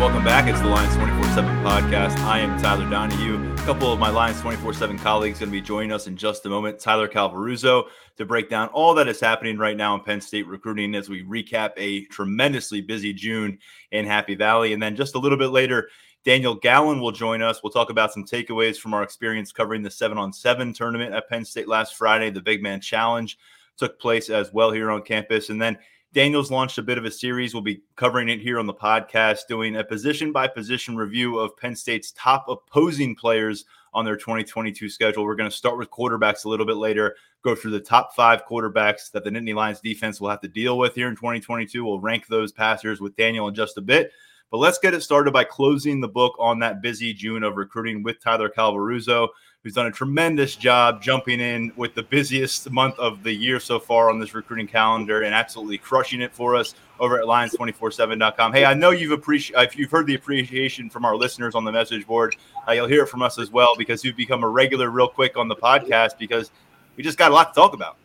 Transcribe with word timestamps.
Welcome 0.00 0.24
back. 0.24 0.48
It's 0.48 0.58
the 0.62 0.66
Lions 0.66 0.96
24 0.96 1.24
7 1.24 1.56
podcast. 1.62 2.16
I 2.20 2.38
am 2.38 2.58
Tyler 2.58 2.88
Donahue. 2.88 3.52
A 3.52 3.56
couple 3.58 3.92
of 3.92 3.98
my 3.98 4.08
Lions 4.08 4.40
24 4.40 4.72
7 4.72 4.98
colleagues 4.98 5.40
going 5.40 5.50
to 5.50 5.52
be 5.52 5.60
joining 5.60 5.92
us 5.92 6.06
in 6.06 6.16
just 6.16 6.46
a 6.46 6.48
moment. 6.48 6.78
Tyler 6.78 7.06
Calvaruso 7.06 7.84
to 8.16 8.24
break 8.24 8.48
down 8.48 8.68
all 8.68 8.94
that 8.94 9.08
is 9.08 9.20
happening 9.20 9.58
right 9.58 9.76
now 9.76 9.94
in 9.94 10.00
Penn 10.00 10.22
State 10.22 10.46
recruiting 10.46 10.94
as 10.94 11.10
we 11.10 11.22
recap 11.22 11.72
a 11.76 12.06
tremendously 12.06 12.80
busy 12.80 13.12
June 13.12 13.58
in 13.92 14.06
Happy 14.06 14.34
Valley. 14.34 14.72
And 14.72 14.82
then 14.82 14.96
just 14.96 15.16
a 15.16 15.18
little 15.18 15.36
bit 15.36 15.50
later, 15.50 15.90
Daniel 16.24 16.54
Gallen 16.54 17.02
will 17.02 17.12
join 17.12 17.42
us. 17.42 17.62
We'll 17.62 17.70
talk 17.70 17.90
about 17.90 18.10
some 18.10 18.24
takeaways 18.24 18.78
from 18.78 18.94
our 18.94 19.02
experience 19.02 19.52
covering 19.52 19.82
the 19.82 19.90
seven 19.90 20.16
on 20.16 20.32
seven 20.32 20.72
tournament 20.72 21.12
at 21.12 21.28
Penn 21.28 21.44
State 21.44 21.68
last 21.68 21.94
Friday. 21.96 22.30
The 22.30 22.40
Big 22.40 22.62
Man 22.62 22.80
Challenge 22.80 23.36
took 23.76 24.00
place 24.00 24.30
as 24.30 24.50
well 24.50 24.70
here 24.70 24.90
on 24.90 25.02
campus. 25.02 25.50
And 25.50 25.60
then 25.60 25.76
Daniel's 26.12 26.50
launched 26.50 26.78
a 26.78 26.82
bit 26.82 26.98
of 26.98 27.04
a 27.04 27.10
series. 27.10 27.54
We'll 27.54 27.62
be 27.62 27.82
covering 27.94 28.28
it 28.28 28.40
here 28.40 28.58
on 28.58 28.66
the 28.66 28.74
podcast, 28.74 29.46
doing 29.48 29.76
a 29.76 29.84
position 29.84 30.32
by 30.32 30.48
position 30.48 30.96
review 30.96 31.38
of 31.38 31.56
Penn 31.56 31.76
State's 31.76 32.10
top 32.12 32.46
opposing 32.48 33.14
players 33.14 33.64
on 33.94 34.04
their 34.04 34.16
2022 34.16 34.88
schedule. 34.88 35.24
We're 35.24 35.36
going 35.36 35.50
to 35.50 35.56
start 35.56 35.78
with 35.78 35.90
quarterbacks 35.90 36.44
a 36.44 36.48
little 36.48 36.66
bit 36.66 36.78
later, 36.78 37.14
go 37.42 37.54
through 37.54 37.70
the 37.72 37.80
top 37.80 38.12
five 38.16 38.44
quarterbacks 38.44 39.12
that 39.12 39.22
the 39.22 39.30
Nittany 39.30 39.54
Lions 39.54 39.80
defense 39.80 40.20
will 40.20 40.30
have 40.30 40.40
to 40.40 40.48
deal 40.48 40.78
with 40.78 40.96
here 40.96 41.08
in 41.08 41.14
2022. 41.14 41.84
We'll 41.84 42.00
rank 42.00 42.26
those 42.26 42.50
passers 42.50 43.00
with 43.00 43.14
Daniel 43.14 43.46
in 43.46 43.54
just 43.54 43.78
a 43.78 43.82
bit. 43.82 44.10
But 44.50 44.58
let's 44.58 44.78
get 44.78 44.94
it 44.94 45.02
started 45.04 45.32
by 45.32 45.44
closing 45.44 46.00
the 46.00 46.08
book 46.08 46.34
on 46.40 46.58
that 46.58 46.82
busy 46.82 47.14
June 47.14 47.44
of 47.44 47.56
recruiting 47.56 48.02
with 48.02 48.20
Tyler 48.20 48.48
Calvaruso 48.48 49.28
who's 49.62 49.74
done 49.74 49.86
a 49.86 49.90
tremendous 49.90 50.56
job 50.56 51.02
jumping 51.02 51.38
in 51.38 51.70
with 51.76 51.94
the 51.94 52.02
busiest 52.02 52.70
month 52.70 52.98
of 52.98 53.22
the 53.22 53.32
year 53.32 53.60
so 53.60 53.78
far 53.78 54.08
on 54.08 54.18
this 54.18 54.34
recruiting 54.34 54.66
calendar 54.66 55.22
and 55.22 55.34
absolutely 55.34 55.76
crushing 55.76 56.22
it 56.22 56.32
for 56.32 56.56
us 56.56 56.74
over 56.98 57.20
at 57.20 57.26
lions247.com. 57.26 58.54
Hey, 58.54 58.64
I 58.64 58.72
know 58.72 58.90
you've 58.90 59.12
appreciated 59.12 59.68
if 59.68 59.76
you've 59.76 59.90
heard 59.90 60.06
the 60.06 60.14
appreciation 60.14 60.88
from 60.88 61.04
our 61.04 61.14
listeners 61.14 61.54
on 61.54 61.64
the 61.64 61.72
message 61.72 62.06
board, 62.06 62.36
uh, 62.66 62.72
you'll 62.72 62.86
hear 62.86 63.02
it 63.02 63.08
from 63.08 63.20
us 63.20 63.38
as 63.38 63.50
well 63.50 63.76
because 63.76 64.02
you've 64.02 64.16
become 64.16 64.44
a 64.44 64.48
regular 64.48 64.88
real 64.88 65.08
quick 65.08 65.36
on 65.36 65.48
the 65.48 65.56
podcast 65.56 66.16
because 66.18 66.50
we 66.96 67.04
just 67.04 67.18
got 67.18 67.30
a 67.30 67.34
lot 67.34 67.52
to 67.52 67.60
talk 67.60 67.74
about. 67.74 67.96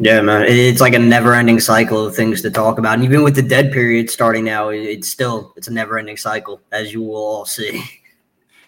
Yeah, 0.00 0.20
man, 0.20 0.42
it's 0.48 0.80
like 0.80 0.94
a 0.94 0.98
never-ending 0.98 1.60
cycle 1.60 2.04
of 2.04 2.16
things 2.16 2.42
to 2.42 2.50
talk 2.50 2.78
about, 2.78 2.94
and 2.94 3.04
even 3.04 3.22
with 3.22 3.36
the 3.36 3.42
dead 3.42 3.70
period 3.72 4.10
starting 4.10 4.44
now, 4.44 4.70
it's 4.70 5.08
still 5.08 5.52
it's 5.56 5.68
a 5.68 5.72
never-ending 5.72 6.16
cycle, 6.16 6.60
as 6.72 6.92
you 6.92 7.00
will 7.00 7.14
all 7.14 7.44
see. 7.44 7.80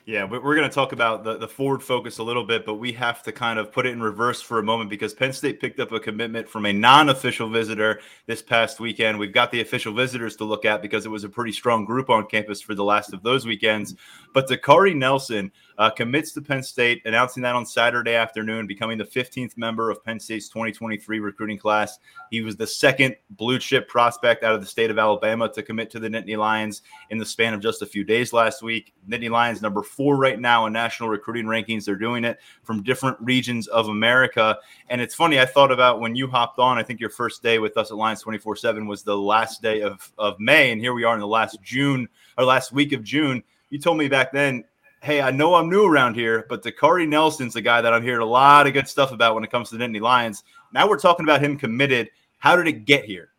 Yeah, 0.08 0.22
we're 0.22 0.54
going 0.54 0.68
to 0.68 0.72
talk 0.72 0.92
about 0.92 1.24
the, 1.24 1.36
the 1.36 1.48
forward 1.48 1.82
focus 1.82 2.18
a 2.18 2.22
little 2.22 2.44
bit, 2.44 2.64
but 2.64 2.74
we 2.74 2.92
have 2.92 3.24
to 3.24 3.32
kind 3.32 3.58
of 3.58 3.72
put 3.72 3.86
it 3.86 3.92
in 3.92 4.00
reverse 4.00 4.40
for 4.40 4.60
a 4.60 4.62
moment 4.62 4.88
because 4.88 5.12
Penn 5.12 5.32
State 5.32 5.60
picked 5.60 5.80
up 5.80 5.90
a 5.90 5.98
commitment 5.98 6.48
from 6.48 6.64
a 6.64 6.72
non 6.72 7.08
official 7.08 7.50
visitor 7.50 8.00
this 8.26 8.40
past 8.40 8.78
weekend. 8.78 9.18
We've 9.18 9.32
got 9.32 9.50
the 9.50 9.62
official 9.62 9.92
visitors 9.92 10.36
to 10.36 10.44
look 10.44 10.64
at 10.64 10.80
because 10.80 11.06
it 11.06 11.08
was 11.08 11.24
a 11.24 11.28
pretty 11.28 11.50
strong 11.50 11.84
group 11.84 12.08
on 12.08 12.24
campus 12.28 12.60
for 12.60 12.76
the 12.76 12.84
last 12.84 13.12
of 13.14 13.24
those 13.24 13.46
weekends. 13.46 13.96
But 14.32 14.48
Dakaari 14.48 14.94
Nelson 14.94 15.50
uh, 15.78 15.90
commits 15.90 16.32
to 16.32 16.40
Penn 16.40 16.62
State, 16.62 17.02
announcing 17.04 17.42
that 17.42 17.54
on 17.54 17.66
Saturday 17.66 18.14
afternoon, 18.14 18.66
becoming 18.66 18.98
the 18.98 19.04
15th 19.04 19.56
member 19.56 19.90
of 19.90 20.02
Penn 20.04 20.18
State's 20.18 20.48
2023 20.48 21.20
recruiting 21.20 21.58
class. 21.58 21.98
He 22.30 22.40
was 22.40 22.56
the 22.56 22.66
second 22.66 23.16
blue 23.30 23.58
chip 23.58 23.88
prospect 23.88 24.42
out 24.42 24.54
of 24.54 24.60
the 24.60 24.66
state 24.66 24.90
of 24.90 24.98
Alabama 24.98 25.52
to 25.52 25.62
commit 25.62 25.90
to 25.90 25.98
the 25.98 26.08
Nittany 26.08 26.36
Lions 26.36 26.82
in 27.10 27.18
the 27.18 27.26
span 27.26 27.54
of 27.54 27.60
just 27.60 27.82
a 27.82 27.86
few 27.86 28.04
days 28.04 28.32
last 28.32 28.62
week. 28.62 28.94
Nittany 29.08 29.30
Lions, 29.30 29.60
number 29.60 29.82
four 29.82 30.16
right 30.16 30.40
now 30.40 30.66
in 30.66 30.72
national 30.72 31.08
recruiting 31.08 31.46
rankings. 31.46 31.84
They're 31.84 31.96
doing 31.96 32.24
it 32.24 32.38
from 32.62 32.82
different 32.82 33.18
regions 33.20 33.66
of 33.68 33.88
America. 33.88 34.58
And 34.88 35.00
it's 35.00 35.14
funny, 35.14 35.40
I 35.40 35.46
thought 35.46 35.72
about 35.72 36.00
when 36.00 36.16
you 36.16 36.26
hopped 36.26 36.58
on, 36.58 36.78
I 36.78 36.82
think 36.82 37.00
your 37.00 37.10
first 37.10 37.42
day 37.42 37.58
with 37.58 37.76
us 37.76 37.90
at 37.90 37.96
Lions 37.96 38.22
24 38.22 38.56
7 38.56 38.86
was 38.86 39.02
the 39.02 39.16
last 39.16 39.62
day 39.62 39.82
of, 39.82 40.10
of 40.18 40.40
May. 40.40 40.72
And 40.72 40.80
here 40.80 40.94
we 40.94 41.04
are 41.04 41.14
in 41.14 41.20
the 41.20 41.26
last 41.26 41.58
June 41.62 42.08
or 42.38 42.44
last 42.44 42.72
week 42.72 42.92
of 42.92 43.02
June. 43.02 43.42
You 43.70 43.78
told 43.78 43.98
me 43.98 44.08
back 44.08 44.32
then, 44.32 44.64
hey, 45.02 45.20
I 45.20 45.30
know 45.30 45.54
I'm 45.54 45.68
new 45.68 45.84
around 45.84 46.14
here, 46.14 46.46
but 46.48 46.62
Dakaari 46.62 47.08
Nelson's 47.08 47.54
the 47.54 47.60
guy 47.60 47.80
that 47.80 47.92
I'm 47.92 48.02
hearing 48.02 48.22
a 48.22 48.26
lot 48.26 48.66
of 48.66 48.72
good 48.72 48.88
stuff 48.88 49.12
about 49.12 49.34
when 49.34 49.44
it 49.44 49.50
comes 49.50 49.70
to 49.70 49.76
the 49.76 49.84
Nittany 49.84 50.00
Lions. 50.00 50.44
Now 50.72 50.88
we're 50.88 50.98
talking 50.98 51.24
about 51.24 51.42
him 51.42 51.56
committed. 51.56 52.10
How 52.38 52.56
did 52.56 52.66
it 52.66 52.84
get 52.84 53.04
here? 53.04 53.30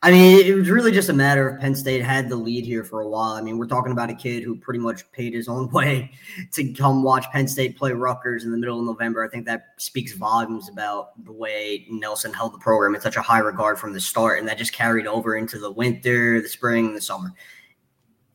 I 0.00 0.12
mean, 0.12 0.46
it 0.46 0.54
was 0.54 0.70
really 0.70 0.92
just 0.92 1.08
a 1.08 1.12
matter 1.12 1.48
of 1.48 1.60
Penn 1.60 1.74
State 1.74 2.04
had 2.04 2.28
the 2.28 2.36
lead 2.36 2.64
here 2.64 2.84
for 2.84 3.00
a 3.00 3.08
while. 3.08 3.32
I 3.32 3.40
mean, 3.40 3.58
we're 3.58 3.66
talking 3.66 3.90
about 3.90 4.10
a 4.10 4.14
kid 4.14 4.44
who 4.44 4.54
pretty 4.54 4.78
much 4.78 5.10
paid 5.10 5.34
his 5.34 5.48
own 5.48 5.68
way 5.72 6.12
to 6.52 6.72
come 6.72 7.02
watch 7.02 7.26
Penn 7.32 7.48
State 7.48 7.76
play 7.76 7.90
Rutgers 7.90 8.44
in 8.44 8.52
the 8.52 8.56
middle 8.56 8.78
of 8.78 8.84
November. 8.84 9.24
I 9.24 9.28
think 9.28 9.44
that 9.46 9.74
speaks 9.76 10.12
volumes 10.12 10.68
about 10.68 11.22
the 11.24 11.32
way 11.32 11.84
Nelson 11.90 12.32
held 12.32 12.54
the 12.54 12.58
program 12.58 12.94
in 12.94 13.00
such 13.00 13.16
a 13.16 13.22
high 13.22 13.40
regard 13.40 13.76
from 13.76 13.92
the 13.92 14.00
start, 14.00 14.38
and 14.38 14.46
that 14.46 14.56
just 14.56 14.72
carried 14.72 15.08
over 15.08 15.36
into 15.36 15.58
the 15.58 15.72
winter, 15.72 16.40
the 16.40 16.48
spring, 16.48 16.94
the 16.94 17.00
summer. 17.00 17.32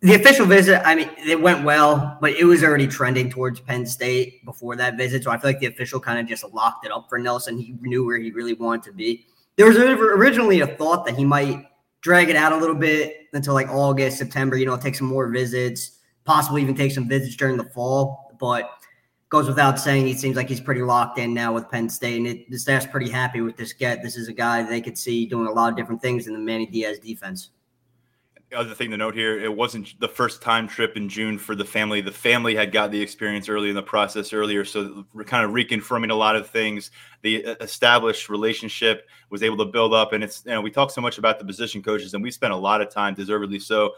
The 0.03 0.15
official 0.15 0.45
visit, 0.45 0.85
I 0.85 0.95
mean, 0.95 1.09
it 1.17 1.41
went 1.41 1.63
well, 1.63 2.17
but 2.21 2.33
it 2.33 2.43
was 2.43 2.63
already 2.63 2.87
trending 2.87 3.29
towards 3.29 3.59
Penn 3.59 3.85
State 3.85 4.45
before 4.45 4.75
that 4.75 4.97
visit. 4.97 5.23
So 5.23 5.31
I 5.31 5.37
feel 5.37 5.49
like 5.49 5.59
the 5.59 5.67
official 5.67 5.99
kind 5.99 6.19
of 6.19 6.27
just 6.27 6.43
locked 6.53 6.85
it 6.85 6.91
up 6.91 7.07
for 7.09 7.17
Nelson. 7.17 7.57
He 7.57 7.75
knew 7.81 8.05
where 8.05 8.17
he 8.17 8.29
really 8.31 8.53
wanted 8.53 8.83
to 8.83 8.91
be 8.91 9.25
there 9.55 9.67
was 9.67 9.77
originally 9.77 10.61
a 10.61 10.67
thought 10.67 11.05
that 11.05 11.15
he 11.15 11.25
might 11.25 11.65
drag 12.01 12.29
it 12.29 12.35
out 12.35 12.51
a 12.51 12.57
little 12.57 12.75
bit 12.75 13.27
until 13.33 13.53
like 13.53 13.69
August, 13.69 14.17
September, 14.17 14.57
you 14.57 14.65
know, 14.65 14.77
take 14.77 14.95
some 14.95 15.07
more 15.07 15.29
visits, 15.29 15.99
possibly 16.25 16.61
even 16.61 16.75
take 16.75 16.91
some 16.91 17.07
visits 17.07 17.35
during 17.35 17.57
the 17.57 17.63
fall. 17.63 18.35
But 18.39 18.69
goes 19.29 19.47
without 19.47 19.79
saying, 19.79 20.05
he 20.05 20.13
seems 20.13 20.35
like 20.35 20.49
he's 20.49 20.59
pretty 20.59 20.81
locked 20.81 21.17
in 21.17 21.33
now 21.33 21.53
with 21.53 21.69
Penn 21.69 21.89
State, 21.89 22.17
and 22.17 22.27
it, 22.27 22.49
the 22.51 22.57
staff's 22.57 22.85
pretty 22.85 23.09
happy 23.09 23.41
with 23.41 23.57
this 23.57 23.73
get. 23.73 24.03
This 24.03 24.15
is 24.15 24.27
a 24.27 24.33
guy 24.33 24.63
they 24.63 24.81
could 24.81 24.97
see 24.97 25.25
doing 25.25 25.47
a 25.47 25.51
lot 25.51 25.71
of 25.71 25.77
different 25.77 26.01
things 26.01 26.27
in 26.27 26.33
the 26.33 26.39
Manny 26.39 26.65
Diaz 26.65 26.99
defense 26.99 27.49
other 28.53 28.73
thing 28.73 28.91
to 28.91 28.97
note 28.97 29.15
here, 29.15 29.39
it 29.39 29.53
wasn't 29.53 29.99
the 29.99 30.07
first 30.07 30.41
time 30.41 30.67
trip 30.67 30.95
in 30.97 31.09
June 31.09 31.37
for 31.37 31.55
the 31.55 31.65
family. 31.65 32.01
The 32.01 32.11
family 32.11 32.55
had 32.55 32.71
got 32.71 32.91
the 32.91 33.01
experience 33.01 33.49
early 33.49 33.69
in 33.69 33.75
the 33.75 33.83
process 33.83 34.33
earlier, 34.33 34.63
so 34.65 35.05
we're 35.13 35.23
kind 35.23 35.45
of 35.45 35.51
reconfirming 35.51 36.11
a 36.11 36.15
lot 36.15 36.35
of 36.35 36.49
things. 36.49 36.91
The 37.21 37.45
uh, 37.45 37.55
established 37.61 38.29
relationship 38.29 39.07
was 39.29 39.43
able 39.43 39.57
to 39.57 39.65
build 39.65 39.93
up, 39.93 40.13
and 40.13 40.23
it's 40.23 40.43
you 40.45 40.51
know 40.51 40.61
we 40.61 40.71
talk 40.71 40.91
so 40.91 41.01
much 41.01 41.17
about 41.17 41.39
the 41.39 41.45
position 41.45 41.81
coaches, 41.81 42.13
and 42.13 42.23
we 42.23 42.31
spent 42.31 42.53
a 42.53 42.57
lot 42.57 42.81
of 42.81 42.89
time, 42.89 43.13
deservedly 43.13 43.59
so, 43.59 43.93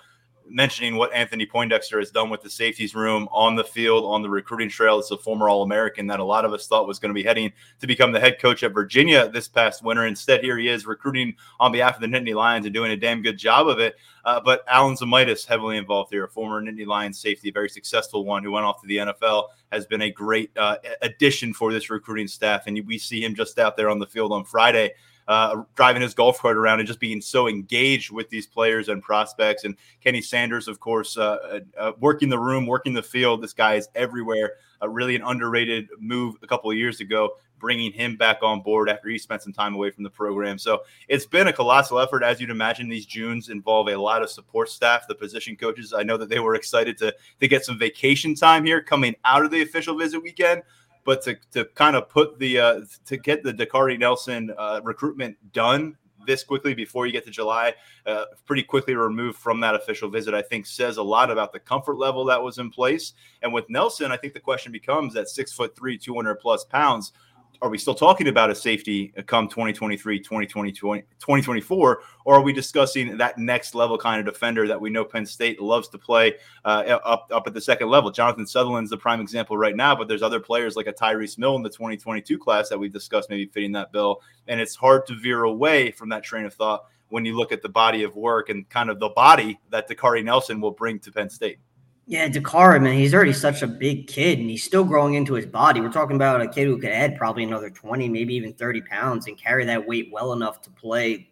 mentioning 0.47 0.95
what 0.95 1.13
Anthony 1.13 1.45
Poindexter 1.45 2.00
has 2.00 2.11
done 2.11 2.29
with 2.29 2.41
the 2.41 2.50
safeties 2.50 2.95
room 2.95 3.28
on 3.31 3.56
the 3.56 3.63
field, 3.63 4.06
on 4.06 4.22
the 4.22 4.29
recruiting 4.29 4.69
trail. 4.69 5.00
It's 5.00 5.11
a 5.11 5.17
former 5.17 5.50
All 5.50 5.63
American 5.63 6.07
that 6.07 6.19
a 6.19 6.23
lot 6.23 6.45
of 6.45 6.53
us 6.53 6.67
thought 6.67 6.88
was 6.88 7.00
going 7.00 7.09
to 7.09 7.13
be 7.13 7.23
heading 7.23 7.51
to 7.79 7.88
become 7.88 8.11
the 8.11 8.19
head 8.19 8.39
coach 8.39 8.63
at 8.63 8.73
Virginia 8.73 9.28
this 9.29 9.47
past 9.47 9.84
winter. 9.84 10.05
Instead, 10.05 10.44
here 10.44 10.57
he 10.57 10.67
is 10.67 10.85
recruiting 10.85 11.35
on 11.59 11.72
behalf 11.72 11.95
of 11.95 12.01
the 12.01 12.07
Nittany 12.07 12.35
Lions 12.35 12.66
and 12.66 12.73
doing 12.73 12.91
a 12.91 12.97
damn 12.97 13.22
good 13.22 13.38
job 13.38 13.67
of 13.67 13.79
it. 13.79 13.95
Uh, 14.23 14.39
but 14.39 14.63
Alan 14.67 14.95
Zemaitis 14.95 15.45
heavily 15.45 15.78
involved 15.78 16.11
here, 16.11 16.23
a 16.23 16.29
former 16.29 16.61
Nittany 16.61 16.85
Lions 16.85 17.19
safety, 17.19 17.50
a 17.50 17.53
very 17.53 17.69
successful 17.69 18.25
one 18.25 18.44
who 18.44 18.51
went 18.51 18.66
off 18.66 18.81
to 18.81 18.88
the 18.88 18.97
NFL, 18.97 19.47
has 19.72 19.85
been 19.85 20.01
a 20.01 20.11
great 20.11 20.55
uh, 20.57 20.78
addition 21.01 21.53
for 21.53 21.72
this 21.72 21.89
recruiting 21.89 22.28
staff. 22.28 22.67
And 22.67 22.79
we 22.88 22.97
see 22.97 23.23
him 23.23 23.35
just 23.35 23.59
out 23.59 23.78
there 23.78 23.89
on 23.89 24.00
the 24.00 24.07
field 24.07 24.31
on 24.31 24.44
Friday 24.44 24.94
uh, 25.27 25.63
driving 25.75 26.01
his 26.01 26.13
golf 26.13 26.39
cart 26.39 26.57
around 26.57 26.79
and 26.79 26.87
just 26.87 26.99
being 26.99 27.21
so 27.21 27.47
engaged 27.47 28.11
with 28.11 28.29
these 28.29 28.45
players 28.45 28.89
and 28.89 29.01
prospects. 29.01 29.63
And 29.63 29.75
Kenny 30.03 30.22
Sanders, 30.22 30.67
of 30.67 30.79
course, 30.79 31.17
uh, 31.17 31.37
uh, 31.51 31.59
uh 31.77 31.91
working 31.99 32.29
the 32.29 32.39
room, 32.39 32.66
working 32.66 32.93
the 32.93 33.03
field. 33.03 33.41
This 33.41 33.53
guy 33.53 33.75
is 33.75 33.89
everywhere. 33.95 34.53
really 34.87 35.16
an 35.16 35.23
underrated 35.23 35.89
move 35.99 36.35
a 36.43 36.47
couple 36.47 36.69
of 36.69 36.77
years 36.77 36.99
ago, 36.99 37.31
bringing 37.57 37.91
him 37.91 38.16
back 38.16 38.43
on 38.43 38.61
board 38.61 38.87
after 38.89 39.09
he 39.09 39.17
spent 39.17 39.41
some 39.41 39.53
time 39.53 39.73
away 39.73 39.89
from 39.89 40.03
the 40.03 40.09
program. 40.09 40.59
So 40.59 40.83
it's 41.07 41.25
been 41.25 41.47
a 41.47 41.53
colossal 41.53 41.99
effort, 41.99 42.21
as 42.21 42.39
you'd 42.39 42.51
imagine. 42.51 42.87
These 42.87 43.07
Junes 43.07 43.49
involve 43.49 43.87
a 43.87 43.95
lot 43.95 44.21
of 44.21 44.29
support 44.29 44.69
staff, 44.69 45.07
the 45.07 45.16
position 45.16 45.55
coaches. 45.55 45.91
I 45.91 46.03
know 46.03 46.17
that 46.17 46.29
they 46.29 46.39
were 46.39 46.53
excited 46.53 46.97
to 46.99 47.16
to 47.39 47.47
get 47.47 47.66
some 47.66 47.79
vacation 47.79 48.35
time 48.35 48.63
here 48.63 48.81
coming 48.81 49.16
out 49.25 49.43
of 49.43 49.49
the 49.49 49.63
official 49.63 49.97
visit 49.97 50.21
weekend 50.21 50.61
but 51.05 51.22
to, 51.22 51.37
to 51.52 51.66
kind 51.75 51.96
of 51.96 52.09
put 52.09 52.37
the 52.40 52.59
uh, 52.59 52.81
to 53.05 53.16
get 53.16 53.43
the 53.43 53.53
Dakaari 53.53 53.97
Nelson 53.97 54.52
uh, 54.57 54.81
recruitment 54.84 55.37
done 55.53 55.96
this 56.25 56.43
quickly 56.43 56.73
before 56.73 57.05
you 57.05 57.13
get 57.13 57.23
to 57.23 57.31
July, 57.31 57.73
uh, 58.05 58.25
pretty 58.46 58.63
quickly 58.63 58.96
removed 58.96 59.37
from 59.37 59.59
that 59.59 59.75
official 59.75 60.09
visit, 60.09 60.34
I 60.34 60.41
think 60.41 60.66
says 60.66 60.97
a 60.97 61.03
lot 61.03 61.29
about 61.29 61.53
the 61.53 61.59
comfort 61.59 61.97
level 61.97 62.25
that 62.25 62.41
was 62.41 62.57
in 62.57 62.72
place. 62.72 63.13
And 63.43 63.53
with 63.53 63.69
Nelson, 63.69 64.11
I 64.11 64.17
think 64.17 64.34
the 64.34 64.40
question 64.40 64.72
becomes 64.72 65.13
that 65.13 65.29
six 65.29 65.53
foot 65.53 65.75
three, 65.75 65.97
200 65.97 66.35
plus 66.35 66.63
pounds, 66.66 67.13
are 67.61 67.69
we 67.69 67.78
still 67.78 67.96
talking 67.96 68.28
about 68.28 68.49
a 68.49 68.55
safety 68.55 69.13
come 69.28 69.47
2023, 69.47 70.19
2020, 70.19 70.72
2024, 70.72 72.02
or 72.25 72.35
are 72.35 72.41
we 72.41 72.53
discussing 72.53 73.17
that 73.17 73.37
next 73.37 73.75
level 73.75 73.97
kind 73.97 74.19
of 74.19 74.34
defender 74.34 74.67
that 74.67 74.79
we 74.79 74.90
know 74.90 75.03
Penn 75.03 75.25
State 75.25 75.61
loves 75.61 75.87
to 75.90 75.97
play 75.97 76.34
uh, 76.63 76.99
up, 77.05 77.28
up 77.31 77.47
at 77.47 77.53
the 77.53 77.61
second 77.61 77.90
level? 77.90 78.11
Jonathan 78.11 78.46
Sutherland's 78.46 78.90
the 78.90 78.97
prime 78.97 79.22
example 79.22 79.57
right 79.57 79.75
now, 79.75 79.96
but 79.96 80.07
there's 80.07 80.22
other 80.22 80.40
players 80.40 80.75
like 80.75 80.87
a 80.87 80.93
Tyrece 80.93 81.37
Mill 81.37 81.55
in 81.55 81.63
the 81.63 81.69
2022 81.69 82.37
class 82.37 82.69
that 82.69 82.78
we've 82.79 82.93
discussed 82.93 83.29
maybe 83.29 83.46
fitting 83.46 83.72
that 83.73 83.91
bill. 83.91 84.22
And 84.47 84.59
it's 84.59 84.75
hard 84.75 85.05
to 85.07 85.16
veer 85.16 85.43
away 85.43 85.91
from 85.91 86.09
that 86.09 86.23
train 86.23 86.46
of 86.46 86.53
thought 86.53 86.85
when 87.09 87.25
you 87.25 87.35
look 87.35 87.52
at 87.52 87.61
the 87.61 87.69
body 87.69 88.03
of 88.03 88.16
work 88.16 88.49
and 88.49 88.67
kind 88.69 88.90
of 88.90 88.99
the 88.99 89.09
body 89.09 89.59
that 89.69 89.90
Dakaari 89.90 90.23
Nelson 90.23 90.59
will 90.59 90.72
bring 90.72 90.99
to 90.99 91.11
Penn 91.11 91.29
State. 91.29 91.59
Yeah, 92.07 92.29
Dakaari, 92.29 92.84
man, 92.84 92.93
he's 92.93 93.16
already 93.16 93.34
such 93.34 93.63
a 93.63 93.67
big 93.67 94.05
kid 94.05 94.37
and 94.37 94.47
he's 94.47 94.63
still 94.63 94.84
growing 94.84 95.16
into 95.16 95.34
his 95.34 95.47
body. 95.47 95.81
We're 95.81 95.91
talking 95.91 96.16
about 96.16 96.40
a 96.40 96.47
kid 96.47 96.67
who 96.67 96.78
could 96.78 96.91
add 96.91 97.17
probably 97.17 97.43
another 97.43 97.72
20, 97.72 98.09
maybe 98.09 98.35
even 98.35 98.53
30 98.53 98.81
pounds 98.81 99.25
and 99.25 99.35
carry 99.35 99.66
that 99.66 99.87
weight 99.87 100.09
well 100.11 100.31
enough 100.31 100.61
to 100.61 100.69
play. 100.69 101.28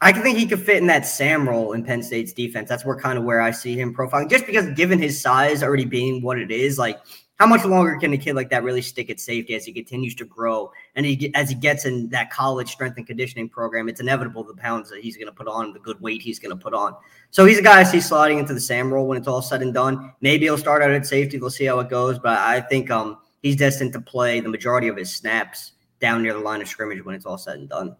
I 0.00 0.12
think 0.12 0.36
he 0.36 0.46
could 0.46 0.62
fit 0.62 0.78
in 0.78 0.88
that 0.88 1.06
Sam 1.06 1.48
role 1.48 1.74
in 1.74 1.84
Penn 1.84 2.02
State's 2.02 2.32
defense. 2.32 2.68
That's 2.68 2.84
where 2.84 2.96
kind 2.96 3.18
of 3.18 3.24
where 3.24 3.40
I 3.40 3.52
see 3.52 3.78
him 3.78 3.94
profiling, 3.94 4.28
just 4.28 4.46
because 4.46 4.66
given 4.70 4.98
his 4.98 5.20
size 5.20 5.62
already 5.62 5.84
being 5.84 6.22
what 6.22 6.38
it 6.38 6.50
is, 6.50 6.76
like 6.76 6.98
how 7.38 7.46
much 7.46 7.64
longer 7.64 7.96
can 7.96 8.12
a 8.12 8.18
kid 8.18 8.34
like 8.34 8.50
that 8.50 8.64
really 8.64 8.82
stick 8.82 9.10
at 9.10 9.20
safety 9.20 9.54
as 9.54 9.64
he 9.64 9.72
continues 9.72 10.16
to 10.16 10.24
grow 10.24 10.72
and 10.96 11.06
he 11.06 11.32
as 11.34 11.48
he 11.48 11.54
gets 11.54 11.84
in 11.84 12.08
that 12.10 12.30
college 12.30 12.70
strength 12.70 12.96
and 12.96 13.06
conditioning 13.06 13.48
program? 13.48 13.88
It's 13.88 14.00
inevitable 14.00 14.44
the 14.44 14.54
pounds 14.54 14.90
that 14.90 15.00
he's 15.00 15.16
going 15.16 15.26
to 15.26 15.32
put 15.32 15.48
on, 15.48 15.72
the 15.72 15.78
good 15.78 16.00
weight 16.00 16.22
he's 16.22 16.38
going 16.38 16.56
to 16.56 16.62
put 16.62 16.74
on. 16.74 16.96
So 17.30 17.44
he's 17.44 17.58
a 17.58 17.62
guy 17.62 17.80
I 17.80 17.82
see 17.84 18.00
sliding 18.00 18.38
into 18.38 18.54
the 18.54 18.60
Sam 18.60 18.92
role 18.92 19.06
when 19.06 19.18
it's 19.18 19.28
all 19.28 19.42
said 19.42 19.62
and 19.62 19.72
done. 19.72 20.12
Maybe 20.20 20.46
he'll 20.46 20.58
start 20.58 20.82
out 20.82 20.90
at 20.90 21.06
safety. 21.06 21.38
We'll 21.38 21.50
see 21.50 21.66
how 21.66 21.78
it 21.80 21.88
goes, 21.88 22.18
but 22.18 22.38
I 22.38 22.60
think 22.60 22.90
um, 22.90 23.18
he's 23.42 23.56
destined 23.56 23.92
to 23.94 24.00
play 24.00 24.40
the 24.40 24.48
majority 24.48 24.88
of 24.88 24.96
his 24.96 25.14
snaps 25.14 25.72
down 26.00 26.22
near 26.22 26.32
the 26.32 26.40
line 26.40 26.60
of 26.60 26.68
scrimmage 26.68 27.04
when 27.04 27.14
it's 27.14 27.26
all 27.26 27.38
said 27.38 27.58
and 27.58 27.68
done. 27.68 27.96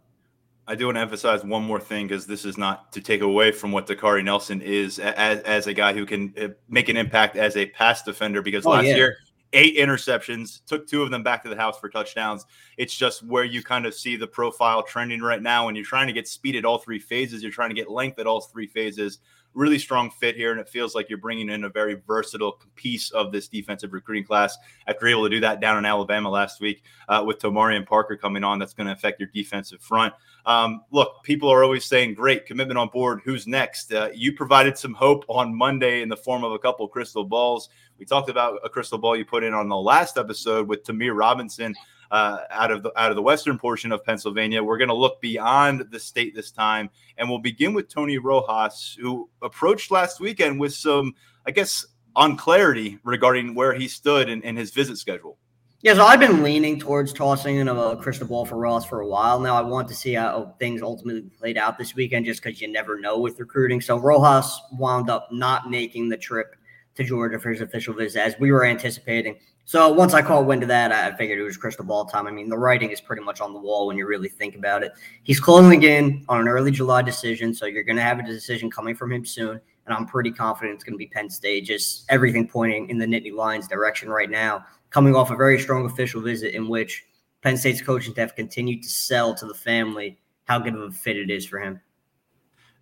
I 0.66 0.76
do 0.76 0.86
want 0.86 0.96
to 0.96 1.00
emphasize 1.00 1.42
one 1.42 1.64
more 1.64 1.80
thing 1.80 2.06
because 2.06 2.26
this 2.26 2.44
is 2.44 2.56
not 2.56 2.92
to 2.92 3.00
take 3.00 3.22
away 3.22 3.50
from 3.50 3.72
what 3.72 3.88
Dakaari 3.88 4.22
Nelson 4.22 4.62
is 4.62 5.00
as, 5.00 5.40
as 5.40 5.66
a 5.66 5.74
guy 5.74 5.92
who 5.92 6.06
can 6.06 6.32
uh, 6.40 6.48
make 6.68 6.88
an 6.88 6.96
impact 6.96 7.36
as 7.36 7.56
a 7.56 7.66
pass 7.66 8.04
defender. 8.04 8.40
Because 8.40 8.64
oh, 8.64 8.70
last 8.70 8.86
yeah. 8.86 8.94
year 8.94 9.16
eight 9.52 9.76
interceptions, 9.76 10.64
took 10.66 10.86
two 10.86 11.02
of 11.02 11.10
them 11.10 11.22
back 11.22 11.42
to 11.42 11.48
the 11.48 11.56
house 11.56 11.78
for 11.78 11.88
touchdowns. 11.88 12.46
It's 12.76 12.96
just 12.96 13.22
where 13.22 13.44
you 13.44 13.62
kind 13.62 13.86
of 13.86 13.94
see 13.94 14.16
the 14.16 14.26
profile 14.26 14.82
trending 14.82 15.20
right 15.20 15.42
now. 15.42 15.66
When 15.66 15.74
you're 15.74 15.84
trying 15.84 16.06
to 16.06 16.12
get 16.12 16.28
speed 16.28 16.56
at 16.56 16.64
all 16.64 16.78
three 16.78 16.98
phases, 16.98 17.42
you're 17.42 17.52
trying 17.52 17.70
to 17.70 17.74
get 17.74 17.90
length 17.90 18.18
at 18.18 18.26
all 18.26 18.40
three 18.40 18.66
phases. 18.66 19.18
Really 19.52 19.80
strong 19.80 20.10
fit 20.12 20.36
here, 20.36 20.52
and 20.52 20.60
it 20.60 20.68
feels 20.68 20.94
like 20.94 21.08
you're 21.08 21.18
bringing 21.18 21.48
in 21.48 21.64
a 21.64 21.68
very 21.68 22.00
versatile 22.06 22.60
piece 22.76 23.10
of 23.10 23.32
this 23.32 23.48
defensive 23.48 23.92
recruiting 23.92 24.24
class. 24.24 24.56
After 24.86 25.08
able 25.08 25.24
to 25.24 25.28
do 25.28 25.40
that 25.40 25.60
down 25.60 25.76
in 25.76 25.84
Alabama 25.84 26.30
last 26.30 26.60
week 26.60 26.84
uh, 27.08 27.24
with 27.26 27.40
Tomarion 27.40 27.84
Parker 27.84 28.16
coming 28.16 28.44
on, 28.44 28.60
that's 28.60 28.74
going 28.74 28.86
to 28.86 28.92
affect 28.92 29.18
your 29.18 29.28
defensive 29.34 29.80
front. 29.80 30.14
Um, 30.46 30.82
look, 30.92 31.24
people 31.24 31.48
are 31.48 31.64
always 31.64 31.84
saying, 31.84 32.14
"Great 32.14 32.46
commitment 32.46 32.78
on 32.78 32.90
board. 32.90 33.22
Who's 33.24 33.48
next?" 33.48 33.92
Uh, 33.92 34.10
you 34.14 34.32
provided 34.34 34.78
some 34.78 34.94
hope 34.94 35.24
on 35.26 35.52
Monday 35.52 36.02
in 36.02 36.08
the 36.08 36.16
form 36.16 36.44
of 36.44 36.52
a 36.52 36.58
couple 36.58 36.86
crystal 36.86 37.24
balls. 37.24 37.70
We 37.98 38.06
talked 38.06 38.30
about 38.30 38.60
a 38.64 38.68
crystal 38.68 38.98
ball 38.98 39.16
you 39.16 39.24
put 39.24 39.42
in 39.42 39.52
on 39.52 39.68
the 39.68 39.76
last 39.76 40.16
episode 40.16 40.68
with 40.68 40.84
Ta'Mere 40.84 41.14
Robinson 41.14 41.74
uh, 42.10 42.40
out 42.50 42.70
of 42.70 42.82
the 42.82 42.92
out 42.98 43.10
of 43.10 43.16
the 43.16 43.22
western 43.22 43.58
portion 43.58 43.92
of 43.92 44.04
Pennsylvania. 44.04 44.62
We're 44.62 44.78
going 44.78 44.88
to 44.88 44.94
look 44.94 45.20
beyond 45.20 45.86
the 45.90 46.00
state 46.00 46.34
this 46.34 46.50
time, 46.50 46.90
and 47.18 47.28
we'll 47.28 47.38
begin 47.38 47.74
with 47.74 47.88
Tony 47.88 48.18
Rojas, 48.18 48.96
who 49.00 49.28
approached 49.42 49.90
last 49.90 50.20
weekend 50.20 50.58
with 50.58 50.74
some, 50.74 51.14
I 51.46 51.50
guess, 51.50 51.86
unclarity 52.16 52.98
regarding 53.04 53.54
where 53.54 53.74
he 53.74 53.88
stood 53.88 54.28
in, 54.28 54.42
in 54.42 54.56
his 54.56 54.70
visit 54.70 54.98
schedule. 54.98 55.38
Yeah, 55.82 55.94
so 55.94 56.04
I've 56.04 56.20
been 56.20 56.42
leaning 56.42 56.78
towards 56.78 57.10
tossing 57.10 57.56
in 57.56 57.68
a 57.68 57.96
crystal 57.96 58.26
ball 58.26 58.44
for 58.44 58.56
Rojas 58.56 58.84
for 58.84 59.00
a 59.00 59.06
while 59.06 59.40
now. 59.40 59.56
I 59.56 59.62
want 59.62 59.88
to 59.88 59.94
see 59.94 60.12
how 60.12 60.54
things 60.58 60.82
ultimately 60.82 61.22
played 61.22 61.56
out 61.56 61.78
this 61.78 61.94
weekend, 61.94 62.26
just 62.26 62.42
because 62.42 62.60
you 62.60 62.68
never 62.68 63.00
know 63.00 63.18
with 63.18 63.40
recruiting. 63.40 63.80
So 63.80 63.98
Rojas 63.98 64.60
wound 64.72 65.08
up 65.08 65.28
not 65.32 65.70
making 65.70 66.10
the 66.10 66.18
trip 66.18 66.54
to 66.96 67.04
Georgia 67.04 67.38
for 67.38 67.50
his 67.50 67.62
official 67.62 67.94
visit, 67.94 68.20
as 68.20 68.38
we 68.38 68.52
were 68.52 68.66
anticipating. 68.66 69.38
So 69.70 69.88
once 69.88 70.14
I 70.14 70.20
called 70.20 70.48
wind 70.48 70.62
of 70.64 70.68
that, 70.70 70.90
I 70.90 71.16
figured 71.16 71.38
it 71.38 71.44
was 71.44 71.56
crystal 71.56 71.84
ball 71.84 72.04
time. 72.04 72.26
I 72.26 72.32
mean, 72.32 72.48
the 72.48 72.58
writing 72.58 72.90
is 72.90 73.00
pretty 73.00 73.22
much 73.22 73.40
on 73.40 73.52
the 73.52 73.60
wall 73.60 73.86
when 73.86 73.96
you 73.96 74.04
really 74.04 74.28
think 74.28 74.56
about 74.56 74.82
it. 74.82 74.90
He's 75.22 75.38
closing 75.38 75.84
in 75.84 76.24
on 76.28 76.40
an 76.40 76.48
early 76.48 76.72
July 76.72 77.02
decision, 77.02 77.54
so 77.54 77.66
you're 77.66 77.84
going 77.84 77.94
to 77.94 78.02
have 78.02 78.18
a 78.18 78.24
decision 78.24 78.68
coming 78.68 78.96
from 78.96 79.12
him 79.12 79.24
soon. 79.24 79.60
And 79.86 79.94
I'm 79.94 80.06
pretty 80.06 80.32
confident 80.32 80.74
it's 80.74 80.82
going 80.82 80.94
to 80.94 80.98
be 80.98 81.06
Penn 81.06 81.30
State. 81.30 81.66
Just 81.66 82.04
everything 82.08 82.48
pointing 82.48 82.90
in 82.90 82.98
the 82.98 83.06
Nittany 83.06 83.32
Lions 83.32 83.68
direction 83.68 84.08
right 84.08 84.28
now, 84.28 84.66
coming 84.90 85.14
off 85.14 85.30
a 85.30 85.36
very 85.36 85.60
strong 85.60 85.86
official 85.86 86.20
visit 86.20 86.52
in 86.52 86.68
which 86.68 87.04
Penn 87.40 87.56
State's 87.56 87.80
coaching 87.80 88.12
staff 88.12 88.34
continued 88.34 88.82
to 88.82 88.88
sell 88.88 89.36
to 89.36 89.46
the 89.46 89.54
family 89.54 90.18
how 90.46 90.58
good 90.58 90.74
of 90.74 90.80
a 90.80 90.90
fit 90.90 91.16
it 91.16 91.30
is 91.30 91.46
for 91.46 91.60
him. 91.60 91.80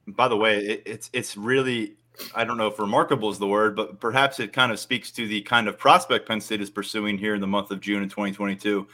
By 0.07 0.27
the 0.27 0.39
way, 0.39 0.61
it, 0.61 0.83
it's 0.87 1.11
it's 1.13 1.37
really 1.37 1.99
I 2.35 2.45
don't 2.45 2.57
know 2.57 2.67
if 2.67 2.79
remarkable 2.79 3.31
is 3.31 3.39
the 3.39 3.47
word, 3.47 3.77
but 3.77 4.01
perhaps 4.01 4.41
it 4.41 4.53
kind 4.53 4.73
of 4.73 4.79
speaks 4.79 5.11
to 5.13 5.27
the 5.27 5.41
kind 5.43 5.69
of 5.69 5.79
prospect 5.79 6.27
Penn 6.27 6.41
State 6.41 6.61
is 6.61 6.71
pursuing 6.71 7.19
here 7.19 7.35
in 7.35 7.41
the 7.41 7.47
month 7.47 7.71
of 7.71 7.81
June 7.81 8.03
in 8.03 8.09
2022. 8.09 8.87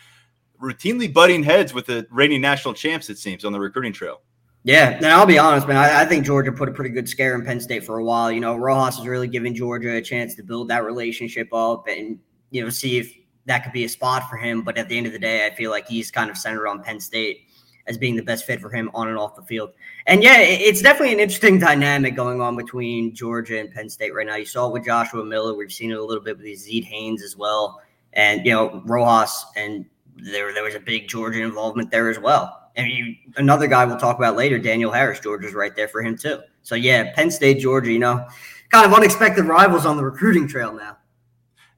Routinely 0.60 1.12
butting 1.12 1.42
heads 1.42 1.74
with 1.74 1.86
the 1.86 2.06
reigning 2.10 2.40
national 2.40 2.74
champs, 2.74 3.10
it 3.10 3.18
seems, 3.18 3.44
on 3.44 3.52
the 3.52 3.60
recruiting 3.60 3.92
trail. 3.92 4.20
Yeah, 4.62 4.90
and 4.90 5.06
I'll 5.06 5.26
be 5.26 5.38
honest, 5.38 5.68
man. 5.68 5.76
I, 5.76 6.02
I, 6.02 6.04
think 6.06 6.24
Georgia 6.24 6.50
put 6.50 6.70
a 6.70 6.72
pretty 6.72 6.88
good 6.88 7.06
scare 7.06 7.34
in 7.34 7.44
Penn 7.44 7.60
State 7.60 7.84
for 7.84 7.98
a 7.98 8.04
while. 8.04 8.32
You 8.32 8.40
know, 8.40 8.56
Rojas 8.56 8.98
is 8.98 9.06
really 9.06 9.28
giving 9.28 9.54
Georgia 9.54 9.96
a 9.96 10.00
chance 10.00 10.34
to 10.36 10.42
build 10.42 10.68
that 10.68 10.84
relationship 10.84 11.52
up 11.52 11.86
and 11.86 12.18
you 12.50 12.62
know 12.62 12.70
see 12.70 12.96
if 12.96 13.14
that 13.44 13.62
could 13.62 13.74
be 13.74 13.84
a 13.84 13.88
spot 13.88 14.22
for 14.30 14.38
him. 14.38 14.62
But 14.62 14.78
at 14.78 14.88
the 14.88 14.96
end 14.96 15.06
of 15.06 15.12
the 15.12 15.18
day, 15.18 15.46
I 15.46 15.54
feel 15.54 15.70
like 15.70 15.86
he's 15.86 16.10
kind 16.10 16.30
of 16.30 16.38
centered 16.38 16.66
on 16.66 16.82
Penn 16.82 16.98
State 16.98 17.48
as 17.86 17.98
being 17.98 18.16
the 18.16 18.22
best 18.22 18.46
fit 18.46 18.60
for 18.60 18.70
him 18.70 18.90
on 18.94 19.08
and 19.08 19.19
off 19.19 19.36
the 19.36 19.42
field. 19.42 19.70
And 20.06 20.22
yeah, 20.22 20.38
it's 20.38 20.81
definitely 20.81 21.12
an 21.14 21.20
interesting 21.20 21.58
dynamic 21.58 22.16
going 22.16 22.40
on 22.40 22.56
between 22.56 23.14
Georgia 23.14 23.58
and 23.58 23.70
Penn 23.70 23.88
State 23.90 24.14
right 24.14 24.26
now. 24.26 24.36
You 24.36 24.46
saw 24.46 24.69
it 24.69 24.72
with 24.72 24.84
Joshua 24.84 25.25
Miller. 25.25 25.54
We've 25.54 25.72
seen 25.72 25.90
it 25.90 25.98
a 25.98 26.04
little 26.04 26.22
bit 26.22 26.38
with 26.38 26.58
Zed 26.58 26.84
Haynes 26.84 27.22
as 27.22 27.36
well. 27.36 27.82
And, 28.14 28.44
you 28.46 28.52
know, 28.52 28.82
Rojas, 28.86 29.44
and 29.56 29.84
there, 30.16 30.52
there 30.54 30.62
was 30.62 30.75
a 30.75 30.81
big 30.81 31.08
Georgia 31.08 31.42
involvement 31.42 31.90
there 31.90 32.08
as 32.08 32.19
well. 32.19 32.70
And 32.76 32.90
you, 32.90 33.14
another 33.36 33.66
guy 33.66 33.84
we'll 33.84 33.98
talk 33.98 34.19
about 34.19 34.36
later, 34.36 34.58
Daniel 34.58 34.90
Harris, 34.90 35.20
Georgia's 35.20 35.54
right 35.54 35.75
there 35.76 35.88
for 35.88 36.02
him 36.02 36.16
too. 36.16 36.40
So 36.62 36.75
yeah, 36.75 37.12
Penn 37.14 37.31
State, 37.31 37.58
Georgia, 37.60 37.92
you 37.92 37.98
know, 37.98 38.26
kind 38.70 38.86
of 38.86 38.92
unexpected 38.94 39.44
rivals 39.44 39.86
on 39.86 39.96
the 39.96 40.04
recruiting 40.04 40.48
trail 40.48 40.72
now. 40.72 40.96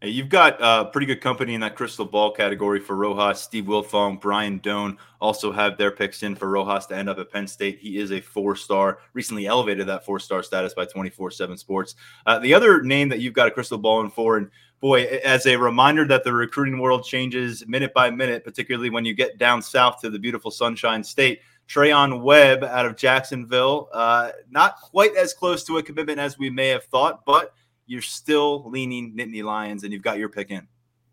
You've 0.02 0.28
got 0.28 0.60
uh, 0.60 0.84
pretty 0.84 1.06
good 1.06 1.22
company 1.22 1.54
in 1.54 1.62
that 1.62 1.74
crystal 1.74 2.04
ball 2.04 2.30
category 2.30 2.80
for 2.80 2.94
Rojas. 2.96 3.40
Steve 3.40 3.64
Wiltfong, 3.64 4.20
Brian 4.20 4.58
Dohn 4.58 4.98
also 5.22 5.50
have 5.50 5.78
their 5.78 5.90
picks 5.90 6.22
in 6.22 6.36
for 6.36 6.50
Rojas 6.50 6.84
to 6.86 6.96
end 6.96 7.08
up 7.08 7.18
at 7.18 7.32
Penn 7.32 7.46
State. 7.46 7.78
He 7.78 7.96
is 7.96 8.12
a 8.12 8.20
four 8.20 8.56
star, 8.56 8.98
recently 9.14 9.46
elevated 9.46 9.86
that 9.86 10.04
four 10.04 10.20
star 10.20 10.42
status 10.42 10.74
by 10.74 10.84
24 10.84 11.30
7 11.30 11.56
Sports. 11.56 11.94
Uh, 12.26 12.38
the 12.38 12.52
other 12.52 12.82
name 12.82 13.08
that 13.08 13.20
you've 13.20 13.32
got 13.32 13.48
a 13.48 13.50
crystal 13.50 13.78
ball 13.78 14.02
in 14.02 14.10
for, 14.10 14.36
and 14.36 14.50
boy, 14.80 15.04
as 15.24 15.46
a 15.46 15.56
reminder 15.56 16.06
that 16.06 16.24
the 16.24 16.32
recruiting 16.32 16.78
world 16.78 17.02
changes 17.02 17.66
minute 17.66 17.94
by 17.94 18.10
minute, 18.10 18.44
particularly 18.44 18.90
when 18.90 19.06
you 19.06 19.14
get 19.14 19.38
down 19.38 19.62
south 19.62 20.02
to 20.02 20.10
the 20.10 20.18
beautiful 20.18 20.50
Sunshine 20.50 21.02
State. 21.02 21.40
Treyaun 21.68 22.22
Webb 22.22 22.62
out 22.62 22.86
of 22.86 22.96
Jacksonville, 22.96 23.88
uh, 23.92 24.30
not 24.50 24.76
quite 24.76 25.16
as 25.16 25.34
close 25.34 25.64
to 25.64 25.78
a 25.78 25.82
commitment 25.82 26.20
as 26.20 26.38
we 26.38 26.48
may 26.48 26.68
have 26.68 26.84
thought, 26.84 27.24
but 27.24 27.54
you're 27.86 28.02
still 28.02 28.68
leaning 28.70 29.16
Nittany 29.16 29.42
Lions 29.42 29.84
and 29.84 29.92
you've 29.92 30.02
got 30.02 30.18
your 30.18 30.28
pick 30.28 30.50
in. 30.50 30.66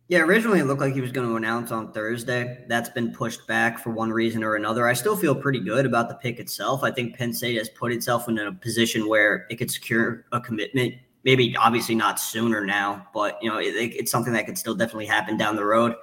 Yeah, 0.10 0.20
originally 0.20 0.60
it 0.60 0.66
looked 0.66 0.82
like 0.82 0.94
he 0.94 1.02
was 1.02 1.12
going 1.12 1.28
to 1.28 1.38
announce 1.38 1.72
on 1.72 1.94
Thursday. 1.94 2.66
That's 2.68 2.90
been 2.90 3.14
pushed 3.14 3.48
back 3.48 3.80
for 3.80 3.92
one 3.92 4.12
reason 4.12 4.44
or 4.44 4.56
another. 4.56 4.88
I 4.88 4.94
still 4.94 5.16
feel 5.16 5.34
pretty 5.34 5.60
good 5.60 5.86
about 5.86 6.10
the 6.10 6.16
pick 6.16 6.40
itself. 6.40 6.84
I 6.84 6.92
think 6.92 7.18
Penn 7.18 7.34
State 7.34 7.58
has 7.58 7.70
put 7.70 7.92
itself 7.94 8.28
in 8.28 8.38
a 8.38 8.52
position 8.52 9.08
where 9.08 9.48
it 9.50 9.56
could 9.56 9.72
secure 9.72 10.26
a 10.34 10.42
commitment. 10.42 10.96
Maybe 11.24 11.56
obviously 11.56 11.96
not 11.96 12.20
sooner 12.20 12.66
now, 12.66 13.08
but 13.14 13.40
you 13.42 13.50
know 13.50 13.58
it, 13.60 13.74
it's 13.74 14.12
something 14.12 14.34
that 14.34 14.46
could 14.46 14.58
still 14.58 14.76
definitely 14.76 15.06
happen 15.06 15.38
down 15.38 15.56
the 15.56 15.64
road. 15.64 15.96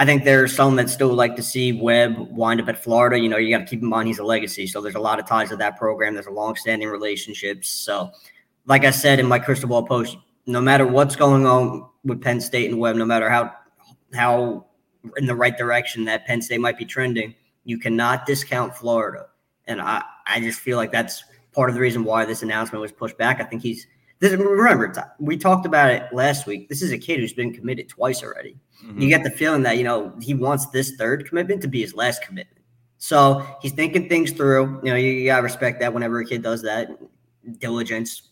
I 0.00 0.04
think 0.04 0.24
there's 0.24 0.54
some 0.54 0.74
that 0.76 0.90
still 0.90 1.14
like 1.14 1.36
to 1.36 1.42
see 1.42 1.72
Webb 1.72 2.16
wind 2.18 2.60
up 2.60 2.68
at 2.68 2.82
Florida. 2.82 3.16
You 3.16 3.28
know, 3.28 3.36
you 3.36 3.56
got 3.56 3.60
to 3.60 3.70
keep 3.70 3.80
in 3.80 3.88
mind 3.88 4.08
he's 4.08 4.18
a 4.18 4.24
legacy, 4.24 4.66
so 4.66 4.80
there's 4.80 4.96
a 4.96 5.00
lot 5.00 5.20
of 5.20 5.26
ties 5.26 5.50
to 5.50 5.56
that 5.56 5.78
program. 5.78 6.14
There's 6.14 6.26
a 6.26 6.32
long-standing 6.32 6.88
relationships. 6.88 7.68
So 7.70 8.10
like 8.66 8.84
I 8.84 8.90
said 8.90 9.20
in 9.20 9.26
my 9.26 9.38
crystal 9.38 9.68
ball 9.68 9.86
post, 9.86 10.16
no 10.46 10.60
matter 10.60 10.86
what's 10.86 11.16
going 11.16 11.46
on 11.46 11.88
with 12.04 12.22
Penn 12.22 12.40
State 12.40 12.70
and 12.70 12.78
Webb, 12.78 12.96
no 12.96 13.04
matter 13.06 13.28
how 13.28 13.52
how 14.12 14.66
in 15.16 15.26
the 15.26 15.34
right 15.34 15.56
direction 15.56 16.04
that 16.04 16.26
Penn 16.26 16.40
State 16.40 16.60
might 16.60 16.78
be 16.78 16.84
trending, 16.84 17.34
you 17.64 17.78
cannot 17.78 18.26
discount 18.26 18.74
Florida. 18.74 19.26
And 19.66 19.80
I, 19.80 20.02
I 20.26 20.40
just 20.40 20.60
feel 20.60 20.76
like 20.76 20.92
that's 20.92 21.24
part 21.52 21.68
of 21.68 21.74
the 21.74 21.80
reason 21.80 22.04
why 22.04 22.24
this 22.24 22.42
announcement 22.42 22.80
was 22.80 22.92
pushed 22.92 23.18
back. 23.18 23.40
I 23.40 23.44
think 23.44 23.62
he's 23.62 23.86
this, 24.20 24.32
remember 24.32 25.14
we 25.18 25.36
talked 25.36 25.66
about 25.66 25.90
it 25.90 26.12
last 26.12 26.46
week. 26.46 26.68
This 26.68 26.82
is 26.82 26.92
a 26.92 26.98
kid 26.98 27.20
who's 27.20 27.32
been 27.32 27.52
committed 27.52 27.88
twice 27.88 28.22
already. 28.22 28.56
Mm-hmm. 28.84 29.00
You 29.00 29.08
get 29.08 29.24
the 29.24 29.30
feeling 29.30 29.62
that 29.62 29.76
you 29.76 29.84
know 29.84 30.14
he 30.20 30.34
wants 30.34 30.66
this 30.66 30.92
third 30.96 31.28
commitment 31.28 31.60
to 31.62 31.68
be 31.68 31.80
his 31.80 31.94
last 31.94 32.22
commitment. 32.22 32.64
So 32.98 33.46
he's 33.60 33.72
thinking 33.72 34.08
things 34.08 34.32
through. 34.32 34.80
You 34.82 34.90
know, 34.90 34.96
you, 34.96 35.10
you 35.10 35.26
gotta 35.26 35.42
respect 35.42 35.80
that 35.80 35.92
whenever 35.92 36.20
a 36.20 36.24
kid 36.24 36.42
does 36.42 36.62
that. 36.62 36.88
Diligence, 37.58 38.30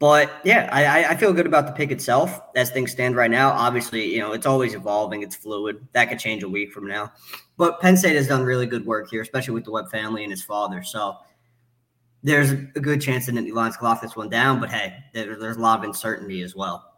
But 0.00 0.40
yeah, 0.44 0.70
I, 0.72 1.12
I 1.12 1.14
feel 1.14 1.34
good 1.34 1.44
about 1.46 1.66
the 1.66 1.72
pick 1.72 1.90
itself 1.90 2.40
as 2.56 2.70
things 2.70 2.90
stand 2.90 3.16
right 3.16 3.30
now. 3.30 3.50
Obviously, 3.50 4.06
you 4.06 4.18
know, 4.18 4.32
it's 4.32 4.46
always 4.46 4.72
evolving, 4.72 5.22
it's 5.22 5.36
fluid. 5.36 5.86
That 5.92 6.08
could 6.08 6.18
change 6.18 6.42
a 6.42 6.48
week 6.48 6.72
from 6.72 6.88
now. 6.88 7.12
But 7.58 7.80
Penn 7.82 7.98
State 7.98 8.16
has 8.16 8.26
done 8.26 8.42
really 8.42 8.64
good 8.64 8.86
work 8.86 9.10
here, 9.10 9.20
especially 9.20 9.52
with 9.52 9.64
the 9.64 9.70
Webb 9.70 9.90
family 9.90 10.22
and 10.22 10.32
his 10.32 10.42
father. 10.42 10.82
So 10.82 11.16
there's 12.22 12.52
a 12.52 12.56
good 12.80 13.02
chance 13.02 13.26
that 13.26 13.34
Nittany 13.34 13.52
Lions 13.52 13.76
can 13.76 13.86
lock 13.86 14.00
this 14.00 14.16
one 14.16 14.30
down. 14.30 14.58
But 14.58 14.70
hey, 14.70 14.96
there, 15.12 15.38
there's 15.38 15.58
a 15.58 15.60
lot 15.60 15.78
of 15.78 15.84
uncertainty 15.84 16.40
as 16.40 16.56
well. 16.56 16.89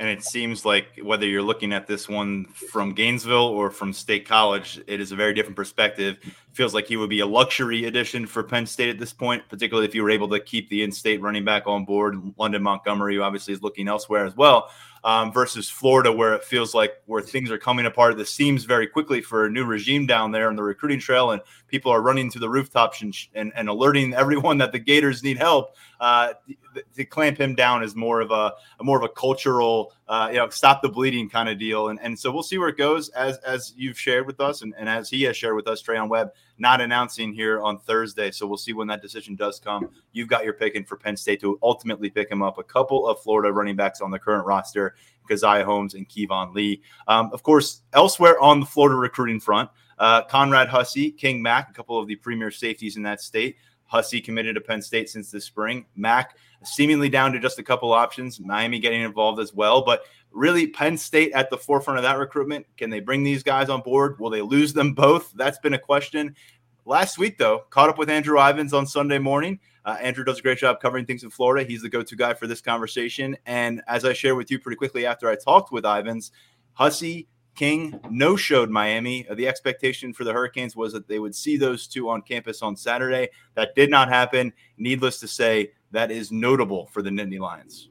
And 0.00 0.08
it 0.08 0.22
seems 0.22 0.64
like 0.64 0.86
whether 1.02 1.26
you're 1.26 1.42
looking 1.42 1.72
at 1.72 1.88
this 1.88 2.08
one 2.08 2.44
from 2.44 2.94
Gainesville 2.94 3.48
or 3.48 3.68
from 3.68 3.92
State 3.92 4.28
College, 4.28 4.80
it 4.86 5.00
is 5.00 5.10
a 5.10 5.16
very 5.16 5.34
different 5.34 5.56
perspective. 5.56 6.18
Feels 6.52 6.72
like 6.72 6.86
he 6.86 6.96
would 6.96 7.10
be 7.10 7.18
a 7.18 7.26
luxury 7.26 7.86
addition 7.86 8.24
for 8.24 8.44
Penn 8.44 8.64
State 8.64 8.90
at 8.90 9.00
this 9.00 9.12
point, 9.12 9.42
particularly 9.48 9.88
if 9.88 9.96
you 9.96 10.04
were 10.04 10.10
able 10.10 10.28
to 10.28 10.38
keep 10.38 10.68
the 10.68 10.84
in-state 10.84 11.20
running 11.20 11.44
back 11.44 11.66
on 11.66 11.84
board. 11.84 12.16
London 12.38 12.62
Montgomery, 12.62 13.16
who 13.16 13.22
obviously 13.22 13.52
is 13.52 13.62
looking 13.62 13.88
elsewhere 13.88 14.24
as 14.24 14.36
well 14.36 14.70
um, 15.02 15.32
versus 15.32 15.68
Florida, 15.68 16.12
where 16.12 16.34
it 16.34 16.44
feels 16.44 16.74
like 16.74 17.02
where 17.06 17.22
things 17.22 17.50
are 17.50 17.58
coming 17.58 17.86
apart 17.86 18.12
at 18.12 18.18
the 18.18 18.26
seams 18.26 18.64
very 18.64 18.86
quickly 18.86 19.20
for 19.20 19.46
a 19.46 19.50
new 19.50 19.64
regime 19.64 20.06
down 20.06 20.30
there 20.30 20.48
on 20.48 20.54
the 20.54 20.62
recruiting 20.62 21.00
trail, 21.00 21.32
and 21.32 21.42
people 21.68 21.92
are 21.92 22.02
running 22.02 22.30
to 22.30 22.38
the 22.38 22.48
rooftops 22.48 23.02
and, 23.02 23.14
and, 23.34 23.52
and 23.54 23.68
alerting 23.68 24.14
everyone 24.14 24.58
that 24.58 24.72
the 24.72 24.78
Gators 24.78 25.22
need 25.22 25.38
help. 25.38 25.76
Uh, 26.00 26.32
to, 26.74 26.82
to 26.94 27.04
clamp 27.04 27.38
him 27.38 27.54
down 27.54 27.82
is 27.82 27.96
more 27.96 28.20
of 28.20 28.30
a, 28.30 28.52
a 28.78 28.84
more 28.84 28.96
of 28.96 29.02
a 29.02 29.08
cultural, 29.08 29.92
uh, 30.08 30.28
you 30.30 30.38
know, 30.38 30.48
stop 30.48 30.80
the 30.80 30.88
bleeding 30.88 31.28
kind 31.28 31.48
of 31.48 31.58
deal. 31.58 31.88
And, 31.88 31.98
and 32.00 32.18
so 32.18 32.30
we'll 32.30 32.42
see 32.42 32.58
where 32.58 32.68
it 32.68 32.76
goes 32.76 33.08
as 33.10 33.38
as 33.38 33.74
you've 33.76 33.98
shared 33.98 34.26
with 34.26 34.40
us, 34.40 34.62
and, 34.62 34.74
and 34.78 34.88
as 34.88 35.10
he 35.10 35.22
has 35.24 35.36
shared 35.36 35.56
with 35.56 35.66
us, 35.66 35.82
Treyaun 35.82 36.08
Webb 36.08 36.30
not 36.58 36.80
announcing 36.80 37.32
here 37.32 37.60
on 37.60 37.78
Thursday. 37.78 38.30
So 38.30 38.46
we'll 38.46 38.58
see 38.58 38.72
when 38.72 38.88
that 38.88 39.02
decision 39.02 39.36
does 39.36 39.60
come. 39.60 39.90
You've 40.12 40.28
got 40.28 40.44
your 40.44 40.54
picking 40.54 40.84
for 40.84 40.96
Penn 40.96 41.16
State 41.16 41.40
to 41.40 41.58
ultimately 41.62 42.10
pick 42.10 42.30
him 42.30 42.42
up. 42.42 42.58
A 42.58 42.64
couple 42.64 43.06
of 43.06 43.20
Florida 43.20 43.52
running 43.52 43.76
backs 43.76 44.00
on 44.00 44.10
the 44.10 44.18
current 44.18 44.46
roster, 44.46 44.94
Caziah 45.28 45.64
Holmes 45.64 45.94
and 45.94 46.08
Keyvone 46.08 46.54
Lee. 46.54 46.82
Um, 47.06 47.30
of 47.32 47.42
course, 47.42 47.82
elsewhere 47.92 48.40
on 48.40 48.60
the 48.60 48.66
Florida 48.66 48.96
recruiting 48.96 49.40
front, 49.40 49.70
uh, 49.98 50.22
Conrad 50.22 50.68
Hussey, 50.68 51.10
King 51.10 51.42
Mack, 51.42 51.70
a 51.70 51.72
couple 51.72 51.98
of 51.98 52.06
the 52.06 52.16
premier 52.16 52.50
safeties 52.50 52.96
in 52.96 53.02
that 53.04 53.20
state. 53.20 53.56
Hussey 53.88 54.20
committed 54.20 54.54
to 54.54 54.60
Penn 54.60 54.82
State 54.82 55.08
since 55.08 55.30
the 55.30 55.40
spring. 55.40 55.86
Mack 55.96 56.36
seemingly 56.62 57.08
down 57.08 57.32
to 57.32 57.40
just 57.40 57.58
a 57.58 57.62
couple 57.62 57.92
options. 57.92 58.38
Miami 58.38 58.78
getting 58.78 59.02
involved 59.02 59.40
as 59.40 59.54
well. 59.54 59.82
But 59.82 60.02
really, 60.30 60.66
Penn 60.66 60.96
State 60.96 61.32
at 61.32 61.50
the 61.50 61.56
forefront 61.56 61.98
of 61.98 62.02
that 62.02 62.18
recruitment. 62.18 62.66
Can 62.76 62.90
they 62.90 63.00
bring 63.00 63.24
these 63.24 63.42
guys 63.42 63.70
on 63.70 63.80
board? 63.80 64.20
Will 64.20 64.30
they 64.30 64.42
lose 64.42 64.72
them 64.74 64.92
both? 64.92 65.32
That's 65.34 65.58
been 65.58 65.74
a 65.74 65.78
question. 65.78 66.36
Last 66.84 67.18
week, 67.18 67.38
though, 67.38 67.64
caught 67.70 67.88
up 67.88 67.98
with 67.98 68.10
Andrew 68.10 68.38
Ivins 68.38 68.72
on 68.72 68.86
Sunday 68.86 69.18
morning. 69.18 69.58
Uh, 69.84 69.96
Andrew 70.00 70.24
does 70.24 70.38
a 70.38 70.42
great 70.42 70.58
job 70.58 70.80
covering 70.80 71.06
things 71.06 71.22
in 71.22 71.30
Florida. 71.30 71.66
He's 71.66 71.82
the 71.82 71.88
go 71.88 72.02
to 72.02 72.16
guy 72.16 72.34
for 72.34 72.46
this 72.46 72.60
conversation. 72.60 73.36
And 73.46 73.82
as 73.88 74.04
I 74.04 74.12
shared 74.12 74.36
with 74.36 74.50
you 74.50 74.58
pretty 74.58 74.76
quickly 74.76 75.06
after 75.06 75.30
I 75.30 75.36
talked 75.36 75.72
with 75.72 75.84
Ivins, 75.84 76.30
Hussey 76.74 77.26
King 77.58 77.98
no 78.08 78.36
showed 78.36 78.70
Miami. 78.70 79.28
Uh, 79.28 79.34
the 79.34 79.48
expectation 79.48 80.12
for 80.12 80.22
the 80.22 80.32
Hurricanes 80.32 80.76
was 80.76 80.92
that 80.92 81.08
they 81.08 81.18
would 81.18 81.34
see 81.34 81.56
those 81.56 81.88
two 81.88 82.08
on 82.08 82.22
campus 82.22 82.62
on 82.62 82.76
Saturday. 82.76 83.28
That 83.54 83.74
did 83.74 83.90
not 83.90 84.08
happen. 84.08 84.52
Needless 84.76 85.18
to 85.20 85.28
say, 85.28 85.72
that 85.90 86.12
is 86.12 86.30
notable 86.30 86.86
for 86.92 87.02
the 87.02 87.10
Nittany 87.10 87.40
Lions. 87.40 87.88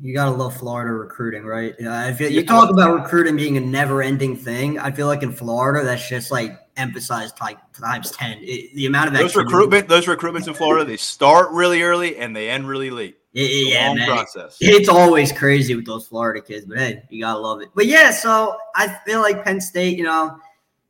You 0.00 0.14
gotta 0.14 0.30
love 0.30 0.56
Florida 0.56 0.92
recruiting, 0.92 1.44
right? 1.44 1.74
I 1.86 2.14
feel 2.14 2.30
you 2.30 2.46
talk 2.46 2.70
about 2.70 2.94
recruiting 2.94 3.36
being 3.36 3.58
a 3.58 3.60
never-ending 3.60 4.36
thing. 4.36 4.78
I 4.78 4.90
feel 4.90 5.06
like 5.06 5.22
in 5.22 5.32
Florida, 5.32 5.84
that's 5.84 6.08
just 6.08 6.30
like 6.30 6.58
emphasized 6.76 7.40
like 7.40 7.58
times 7.72 8.10
ten. 8.10 8.38
It, 8.40 8.74
the 8.74 8.86
amount 8.86 9.08
of 9.08 9.14
those 9.14 9.36
recruitment, 9.36 9.86
those 9.88 10.06
recruitments 10.06 10.48
in 10.48 10.54
Florida, 10.54 10.84
they 10.84 10.96
start 10.96 11.50
really 11.52 11.82
early 11.82 12.16
and 12.16 12.34
they 12.34 12.48
end 12.48 12.68
really 12.68 12.90
late. 12.90 13.19
It, 13.32 13.72
yeah, 13.72 13.94
man. 13.94 14.08
process. 14.08 14.56
It's 14.60 14.88
always 14.88 15.32
crazy 15.32 15.74
with 15.74 15.86
those 15.86 16.06
Florida 16.06 16.40
kids, 16.40 16.66
but 16.66 16.78
hey, 16.78 17.02
you 17.10 17.22
gotta 17.22 17.38
love 17.38 17.60
it. 17.60 17.68
But 17.74 17.86
yeah, 17.86 18.10
so 18.10 18.56
I 18.74 18.88
feel 19.06 19.20
like 19.20 19.44
Penn 19.44 19.60
State, 19.60 19.96
you 19.96 20.04
know, 20.04 20.36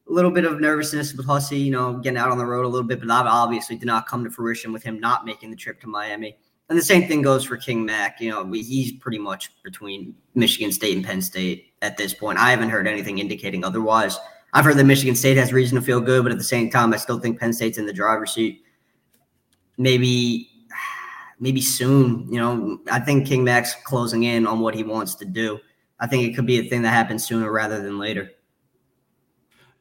a 0.09 0.13
little 0.13 0.31
bit 0.31 0.45
of 0.45 0.61
nervousness 0.61 1.15
with 1.15 1.27
Hussey, 1.27 1.59
you 1.59 1.71
know, 1.71 1.99
getting 1.99 2.17
out 2.17 2.31
on 2.31 2.39
the 2.39 2.47
road 2.47 2.65
a 2.65 2.69
little 2.69 2.87
bit, 2.87 2.99
but 2.99 3.09
that 3.09 3.27
obviously 3.27 3.77
did 3.77 3.87
not 3.87 4.07
come 4.07 4.25
to 4.25 4.31
fruition 4.31 4.73
with 4.73 4.83
him 4.83 4.99
not 4.99 5.25
making 5.25 5.51
the 5.51 5.57
trip 5.57 5.81
to 5.83 5.87
Miami. 5.87 6.37
And 6.69 6.79
the 6.79 6.83
same 6.83 7.09
thing 7.09 7.21
goes 7.21 7.45
for 7.45 7.57
King 7.57 7.85
Mack. 7.85 8.21
You 8.21 8.31
know, 8.31 8.51
he's 8.53 8.93
pretty 8.93 9.19
much 9.19 9.51
between 9.65 10.15
Michigan 10.35 10.71
State 10.71 10.97
and 10.97 11.05
Penn 11.05 11.21
State 11.21 11.75
at 11.83 11.97
this 11.97 12.15
point. 12.15 12.39
I 12.39 12.51
haven't 12.51 12.71
heard 12.71 12.87
anything 12.87 13.19
indicating 13.19 13.65
otherwise. 13.65 14.19
I've 14.53 14.65
heard 14.65 14.77
that 14.77 14.85
Michigan 14.85 15.17
State 15.17 15.37
has 15.37 15.53
reason 15.53 15.77
to 15.79 15.83
feel 15.83 16.01
good, 16.01 16.23
but 16.23 16.33
at 16.33 16.39
the 16.39 16.45
same 16.45 16.71
time, 16.71 16.93
I 16.93 16.97
still 16.97 17.19
think 17.19 17.41
Penn 17.41 17.53
State's 17.53 17.79
in 17.79 17.87
the 17.87 17.93
driver's 17.93 18.33
seat. 18.33 18.63
Maybe, 19.79 20.50
maybe 21.41 21.61
soon. 21.61 22.33
You 22.33 22.39
know, 22.39 22.79
I 22.91 23.01
think 23.01 23.27
King 23.27 23.43
Mack's 23.43 23.75
closing 23.85 24.25
in 24.25 24.47
on 24.47 24.61
what 24.61 24.75
he 24.75 24.85
wants 24.85 25.15
to 25.17 25.25
do. 25.25 25.59
I 25.99 26.07
think 26.07 26.25
it 26.25 26.37
could 26.37 26.47
be 26.47 26.59
a 26.59 26.69
thing 26.69 26.83
that 26.83 26.91
happens 26.91 27.27
sooner 27.27 27.51
rather 27.51 27.83
than 27.83 27.99
later. 27.99 28.31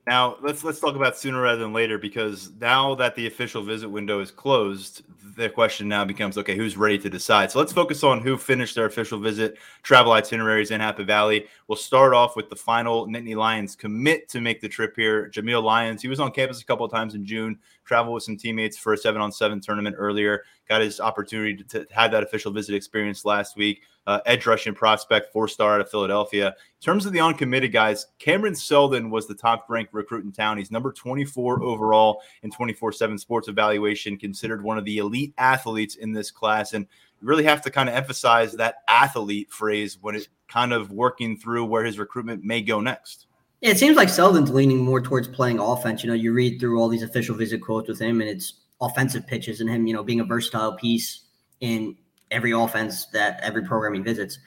Now 0.08 0.38
let's 0.42 0.64
let's 0.64 0.80
talk 0.80 0.96
about 0.96 1.18
sooner 1.18 1.40
rather 1.40 1.62
than 1.62 1.72
later 1.72 2.00
because 2.00 2.52
now 2.60 2.96
that 2.96 3.14
the 3.14 3.28
official 3.28 3.62
visit 3.62 3.88
window 3.88 4.22
is 4.22 4.32
closed, 4.32 5.04
the 5.36 5.50
question 5.50 5.88
now 5.88 6.04
becomes 6.04 6.36
okay, 6.36 6.56
who's 6.58 6.76
ready 6.76 6.98
to 6.98 7.12
decide? 7.12 7.52
So 7.52 7.60
let's 7.60 7.72
focus 7.72 8.04
on 8.04 8.20
who 8.20 8.36
finished 8.36 8.74
their 8.74 8.88
official 8.88 9.20
visit, 9.20 9.60
travel 9.84 10.12
itineraries 10.14 10.72
in 10.72 10.82
Happy 10.82 11.04
Valley. 11.04 11.46
We'll 11.68 11.76
start 11.76 12.16
off 12.16 12.36
with 12.36 12.50
the 12.50 12.56
final 12.56 13.06
Nittany 13.08 13.36
Lions 13.36 13.76
commit 13.76 14.28
to 14.30 14.42
make 14.42 14.62
the 14.62 14.68
trip 14.68 14.96
here. 14.96 15.30
Jameial 15.30 15.62
Lyons, 15.62 16.02
he 16.02 16.08
was 16.08 16.20
on 16.20 16.32
campus 16.32 16.60
a 16.60 16.66
couple 16.66 16.88
of 16.88 16.92
times 16.92 17.14
in 17.14 17.24
June, 17.24 17.60
traveled 17.90 18.14
with 18.14 18.24
some 18.24 18.38
teammates 18.38 18.78
for 18.78 18.94
a 18.94 18.98
seven 18.98 19.20
on 19.20 19.32
seven 19.32 19.60
tournament 19.60 19.96
earlier, 19.98 20.44
got 20.70 20.80
his 20.80 21.00
opportunity 21.00 21.56
to, 21.56 21.86
to 21.86 21.94
have 21.94 22.12
that 22.12 22.22
official 22.22 22.52
visit 22.52 22.76
experience 22.76 23.26
last 23.26 23.58
week 23.58 23.82
uh, 24.10 24.20
edge 24.26 24.48
rushing 24.48 24.74
prospect, 24.74 25.32
four 25.32 25.48
star 25.48 25.76
out 25.76 25.82
of 25.82 25.90
Philadelphia. 25.90 26.48
In 26.48 26.84
terms 26.84 27.06
of 27.06 27.14
the 27.14 27.20
uncommitted 27.20 27.72
guys, 27.72 28.08
Cameron 28.18 28.56
Seldon 28.56 29.12
was 29.12 29.28
the 29.28 29.36
top 29.36 29.68
ranked 29.70 29.94
recruit 29.94 30.26
in 30.26 30.32
town. 30.32 30.58
He's 30.58 30.72
number 30.72 30.92
24 30.92 31.62
overall 31.62 32.22
in 32.42 32.50
24 32.50 32.92
7 32.92 33.20
sports 33.20 33.48
evaluation, 33.48 34.18
considered 34.18 34.64
one 34.64 34.80
of 34.80 34.86
the 34.86 34.98
elite 34.98 35.36
athletes 35.38 35.96
in 35.96 36.12
this 36.12 36.32
class. 36.32 36.74
And 36.74 36.88
you 37.22 37.28
really 37.28 37.44
have 37.44 37.62
to 37.62 37.70
kind 37.70 37.88
of 37.88 37.94
emphasize 37.94 38.54
that 38.54 38.78
athlete 38.88 39.52
phrase 39.52 40.00
when 40.02 40.16
it's 40.16 40.28
kind 40.48 40.74
of 40.74 40.92
working 40.92 41.38
through 41.38 41.66
where 41.66 41.84
his 41.84 42.00
recruitment 42.00 42.44
may 42.44 42.64
go 42.64 42.82
next. 42.82 43.28
Yeah, 43.62 43.72
it 43.72 43.78
seems 43.78 43.98
like 43.98 44.08
Seldon's 44.10 44.52
leaning 44.52 44.78
more 44.80 45.02
towards 45.02 45.28
playing 45.28 45.60
offense. 45.60 46.04
You 46.04 46.10
know, 46.10 46.16
you 46.16 46.32
read 46.32 46.60
through 46.60 46.80
all 46.80 46.88
these 46.88 47.04
official 47.04 47.36
visit 47.36 47.62
quotes 47.62 47.90
with 47.90 48.00
him, 48.00 48.22
and 48.22 48.30
it's 48.30 48.54
offensive 48.80 49.28
pitches 49.28 49.60
and 49.60 49.70
him, 49.70 49.86
you 49.86 49.94
know, 49.94 50.04
being 50.04 50.22
a 50.22 50.26
versatile 50.26 50.74
piece 50.78 51.26
in 51.60 51.98
every 52.32 52.52
offense 52.52 53.08
that 53.08 53.40
every 53.42 53.64
program 53.64 53.94
he 53.94 54.00
visits. 54.00 54.40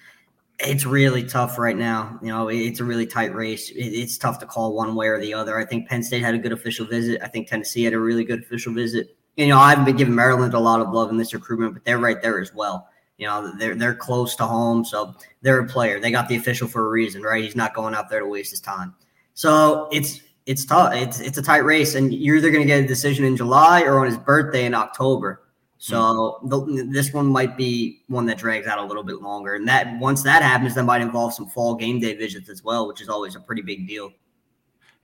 It's 0.58 0.86
really 0.86 1.24
tough 1.24 1.58
right 1.58 1.76
now. 1.76 2.18
You 2.22 2.28
know, 2.28 2.48
it's 2.48 2.80
a 2.80 2.84
really 2.84 3.06
tight 3.06 3.34
race. 3.34 3.70
It's 3.74 4.16
tough 4.16 4.38
to 4.38 4.46
call 4.46 4.74
one 4.74 4.94
way 4.94 5.08
or 5.08 5.20
the 5.20 5.34
other. 5.34 5.58
I 5.58 5.64
think 5.64 5.88
Penn 5.88 6.02
State 6.02 6.22
had 6.22 6.34
a 6.34 6.38
good 6.38 6.52
official 6.52 6.86
visit. 6.86 7.20
I 7.22 7.28
think 7.28 7.48
Tennessee 7.48 7.84
had 7.84 7.94
a 7.94 7.98
really 7.98 8.24
good 8.24 8.40
official 8.40 8.72
visit. 8.72 9.16
You 9.36 9.48
know, 9.48 9.58
I've 9.58 9.84
been 9.84 9.96
giving 9.96 10.14
Maryland 10.14 10.54
a 10.54 10.60
lot 10.60 10.80
of 10.80 10.90
love 10.90 11.10
in 11.10 11.16
this 11.16 11.34
recruitment, 11.34 11.74
but 11.74 11.84
they're 11.84 11.98
right 11.98 12.22
there 12.22 12.40
as 12.40 12.54
well. 12.54 12.88
You 13.18 13.26
know, 13.26 13.52
they're 13.58 13.74
they're 13.74 13.94
close 13.94 14.36
to 14.36 14.44
home, 14.46 14.84
so 14.84 15.14
they're 15.42 15.60
a 15.60 15.66
player. 15.66 16.00
They 16.00 16.10
got 16.10 16.28
the 16.28 16.36
official 16.36 16.68
for 16.68 16.86
a 16.86 16.88
reason, 16.88 17.22
right? 17.22 17.42
He's 17.42 17.56
not 17.56 17.74
going 17.74 17.94
out 17.94 18.08
there 18.08 18.20
to 18.20 18.26
waste 18.26 18.50
his 18.50 18.60
time. 18.60 18.94
So 19.34 19.88
it's 19.92 20.20
it's 20.46 20.64
tough. 20.64 20.94
It's 20.94 21.20
it's 21.20 21.38
a 21.38 21.42
tight 21.42 21.64
race, 21.64 21.94
and 21.94 22.12
you're 22.12 22.36
either 22.36 22.50
going 22.50 22.62
to 22.62 22.66
get 22.66 22.82
a 22.82 22.86
decision 22.86 23.24
in 23.24 23.36
July 23.36 23.82
or 23.82 23.98
on 24.00 24.06
his 24.06 24.18
birthday 24.18 24.64
in 24.66 24.74
October. 24.74 25.42
So 25.78 26.38
hmm. 26.42 26.48
the, 26.48 26.88
this 26.90 27.12
one 27.12 27.26
might 27.26 27.56
be 27.56 28.02
one 28.08 28.26
that 28.26 28.38
drags 28.38 28.66
out 28.66 28.78
a 28.78 28.84
little 28.84 29.02
bit 29.02 29.20
longer, 29.20 29.54
and 29.54 29.66
that 29.68 29.98
once 29.98 30.22
that 30.22 30.42
happens, 30.42 30.74
that 30.74 30.84
might 30.84 31.00
involve 31.00 31.34
some 31.34 31.48
fall 31.48 31.74
game 31.74 32.00
day 32.00 32.14
visits 32.14 32.48
as 32.48 32.62
well, 32.62 32.86
which 32.86 33.00
is 33.00 33.08
always 33.08 33.34
a 33.34 33.40
pretty 33.40 33.62
big 33.62 33.86
deal. 33.86 34.12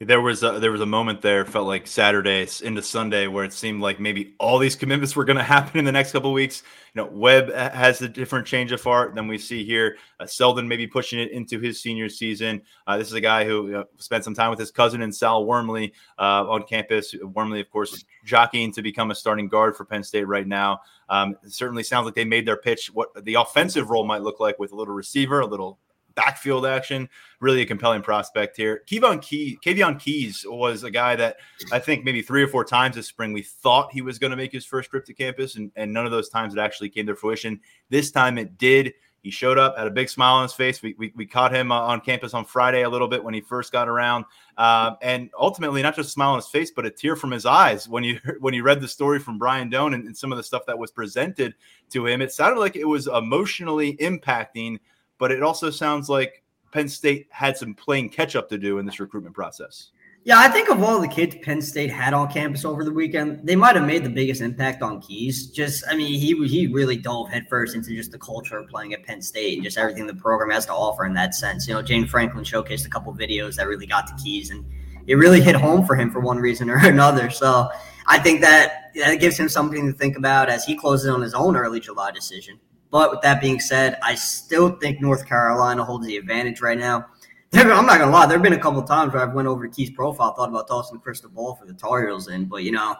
There 0.00 0.20
was 0.20 0.44
a, 0.44 0.60
there 0.60 0.70
was 0.70 0.80
a 0.80 0.86
moment 0.86 1.22
there 1.22 1.44
felt 1.44 1.66
like 1.66 1.88
Saturday 1.88 2.46
into 2.62 2.82
Sunday 2.82 3.26
where 3.26 3.44
it 3.44 3.52
seemed 3.52 3.82
like 3.82 3.98
maybe 3.98 4.32
all 4.38 4.60
these 4.60 4.76
commitments 4.76 5.16
were 5.16 5.24
going 5.24 5.36
to 5.38 5.42
happen 5.42 5.76
in 5.76 5.84
the 5.84 5.90
next 5.90 6.12
couple 6.12 6.32
weeks. 6.32 6.62
You 6.94 7.02
know, 7.02 7.08
Webb 7.10 7.52
has 7.52 8.00
a 8.00 8.08
different 8.08 8.46
change 8.46 8.70
of 8.70 8.80
heart 8.80 9.16
than 9.16 9.26
we 9.26 9.38
see 9.38 9.64
here. 9.64 9.96
Uh, 10.20 10.26
Seldon 10.26 10.68
maybe 10.68 10.86
pushing 10.86 11.18
it 11.18 11.32
into 11.32 11.58
his 11.58 11.82
senior 11.82 12.08
season. 12.08 12.62
Uh, 12.86 12.96
this 12.96 13.08
is 13.08 13.14
a 13.14 13.20
guy 13.20 13.44
who 13.44 13.84
spent 13.96 14.22
some 14.22 14.34
time 14.34 14.50
with 14.50 14.60
his 14.60 14.70
cousin 14.70 15.02
and 15.02 15.12
Sal 15.12 15.44
Wormley 15.44 15.92
uh, 16.16 16.48
on 16.48 16.62
campus. 16.62 17.16
Wormley, 17.20 17.60
of 17.60 17.68
course, 17.68 18.04
jockeying 18.24 18.72
to 18.74 18.82
become 18.82 19.10
a 19.10 19.16
starting 19.16 19.48
guard 19.48 19.76
for 19.76 19.84
Penn 19.84 20.04
State 20.04 20.28
right 20.28 20.46
now. 20.46 20.80
Um, 21.08 21.34
certainly 21.48 21.82
sounds 21.82 22.04
like 22.04 22.14
they 22.14 22.24
made 22.24 22.46
their 22.46 22.56
pitch 22.56 22.88
what 22.94 23.08
the 23.24 23.34
offensive 23.34 23.90
role 23.90 24.06
might 24.06 24.22
look 24.22 24.38
like 24.38 24.60
with 24.60 24.70
a 24.70 24.76
little 24.76 24.94
receiver, 24.94 25.40
a 25.40 25.46
little 25.46 25.80
backfield 26.18 26.66
action. 26.66 27.08
Really 27.38 27.62
a 27.62 27.66
compelling 27.66 28.02
prospect 28.02 28.56
here. 28.56 28.82
Kaveion 28.90 29.22
Key, 29.22 29.56
Keys 30.00 30.44
was 30.48 30.82
a 30.82 30.90
guy 30.90 31.14
that 31.14 31.36
I 31.70 31.78
think 31.78 32.04
maybe 32.04 32.22
three 32.22 32.42
or 32.42 32.48
four 32.48 32.64
times 32.64 32.96
this 32.96 33.06
spring 33.06 33.32
we 33.32 33.42
thought 33.42 33.92
he 33.92 34.02
was 34.02 34.18
going 34.18 34.32
to 34.32 34.36
make 34.36 34.50
his 34.50 34.64
first 34.64 34.90
trip 34.90 35.04
to 35.04 35.14
campus, 35.14 35.54
and, 35.54 35.70
and 35.76 35.92
none 35.92 36.04
of 36.04 36.10
those 36.10 36.28
times 36.28 36.54
it 36.54 36.58
actually 36.58 36.88
came 36.88 37.06
to 37.06 37.14
fruition. 37.14 37.60
This 37.88 38.10
time 38.10 38.36
it 38.36 38.58
did. 38.58 38.94
He 39.22 39.30
showed 39.30 39.58
up, 39.58 39.76
had 39.76 39.86
a 39.86 39.90
big 39.90 40.08
smile 40.08 40.36
on 40.36 40.42
his 40.44 40.52
face. 40.52 40.80
We, 40.80 40.94
we, 40.98 41.12
we 41.14 41.26
caught 41.26 41.54
him 41.54 41.70
uh, 41.70 41.78
on 41.78 42.00
campus 42.00 42.34
on 42.34 42.44
Friday 42.44 42.82
a 42.82 42.88
little 42.88 43.08
bit 43.08 43.22
when 43.22 43.34
he 43.34 43.40
first 43.40 43.72
got 43.72 43.88
around, 43.88 44.24
uh, 44.56 44.94
and 45.02 45.30
ultimately 45.38 45.82
not 45.82 45.94
just 45.94 46.08
a 46.08 46.12
smile 46.12 46.30
on 46.30 46.38
his 46.38 46.48
face, 46.48 46.70
but 46.70 46.86
a 46.86 46.90
tear 46.90 47.14
from 47.16 47.30
his 47.30 47.44
eyes 47.44 47.88
when 47.88 48.04
you 48.04 48.18
when 48.40 48.54
you 48.54 48.62
read 48.62 48.80
the 48.80 48.88
story 48.88 49.18
from 49.18 49.38
Brian 49.38 49.70
Dohn 49.70 49.94
and, 49.94 50.06
and 50.06 50.16
some 50.16 50.32
of 50.32 50.38
the 50.38 50.44
stuff 50.44 50.66
that 50.66 50.78
was 50.78 50.90
presented 50.90 51.54
to 51.90 52.06
him. 52.06 52.22
It 52.22 52.32
sounded 52.32 52.58
like 52.58 52.76
it 52.76 52.86
was 52.86 53.06
emotionally 53.06 53.96
impacting, 53.96 54.78
but 55.18 55.32
it 55.32 55.42
also 55.42 55.70
sounds 55.70 56.08
like 56.08 56.42
Penn 56.72 56.88
State 56.88 57.26
had 57.30 57.56
some 57.56 57.74
playing 57.74 58.10
catch 58.10 58.36
up 58.36 58.48
to 58.50 58.58
do 58.58 58.78
in 58.78 58.86
this 58.86 59.00
recruitment 59.00 59.34
process. 59.34 59.90
Yeah, 60.24 60.40
I 60.40 60.48
think 60.48 60.68
of 60.68 60.82
all 60.82 61.00
the 61.00 61.08
kids 61.08 61.36
Penn 61.42 61.62
State 61.62 61.90
had 61.90 62.12
on 62.12 62.30
campus 62.30 62.64
over 62.64 62.84
the 62.84 62.92
weekend, 62.92 63.40
they 63.44 63.56
might 63.56 63.76
have 63.76 63.86
made 63.86 64.04
the 64.04 64.10
biggest 64.10 64.42
impact 64.42 64.82
on 64.82 65.00
Keys. 65.00 65.46
Just, 65.46 65.84
I 65.88 65.96
mean, 65.96 66.18
he 66.18 66.46
he 66.46 66.66
really 66.66 66.96
dove 66.96 67.30
headfirst 67.30 67.74
into 67.74 67.94
just 67.94 68.10
the 68.10 68.18
culture 68.18 68.58
of 68.58 68.68
playing 68.68 68.92
at 68.92 69.04
Penn 69.04 69.22
State 69.22 69.54
and 69.54 69.64
just 69.64 69.78
everything 69.78 70.06
the 70.06 70.14
program 70.14 70.50
has 70.50 70.66
to 70.66 70.72
offer 70.72 71.06
in 71.06 71.14
that 71.14 71.34
sense. 71.34 71.66
You 71.66 71.74
know, 71.74 71.82
James 71.82 72.10
Franklin 72.10 72.44
showcased 72.44 72.84
a 72.84 72.90
couple 72.90 73.14
videos 73.14 73.56
that 73.56 73.68
really 73.68 73.86
got 73.86 74.06
to 74.08 74.22
Keys, 74.22 74.50
and 74.50 74.66
it 75.06 75.14
really 75.14 75.40
hit 75.40 75.54
home 75.54 75.86
for 75.86 75.96
him 75.96 76.10
for 76.10 76.20
one 76.20 76.38
reason 76.38 76.68
or 76.68 76.76
another. 76.86 77.30
So 77.30 77.70
I 78.06 78.18
think 78.18 78.42
that 78.42 78.90
that 78.96 79.20
gives 79.20 79.38
him 79.38 79.48
something 79.48 79.86
to 79.86 79.92
think 79.96 80.18
about 80.18 80.50
as 80.50 80.64
he 80.64 80.76
closes 80.76 81.08
on 81.08 81.22
his 81.22 81.32
own 81.32 81.56
early 81.56 81.80
July 81.80 82.10
decision. 82.10 82.60
But 82.90 83.10
with 83.10 83.20
that 83.22 83.40
being 83.40 83.60
said, 83.60 83.98
I 84.02 84.14
still 84.14 84.70
think 84.76 85.00
North 85.00 85.26
Carolina 85.26 85.84
holds 85.84 86.06
the 86.06 86.16
advantage 86.16 86.60
right 86.60 86.78
now. 86.78 87.06
There, 87.50 87.72
I'm 87.72 87.86
not 87.86 87.98
gonna 87.98 88.10
lie. 88.10 88.26
There 88.26 88.36
have 88.36 88.42
been 88.42 88.52
a 88.52 88.58
couple 88.58 88.80
of 88.80 88.86
times 88.86 89.12
where 89.12 89.22
I've 89.22 89.32
went 89.32 89.48
over 89.48 89.66
to 89.66 89.74
Keith's 89.74 89.94
profile, 89.94 90.34
thought 90.34 90.50
about 90.50 90.68
tossing 90.68 90.98
the 90.98 91.02
crystal 91.02 91.30
ball 91.30 91.54
for 91.54 91.64
the 91.64 91.72
Tar 91.72 92.06
Heels 92.06 92.28
in, 92.28 92.44
but 92.44 92.62
you 92.62 92.72
know, 92.72 92.96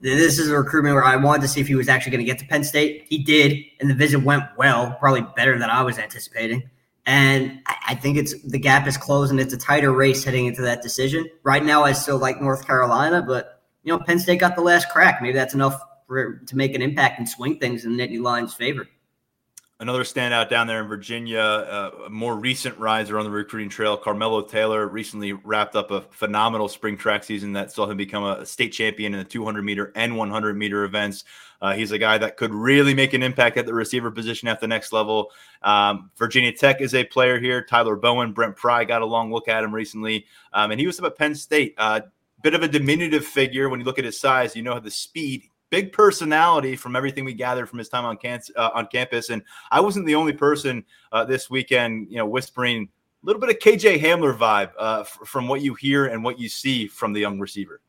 this 0.00 0.38
is 0.38 0.48
a 0.48 0.56
recruitment 0.56 0.94
where 0.94 1.04
I 1.04 1.16
wanted 1.16 1.42
to 1.42 1.48
see 1.48 1.60
if 1.60 1.66
he 1.66 1.74
was 1.74 1.88
actually 1.88 2.12
going 2.12 2.24
to 2.24 2.30
get 2.30 2.38
to 2.38 2.46
Penn 2.46 2.64
State. 2.64 3.06
He 3.08 3.18
did, 3.18 3.58
and 3.80 3.90
the 3.90 3.94
visit 3.94 4.22
went 4.22 4.44
well, 4.56 4.96
probably 4.98 5.26
better 5.36 5.58
than 5.58 5.68
I 5.68 5.82
was 5.82 5.98
anticipating. 5.98 6.70
And 7.06 7.60
I 7.66 7.94
think 7.96 8.16
it's 8.16 8.40
the 8.42 8.58
gap 8.58 8.86
is 8.86 8.96
closed, 8.96 9.30
and 9.30 9.40
it's 9.40 9.52
a 9.52 9.58
tighter 9.58 9.92
race 9.92 10.22
heading 10.22 10.46
into 10.46 10.62
that 10.62 10.82
decision. 10.82 11.28
Right 11.42 11.64
now, 11.64 11.82
I 11.82 11.92
still 11.92 12.18
like 12.18 12.40
North 12.40 12.66
Carolina, 12.66 13.22
but 13.22 13.62
you 13.82 13.92
know, 13.92 13.98
Penn 13.98 14.18
State 14.18 14.38
got 14.38 14.54
the 14.54 14.62
last 14.62 14.88
crack. 14.90 15.20
Maybe 15.20 15.34
that's 15.34 15.54
enough 15.54 15.82
for 16.06 16.36
to 16.36 16.56
make 16.56 16.74
an 16.74 16.82
impact 16.82 17.18
and 17.18 17.28
swing 17.28 17.58
things 17.58 17.84
in 17.84 17.92
Nittany 17.92 18.20
Lions' 18.20 18.54
favor. 18.54 18.86
Another 19.80 20.04
standout 20.04 20.50
down 20.50 20.66
there 20.66 20.82
in 20.82 20.88
Virginia, 20.88 21.40
uh, 21.40 21.90
a 22.04 22.10
more 22.10 22.36
recent 22.36 22.76
riser 22.78 23.18
on 23.18 23.24
the 23.24 23.30
recruiting 23.30 23.70
trail, 23.70 23.96
Carmelo 23.96 24.42
Taylor, 24.42 24.86
recently 24.86 25.32
wrapped 25.32 25.74
up 25.74 25.90
a 25.90 26.02
phenomenal 26.02 26.68
spring 26.68 26.98
track 26.98 27.24
season 27.24 27.54
that 27.54 27.72
saw 27.72 27.86
him 27.86 27.96
become 27.96 28.22
a 28.22 28.44
state 28.44 28.74
champion 28.74 29.14
in 29.14 29.20
the 29.20 29.24
200 29.24 29.62
meter 29.62 29.90
and 29.94 30.18
100 30.18 30.54
meter 30.58 30.84
events. 30.84 31.24
Uh, 31.62 31.72
he's 31.72 31.92
a 31.92 31.98
guy 31.98 32.18
that 32.18 32.36
could 32.36 32.52
really 32.52 32.92
make 32.92 33.14
an 33.14 33.22
impact 33.22 33.56
at 33.56 33.64
the 33.64 33.72
receiver 33.72 34.10
position 34.10 34.48
at 34.48 34.60
the 34.60 34.68
next 34.68 34.92
level. 34.92 35.30
Um, 35.62 36.10
Virginia 36.18 36.52
Tech 36.52 36.82
is 36.82 36.94
a 36.94 37.04
player 37.04 37.40
here. 37.40 37.64
Tyler 37.64 37.96
Bowen, 37.96 38.32
Brent 38.32 38.56
Pry 38.56 38.84
got 38.84 39.00
a 39.00 39.06
long 39.06 39.32
look 39.32 39.48
at 39.48 39.64
him 39.64 39.74
recently, 39.74 40.26
um, 40.52 40.72
and 40.72 40.78
he 40.78 40.86
was 40.86 40.98
up 40.98 41.06
at 41.06 41.16
Penn 41.16 41.34
State. 41.34 41.74
Uh, 41.78 42.02
bit 42.42 42.54
of 42.54 42.62
a 42.62 42.68
diminutive 42.68 43.24
figure 43.24 43.68
when 43.68 43.80
you 43.80 43.86
look 43.86 43.98
at 43.98 44.04
his 44.04 44.20
size. 44.20 44.56
You 44.56 44.62
know 44.62 44.74
how 44.74 44.80
the 44.80 44.90
speed 44.90 45.44
big 45.70 45.92
personality 45.92 46.76
from 46.76 46.96
everything 46.96 47.24
we 47.24 47.32
gathered 47.32 47.68
from 47.68 47.78
his 47.78 47.88
time 47.88 48.04
on, 48.04 48.16
can- 48.16 48.40
uh, 48.56 48.70
on 48.74 48.86
campus. 48.88 49.30
And 49.30 49.42
I 49.70 49.80
wasn't 49.80 50.06
the 50.06 50.16
only 50.16 50.32
person 50.32 50.84
uh, 51.12 51.24
this 51.24 51.48
weekend, 51.48 52.08
you 52.10 52.18
know, 52.18 52.26
whispering 52.26 52.88
a 53.22 53.26
little 53.26 53.40
bit 53.40 53.50
of 53.50 53.58
KJ 53.58 54.00
Hamler 54.00 54.36
vibe 54.36 54.72
uh, 54.78 55.00
f- 55.00 55.18
from 55.24 55.48
what 55.48 55.62
you 55.62 55.74
hear 55.74 56.06
and 56.06 56.22
what 56.24 56.38
you 56.38 56.48
see 56.48 56.86
from 56.86 57.12
the 57.12 57.20
young 57.20 57.38
receiver. 57.38 57.80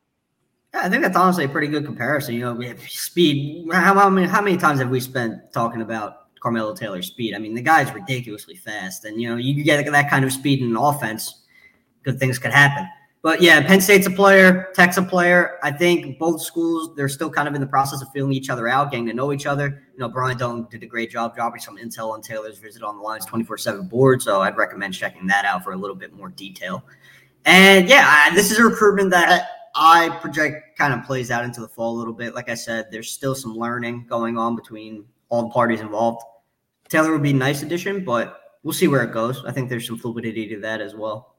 Yeah, 0.74 0.82
I 0.84 0.88
think 0.88 1.02
that's 1.02 1.16
honestly 1.16 1.44
a 1.44 1.48
pretty 1.48 1.66
good 1.66 1.84
comparison. 1.84 2.34
You 2.34 2.40
know, 2.42 2.54
we 2.54 2.66
have 2.66 2.80
speed. 2.80 3.68
How, 3.72 3.94
how, 3.94 4.08
many, 4.08 4.26
how 4.26 4.40
many 4.40 4.56
times 4.56 4.78
have 4.78 4.88
we 4.88 5.00
spent 5.00 5.52
talking 5.52 5.82
about 5.82 6.38
Carmelo 6.40 6.74
Taylor's 6.74 7.08
speed? 7.08 7.34
I 7.34 7.38
mean, 7.38 7.54
the 7.54 7.62
guy's 7.62 7.92
ridiculously 7.92 8.56
fast. 8.56 9.04
And, 9.04 9.20
you 9.20 9.28
know, 9.28 9.36
you 9.36 9.62
get 9.64 9.84
that 9.84 10.10
kind 10.10 10.24
of 10.24 10.32
speed 10.32 10.60
in 10.60 10.70
an 10.70 10.76
offense, 10.76 11.42
good 12.04 12.18
things 12.18 12.38
could 12.38 12.52
happen. 12.52 12.88
But 13.22 13.40
yeah, 13.40 13.64
Penn 13.64 13.80
State's 13.80 14.08
a 14.08 14.10
player, 14.10 14.72
Tech's 14.74 14.96
a 14.96 15.02
player. 15.02 15.60
I 15.62 15.70
think 15.70 16.18
both 16.18 16.42
schools 16.42 16.96
they're 16.96 17.08
still 17.08 17.30
kind 17.30 17.46
of 17.46 17.54
in 17.54 17.60
the 17.60 17.66
process 17.68 18.02
of 18.02 18.08
feeling 18.12 18.32
each 18.32 18.50
other 18.50 18.66
out, 18.66 18.90
getting 18.90 19.06
to 19.06 19.12
know 19.12 19.32
each 19.32 19.46
other. 19.46 19.84
You 19.94 20.00
know, 20.00 20.08
Brian 20.08 20.36
Dohn 20.36 20.68
did 20.68 20.82
a 20.82 20.86
great 20.86 21.08
job 21.08 21.36
dropping 21.36 21.60
some 21.60 21.78
intel 21.78 22.10
on 22.12 22.20
Taylor's 22.20 22.58
visit 22.58 22.82
on 22.82 22.96
the 22.96 23.02
Lions 23.02 23.24
24/7 23.26 23.88
board, 23.88 24.22
so 24.22 24.40
I'd 24.40 24.56
recommend 24.56 24.94
checking 24.94 25.28
that 25.28 25.44
out 25.44 25.62
for 25.62 25.72
a 25.72 25.76
little 25.76 25.94
bit 25.94 26.12
more 26.12 26.30
detail. 26.30 26.82
And 27.44 27.88
yeah, 27.88 28.04
I, 28.06 28.34
this 28.34 28.50
is 28.50 28.58
a 28.58 28.64
recruitment 28.64 29.10
that 29.10 29.48
I 29.76 30.08
project 30.20 30.76
kind 30.76 30.92
of 30.92 31.06
plays 31.06 31.30
out 31.30 31.44
into 31.44 31.60
the 31.60 31.68
fall 31.68 31.96
a 31.96 31.98
little 31.98 32.12
bit. 32.12 32.34
Like 32.34 32.50
I 32.50 32.54
said, 32.54 32.88
there's 32.90 33.10
still 33.10 33.36
some 33.36 33.54
learning 33.54 34.06
going 34.08 34.36
on 34.36 34.56
between 34.56 35.04
all 35.28 35.42
the 35.42 35.50
parties 35.50 35.80
involved. 35.80 36.24
Taylor 36.88 37.12
would 37.12 37.22
be 37.22 37.30
a 37.30 37.34
nice 37.34 37.62
addition, 37.62 38.04
but 38.04 38.40
we'll 38.64 38.74
see 38.74 38.88
where 38.88 39.02
it 39.02 39.12
goes. 39.12 39.44
I 39.44 39.52
think 39.52 39.68
there's 39.68 39.86
some 39.86 39.98
fluidity 39.98 40.48
to 40.48 40.60
that 40.60 40.80
as 40.80 40.96
well. 40.96 41.31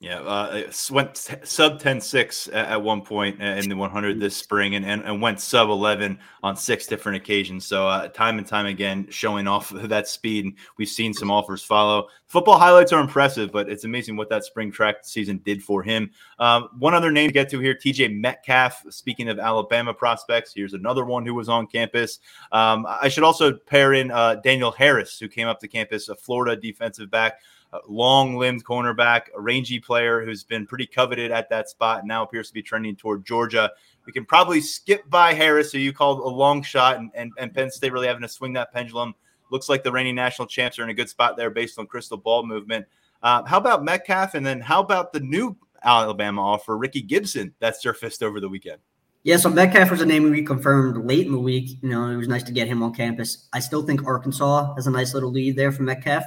Yeah, 0.00 0.20
uh, 0.20 0.70
went 0.92 1.16
sub 1.16 1.80
10 1.80 2.00
6 2.00 2.48
at 2.52 2.80
one 2.80 3.02
point 3.02 3.40
in 3.40 3.68
the 3.68 3.74
100 3.74 4.20
this 4.20 4.36
spring 4.36 4.76
and, 4.76 4.86
and, 4.86 5.02
and 5.02 5.20
went 5.20 5.40
sub 5.40 5.70
11 5.70 6.20
on 6.44 6.56
six 6.56 6.86
different 6.86 7.16
occasions. 7.16 7.66
So, 7.66 7.88
uh, 7.88 8.06
time 8.06 8.38
and 8.38 8.46
time 8.46 8.66
again, 8.66 9.08
showing 9.10 9.48
off 9.48 9.70
that 9.74 10.06
speed. 10.06 10.44
And 10.44 10.54
we've 10.76 10.88
seen 10.88 11.12
some 11.12 11.32
offers 11.32 11.64
follow. 11.64 12.06
Football 12.28 12.60
highlights 12.60 12.92
are 12.92 13.00
impressive, 13.00 13.50
but 13.50 13.68
it's 13.68 13.82
amazing 13.82 14.16
what 14.16 14.28
that 14.28 14.44
spring 14.44 14.70
track 14.70 14.98
season 15.02 15.38
did 15.38 15.64
for 15.64 15.82
him. 15.82 16.12
Um, 16.38 16.68
one 16.78 16.94
other 16.94 17.10
name 17.10 17.30
to 17.30 17.32
get 17.32 17.48
to 17.50 17.58
here 17.58 17.74
TJ 17.74 18.20
Metcalf. 18.20 18.84
Speaking 18.90 19.28
of 19.28 19.40
Alabama 19.40 19.92
prospects, 19.92 20.52
here's 20.54 20.74
another 20.74 21.04
one 21.04 21.26
who 21.26 21.34
was 21.34 21.48
on 21.48 21.66
campus. 21.66 22.20
Um, 22.52 22.86
I 22.88 23.08
should 23.08 23.24
also 23.24 23.52
pair 23.52 23.94
in 23.94 24.12
uh, 24.12 24.36
Daniel 24.36 24.70
Harris, 24.70 25.18
who 25.18 25.26
came 25.26 25.48
up 25.48 25.58
to 25.58 25.66
campus, 25.66 26.08
a 26.08 26.14
Florida 26.14 26.54
defensive 26.54 27.10
back 27.10 27.40
long 27.88 28.36
limbed 28.36 28.64
cornerback, 28.64 29.22
a 29.36 29.40
rangy 29.40 29.78
player 29.78 30.24
who's 30.24 30.44
been 30.44 30.66
pretty 30.66 30.86
coveted 30.86 31.30
at 31.30 31.50
that 31.50 31.68
spot 31.68 32.00
and 32.00 32.08
now 32.08 32.22
appears 32.22 32.48
to 32.48 32.54
be 32.54 32.62
trending 32.62 32.96
toward 32.96 33.24
Georgia. 33.24 33.70
We 34.06 34.12
can 34.12 34.24
probably 34.24 34.60
skip 34.60 35.08
by 35.10 35.34
Harris, 35.34 35.72
who 35.72 35.78
you 35.78 35.92
called 35.92 36.20
a 36.20 36.28
long 36.28 36.62
shot, 36.62 36.96
and, 36.96 37.10
and, 37.14 37.32
and 37.38 37.52
Penn 37.52 37.70
State 37.70 37.92
really 37.92 38.06
having 38.06 38.22
to 38.22 38.28
swing 38.28 38.54
that 38.54 38.72
pendulum. 38.72 39.14
Looks 39.50 39.68
like 39.68 39.82
the 39.82 39.92
reigning 39.92 40.14
national 40.14 40.48
champs 40.48 40.78
are 40.78 40.84
in 40.84 40.90
a 40.90 40.94
good 40.94 41.08
spot 41.08 41.36
there 41.36 41.50
based 41.50 41.78
on 41.78 41.86
crystal 41.86 42.16
ball 42.16 42.44
movement. 42.46 42.86
Uh, 43.22 43.44
how 43.44 43.58
about 43.58 43.84
Metcalf? 43.84 44.34
And 44.34 44.44
then 44.44 44.60
how 44.60 44.80
about 44.80 45.12
the 45.12 45.20
new 45.20 45.56
Alabama 45.82 46.42
offer, 46.42 46.76
Ricky 46.76 47.02
Gibson, 47.02 47.54
that 47.60 47.80
surfaced 47.80 48.22
over 48.22 48.40
the 48.40 48.48
weekend? 48.48 48.78
Yeah, 49.24 49.36
so 49.36 49.50
Metcalf 49.50 49.90
was 49.90 50.00
a 50.00 50.06
name 50.06 50.30
we 50.30 50.42
confirmed 50.42 51.04
late 51.04 51.26
in 51.26 51.32
the 51.32 51.40
week. 51.40 51.78
You 51.82 51.90
know, 51.90 52.08
it 52.08 52.16
was 52.16 52.28
nice 52.28 52.44
to 52.44 52.52
get 52.52 52.68
him 52.68 52.82
on 52.82 52.94
campus. 52.94 53.48
I 53.52 53.60
still 53.60 53.82
think 53.82 54.06
Arkansas 54.06 54.74
has 54.74 54.86
a 54.86 54.90
nice 54.90 55.12
little 55.12 55.30
lead 55.30 55.56
there 55.56 55.72
for 55.72 55.82
Metcalf. 55.82 56.24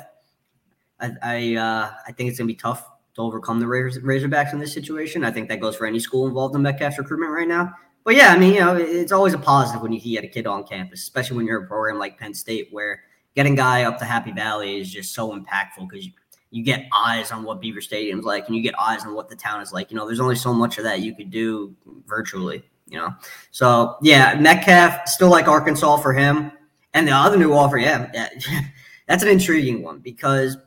I 1.02 1.12
I, 1.22 1.56
uh, 1.56 1.92
I 2.08 2.12
think 2.12 2.30
it's 2.30 2.38
gonna 2.38 2.48
be 2.48 2.56
tough 2.56 2.88
to 3.16 3.22
overcome 3.22 3.60
the 3.60 3.66
Razorbacks 3.66 4.54
in 4.54 4.60
this 4.60 4.74
situation. 4.74 5.24
I 5.24 5.32
think 5.32 5.50
that 5.50 5.60
goes 5.60 5.76
for 5.76 5.86
any 5.86 6.00
school 6.00 6.28
involved 6.28 6.56
in 6.56 6.62
Metcalf's 6.62 6.98
recruitment 6.98 7.32
right 7.32 7.48
now. 7.48 7.74
But 8.04 8.16
yeah, 8.16 8.30
I 8.30 8.38
mean, 8.38 8.54
you 8.54 8.62
know, 8.62 8.76
it's 8.76 9.12
always 9.12 9.34
a 9.34 9.38
positive 9.38 9.82
when 9.82 9.94
you 9.94 10.00
get 10.00 10.24
a 10.24 10.28
kid 10.28 10.48
on 10.48 10.64
campus, 10.64 11.02
especially 11.02 11.38
when 11.38 11.46
you're 11.46 11.64
a 11.64 11.68
program 11.68 12.00
like 12.00 12.18
Penn 12.18 12.34
State, 12.34 12.70
where 12.72 13.04
getting 13.36 13.54
guy 13.54 13.84
up 13.84 14.00
to 14.00 14.06
Happy 14.06 14.32
Valley 14.32 14.80
is 14.80 14.92
just 14.92 15.14
so 15.14 15.38
impactful 15.38 15.88
because 15.90 16.06
you, 16.06 16.12
you 16.50 16.64
get 16.64 16.88
eyes 16.94 17.32
on 17.32 17.44
what 17.44 17.62
Beaver 17.62 17.82
Stadium's 17.82 18.26
like, 18.26 18.48
and 18.48 18.56
you 18.56 18.62
get 18.64 18.78
eyes 18.80 19.06
on 19.06 19.14
what 19.14 19.30
the 19.30 19.36
town 19.36 19.62
is 19.62 19.72
like. 19.72 19.92
You 19.92 19.98
know, 19.98 20.08
there's 20.08 20.20
only 20.20 20.36
so 20.36 20.54
much 20.54 20.78
of 20.78 20.84
that 20.86 21.02
you 21.02 21.16
could 21.16 21.30
do 21.30 21.76
virtually. 22.08 22.64
You 22.88 22.98
know, 22.98 23.16
so 23.52 23.98
yeah, 24.02 24.36
Metcalf 24.36 25.08
still 25.08 25.30
like 25.30 25.48
Arkansas 25.48 25.98
for 25.98 26.12
him, 26.12 26.52
and 26.94 27.08
the 27.08 27.12
other 27.12 27.38
new 27.38 27.54
offer, 27.54 27.78
yeah, 27.78 28.10
yeah 28.14 28.30
that's 29.08 29.24
an 29.24 29.30
intriguing 29.30 29.84
one 29.84 30.00
because 30.00 30.58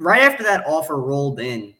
right 0.00 0.22
after 0.22 0.42
that 0.42 0.66
offer 0.66 0.96
rolled 0.96 1.38
in, 1.38 1.74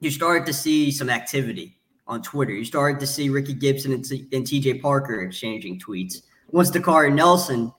you 0.00 0.10
started 0.10 0.46
to 0.46 0.52
see 0.52 0.90
some 0.90 1.10
activity 1.10 1.76
on 2.06 2.22
Twitter. 2.22 2.52
You 2.52 2.64
started 2.64 3.00
to 3.00 3.06
see 3.06 3.28
Ricky 3.28 3.52
Gibson 3.52 3.92
and, 3.92 4.04
T- 4.04 4.28
and 4.32 4.44
TJ 4.44 4.80
Parker 4.80 5.20
exchanging 5.22 5.78
tweets. 5.78 6.22
Once 6.50 6.70
Dakaari 6.70 7.12
Nelson 7.12 7.72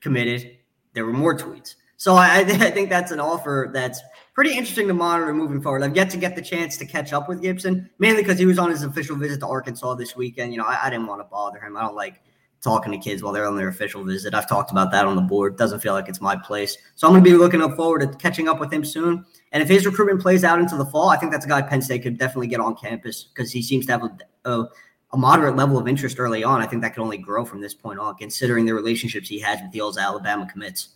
committed, 0.00 0.56
there 0.94 1.04
were 1.04 1.12
more 1.12 1.36
tweets. 1.36 1.74
So 1.98 2.14
I, 2.14 2.38
I, 2.38 2.44
think 2.44 2.88
that's 2.88 3.10
an 3.10 3.20
offer 3.20 3.70
that's 3.72 4.00
pretty 4.34 4.52
interesting 4.52 4.86
to 4.88 4.94
monitor 4.94 5.34
moving 5.34 5.60
forward. 5.60 5.82
I've 5.82 5.96
yet 5.96 6.08
to 6.10 6.16
get 6.16 6.36
the 6.36 6.42
chance 6.42 6.76
to 6.78 6.86
catch 6.86 7.12
up 7.12 7.28
with 7.28 7.42
Gibson, 7.42 7.90
mainly 7.98 8.22
because 8.22 8.38
he 8.38 8.46
was 8.46 8.58
on 8.58 8.70
his 8.70 8.82
official 8.82 9.16
visit 9.16 9.40
to 9.40 9.46
Arkansas 9.46 9.94
this 9.94 10.14
weekend. 10.14 10.52
You 10.52 10.58
know, 10.58 10.66
I, 10.66 10.78
I 10.84 10.90
didn't 10.90 11.06
want 11.06 11.20
to 11.20 11.24
bother 11.24 11.58
him. 11.58 11.76
I 11.76 11.82
don't 11.82 11.96
like 11.96 12.22
talking 12.66 12.90
to 12.90 12.98
kids 12.98 13.22
while 13.22 13.32
they're 13.32 13.46
on 13.46 13.56
their 13.56 13.68
official 13.68 14.02
visit. 14.02 14.34
I've 14.34 14.48
talked 14.48 14.72
about 14.72 14.90
that 14.90 15.06
on 15.06 15.14
the 15.14 15.22
board. 15.22 15.56
Doesn't 15.56 15.78
feel 15.78 15.92
like 15.92 16.08
it's 16.08 16.20
my 16.20 16.34
place. 16.36 16.76
So 16.96 17.06
I'm 17.06 17.12
going 17.12 17.22
to 17.22 17.30
be 17.30 17.36
looking 17.36 17.62
up 17.62 17.76
forward 17.76 18.00
to 18.00 18.08
catching 18.18 18.48
up 18.48 18.58
with 18.58 18.72
him 18.72 18.84
soon. 18.84 19.24
And 19.52 19.62
if 19.62 19.68
his 19.68 19.86
recruitment 19.86 20.20
plays 20.20 20.42
out 20.42 20.58
into 20.58 20.76
the 20.76 20.84
fall, 20.84 21.08
I 21.08 21.16
think 21.16 21.30
that's 21.30 21.46
a 21.46 21.48
guy 21.48 21.62
Penn 21.62 21.80
State 21.80 22.02
could 22.02 22.18
definitely 22.18 22.48
get 22.48 22.58
on 22.58 22.74
campus 22.74 23.22
because 23.22 23.52
he 23.52 23.62
seems 23.62 23.86
to 23.86 23.92
have 23.92 24.02
a, 24.02 24.50
a, 24.50 24.68
a, 25.12 25.16
moderate 25.16 25.54
level 25.54 25.78
of 25.78 25.86
interest 25.86 26.18
early 26.18 26.42
on. 26.42 26.60
I 26.60 26.66
think 26.66 26.82
that 26.82 26.94
could 26.94 27.02
only 27.02 27.18
grow 27.18 27.44
from 27.44 27.60
this 27.60 27.72
point 27.72 28.00
on, 28.00 28.16
considering 28.16 28.66
the 28.66 28.74
relationships 28.74 29.28
he 29.28 29.38
has 29.38 29.62
with 29.62 29.70
the 29.70 29.80
old 29.80 29.96
Alabama 29.96 30.48
commits. 30.50 30.88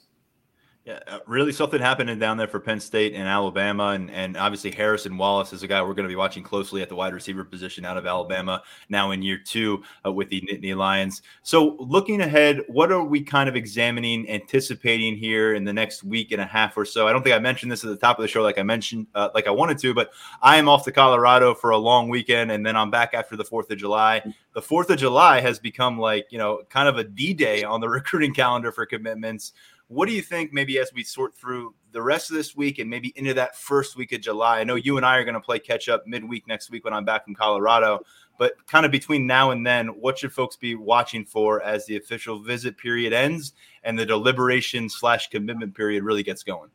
Yeah, 0.90 0.98
uh, 1.06 1.18
really 1.28 1.52
something 1.52 1.80
happening 1.80 2.18
down 2.18 2.36
there 2.36 2.48
for 2.48 2.58
Penn 2.58 2.80
State 2.80 3.14
and 3.14 3.28
Alabama, 3.28 3.90
and 3.90 4.10
and 4.10 4.36
obviously 4.36 4.72
Harrison 4.72 5.16
Wallace 5.16 5.52
is 5.52 5.62
a 5.62 5.68
guy 5.68 5.80
we're 5.80 5.94
going 5.94 6.08
to 6.08 6.12
be 6.12 6.16
watching 6.16 6.42
closely 6.42 6.82
at 6.82 6.88
the 6.88 6.96
wide 6.96 7.14
receiver 7.14 7.44
position 7.44 7.84
out 7.84 7.96
of 7.96 8.06
Alabama 8.06 8.60
now 8.88 9.12
in 9.12 9.22
year 9.22 9.38
two 9.38 9.84
uh, 10.04 10.10
with 10.10 10.28
the 10.30 10.40
Nittany 10.40 10.74
Lions. 10.74 11.22
So 11.44 11.76
looking 11.78 12.22
ahead, 12.22 12.62
what 12.66 12.90
are 12.90 13.04
we 13.04 13.22
kind 13.22 13.48
of 13.48 13.54
examining, 13.54 14.28
anticipating 14.28 15.16
here 15.16 15.54
in 15.54 15.62
the 15.62 15.72
next 15.72 16.02
week 16.02 16.32
and 16.32 16.40
a 16.40 16.44
half 16.44 16.76
or 16.76 16.84
so? 16.84 17.06
I 17.06 17.12
don't 17.12 17.22
think 17.22 17.36
I 17.36 17.38
mentioned 17.38 17.70
this 17.70 17.84
at 17.84 17.90
the 17.90 17.96
top 17.96 18.18
of 18.18 18.22
the 18.22 18.28
show, 18.28 18.42
like 18.42 18.58
I 18.58 18.64
mentioned, 18.64 19.06
uh, 19.14 19.28
like 19.32 19.46
I 19.46 19.52
wanted 19.52 19.78
to, 19.78 19.94
but 19.94 20.10
I 20.42 20.56
am 20.56 20.68
off 20.68 20.84
to 20.86 20.92
Colorado 20.92 21.54
for 21.54 21.70
a 21.70 21.78
long 21.78 22.08
weekend, 22.08 22.50
and 22.50 22.66
then 22.66 22.74
I'm 22.74 22.90
back 22.90 23.14
after 23.14 23.36
the 23.36 23.44
Fourth 23.44 23.70
of 23.70 23.78
July. 23.78 24.24
The 24.54 24.62
Fourth 24.62 24.90
of 24.90 24.98
July 24.98 25.40
has 25.40 25.60
become 25.60 26.00
like 26.00 26.26
you 26.30 26.38
know 26.38 26.62
kind 26.68 26.88
of 26.88 26.98
a 26.98 27.04
D 27.04 27.32
day 27.32 27.62
on 27.62 27.80
the 27.80 27.88
recruiting 28.00 28.34
calendar 28.34 28.72
for 28.72 28.84
commitments. 28.86 29.52
What 29.90 30.06
do 30.06 30.14
you 30.14 30.22
think, 30.22 30.52
maybe 30.52 30.78
as 30.78 30.92
we 30.94 31.02
sort 31.02 31.34
through 31.34 31.74
the 31.90 32.00
rest 32.00 32.30
of 32.30 32.36
this 32.36 32.54
week 32.54 32.78
and 32.78 32.88
maybe 32.88 33.12
into 33.16 33.34
that 33.34 33.56
first 33.56 33.96
week 33.96 34.12
of 34.12 34.20
July? 34.20 34.60
I 34.60 34.64
know 34.64 34.76
you 34.76 34.98
and 34.98 35.04
I 35.04 35.16
are 35.16 35.24
going 35.24 35.34
to 35.34 35.40
play 35.40 35.58
catch 35.58 35.88
up 35.88 36.06
midweek 36.06 36.46
next 36.46 36.70
week 36.70 36.84
when 36.84 36.94
I'm 36.94 37.04
back 37.04 37.24
from 37.24 37.34
Colorado, 37.34 37.98
but 38.38 38.52
kind 38.68 38.86
of 38.86 38.92
between 38.92 39.26
now 39.26 39.50
and 39.50 39.66
then, 39.66 39.88
what 39.88 40.16
should 40.16 40.32
folks 40.32 40.54
be 40.54 40.76
watching 40.76 41.24
for 41.24 41.60
as 41.64 41.86
the 41.86 41.96
official 41.96 42.38
visit 42.38 42.78
period 42.78 43.12
ends 43.12 43.54
and 43.82 43.98
the 43.98 44.06
deliberation 44.06 44.88
slash 44.88 45.28
commitment 45.28 45.74
period 45.74 46.04
really 46.04 46.22
gets 46.22 46.44
going? 46.44 46.70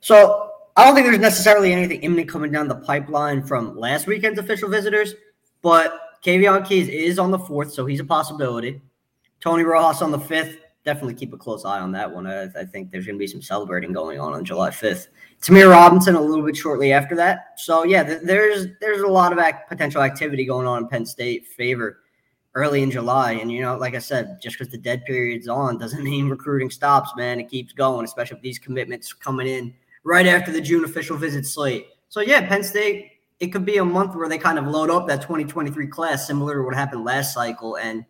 So 0.00 0.50
I 0.76 0.84
don't 0.84 0.96
think 0.96 1.06
there's 1.06 1.20
necessarily 1.20 1.72
anything 1.72 2.00
imminent 2.00 2.28
coming 2.28 2.50
down 2.50 2.66
the 2.66 2.74
pipeline 2.74 3.44
from 3.44 3.78
last 3.78 4.08
weekend's 4.08 4.40
official 4.40 4.68
visitors, 4.68 5.14
but 5.62 6.20
Kaveion 6.24 6.66
Keys 6.66 6.88
is 6.88 7.20
on 7.20 7.30
the 7.30 7.38
fourth, 7.38 7.72
so 7.72 7.86
he's 7.86 8.00
a 8.00 8.04
possibility. 8.04 8.82
Tony 9.40 9.62
Rojas 9.62 10.02
on 10.02 10.10
the 10.10 10.18
fifth 10.18 10.56
definitely 10.84 11.14
keep 11.14 11.32
a 11.32 11.36
close 11.36 11.64
eye 11.64 11.80
on 11.80 11.92
that 11.92 12.10
one. 12.10 12.26
I, 12.26 12.44
I 12.44 12.64
think 12.64 12.90
there's 12.90 13.06
going 13.06 13.16
to 13.16 13.18
be 13.18 13.26
some 13.26 13.42
celebrating 13.42 13.92
going 13.92 14.18
on 14.18 14.32
on 14.32 14.44
July 14.44 14.70
5th. 14.70 15.08
Ta'Mere 15.42 15.70
Robinson 15.70 16.14
a 16.14 16.20
little 16.20 16.44
bit 16.44 16.56
shortly 16.56 16.92
after 16.92 17.14
that. 17.16 17.54
So 17.56 17.84
yeah, 17.84 18.02
th- 18.02 18.20
there's 18.22 18.66
there's 18.80 19.00
a 19.00 19.06
lot 19.06 19.36
of 19.36 19.54
potential 19.68 20.02
activity 20.02 20.44
going 20.44 20.66
on 20.66 20.82
in 20.82 20.88
Penn 20.88 21.06
State 21.06 21.46
favor 21.46 22.00
early 22.54 22.82
in 22.82 22.90
July. 22.90 23.32
And 23.32 23.50
you 23.50 23.62
know, 23.62 23.76
like 23.76 23.94
I 23.94 23.98
said, 23.98 24.38
just 24.42 24.58
because 24.58 24.72
the 24.72 24.78
dead 24.78 25.04
period's 25.04 25.48
on 25.48 25.78
doesn't 25.78 26.04
mean 26.10 26.28
recruiting 26.28 26.70
stops, 26.70 27.10
man. 27.16 27.40
It 27.40 27.48
keeps 27.48 27.72
going, 27.72 28.04
especially 28.04 28.36
with 28.36 28.42
these 28.42 28.58
commitments 28.58 29.12
coming 29.12 29.46
in 29.46 29.74
right 30.04 30.26
after 30.26 30.52
the 30.52 30.60
June 30.60 30.84
official 30.84 31.16
visit 31.16 31.46
slate. 31.46 31.86
So 32.08 32.20
yeah, 32.20 32.46
Penn 32.46 32.62
State. 32.62 33.12
It 33.38 33.54
could 33.54 33.64
be 33.64 33.78
a 33.78 33.84
month 33.86 34.14
where 34.14 34.28
they 34.28 34.36
kind 34.36 34.58
of 34.58 34.66
load 34.66 34.90
up 34.90 35.08
that 35.08 35.22
2023 35.22 35.86
class, 35.86 36.26
similar 36.26 36.56
to 36.56 36.62
what 36.62 36.74
happened 36.74 37.04
last 37.04 37.32
cycle, 37.32 37.76
and 37.76 38.04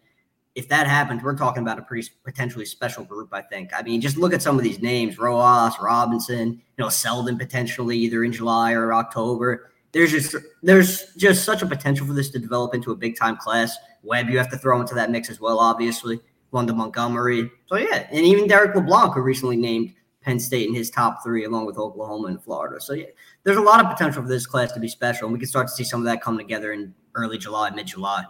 if 0.55 0.69
that 0.69 0.87
happens, 0.87 1.23
we're 1.23 1.37
talking 1.37 1.63
about 1.63 1.79
a 1.79 1.83
pretty 1.83 2.09
potentially 2.25 2.65
special 2.65 3.05
group. 3.05 3.31
I 3.33 3.43
think. 3.43 3.71
I 3.75 3.83
mean, 3.83 4.01
just 4.01 4.17
look 4.17 4.33
at 4.33 4.43
some 4.43 4.57
of 4.59 4.65
these 4.65 4.81
names: 4.81 5.19
Rojas, 5.19 5.77
Robinson, 5.81 6.49
you 6.51 6.85
know, 6.85 6.89
Seldon 6.89 7.39
potentially 7.39 7.97
either 7.99 8.25
in 8.25 8.33
July 8.33 8.73
or 8.73 8.93
October. 8.93 9.71
There's 9.93 10.13
just 10.13 10.37
there's 10.63 11.15
just 11.15 11.45
such 11.45 11.63
a 11.63 11.67
potential 11.67 12.07
for 12.07 12.13
this 12.13 12.31
to 12.31 12.39
develop 12.39 12.75
into 12.75 12.93
a 12.93 12.97
big 12.97 13.17
time 13.17 13.37
class. 13.37 13.77
Webb, 14.03 14.29
you 14.29 14.39
have 14.39 14.51
to 14.51 14.59
throw 14.59 14.81
into 14.81 14.95
that 14.95 15.11
mix 15.11 15.31
as 15.31 15.41
well, 15.41 15.59
obviously. 15.59 16.21
London 16.53 16.77
Montgomery. 16.77 17.51
So 17.67 17.77
yeah, 17.77 18.09
and 18.11 18.27
even 18.27 18.49
Derek 18.49 18.75
LeBlanc, 18.75 19.15
who 19.15 19.21
recently 19.21 19.57
named 19.57 19.95
Penn 20.23 20.41
State 20.41 20.69
in 20.69 20.75
his 20.75 20.91
top 20.91 21.23
three, 21.23 21.45
along 21.45 21.67
with 21.67 21.79
Oklahoma 21.79 22.29
and 22.29 22.43
Florida. 22.43 22.81
So 22.81 22.93
yeah, 22.93 23.07
there's 23.45 23.57
a 23.57 23.63
lot 23.63 23.85
of 23.85 23.91
potential 23.91 24.23
for 24.23 24.29
this 24.29 24.47
class 24.47 24.73
to 24.73 24.81
be 24.81 24.89
special, 24.89 25.27
and 25.27 25.33
we 25.33 25.39
can 25.39 25.49
start 25.49 25.69
to 25.69 25.73
see 25.73 25.85
some 25.85 26.01
of 26.01 26.07
that 26.07 26.23
come 26.23 26.37
together 26.37 26.73
in 26.73 26.95
early 27.15 27.39
July, 27.39 27.71
mid 27.71 27.87
July. 27.87 28.25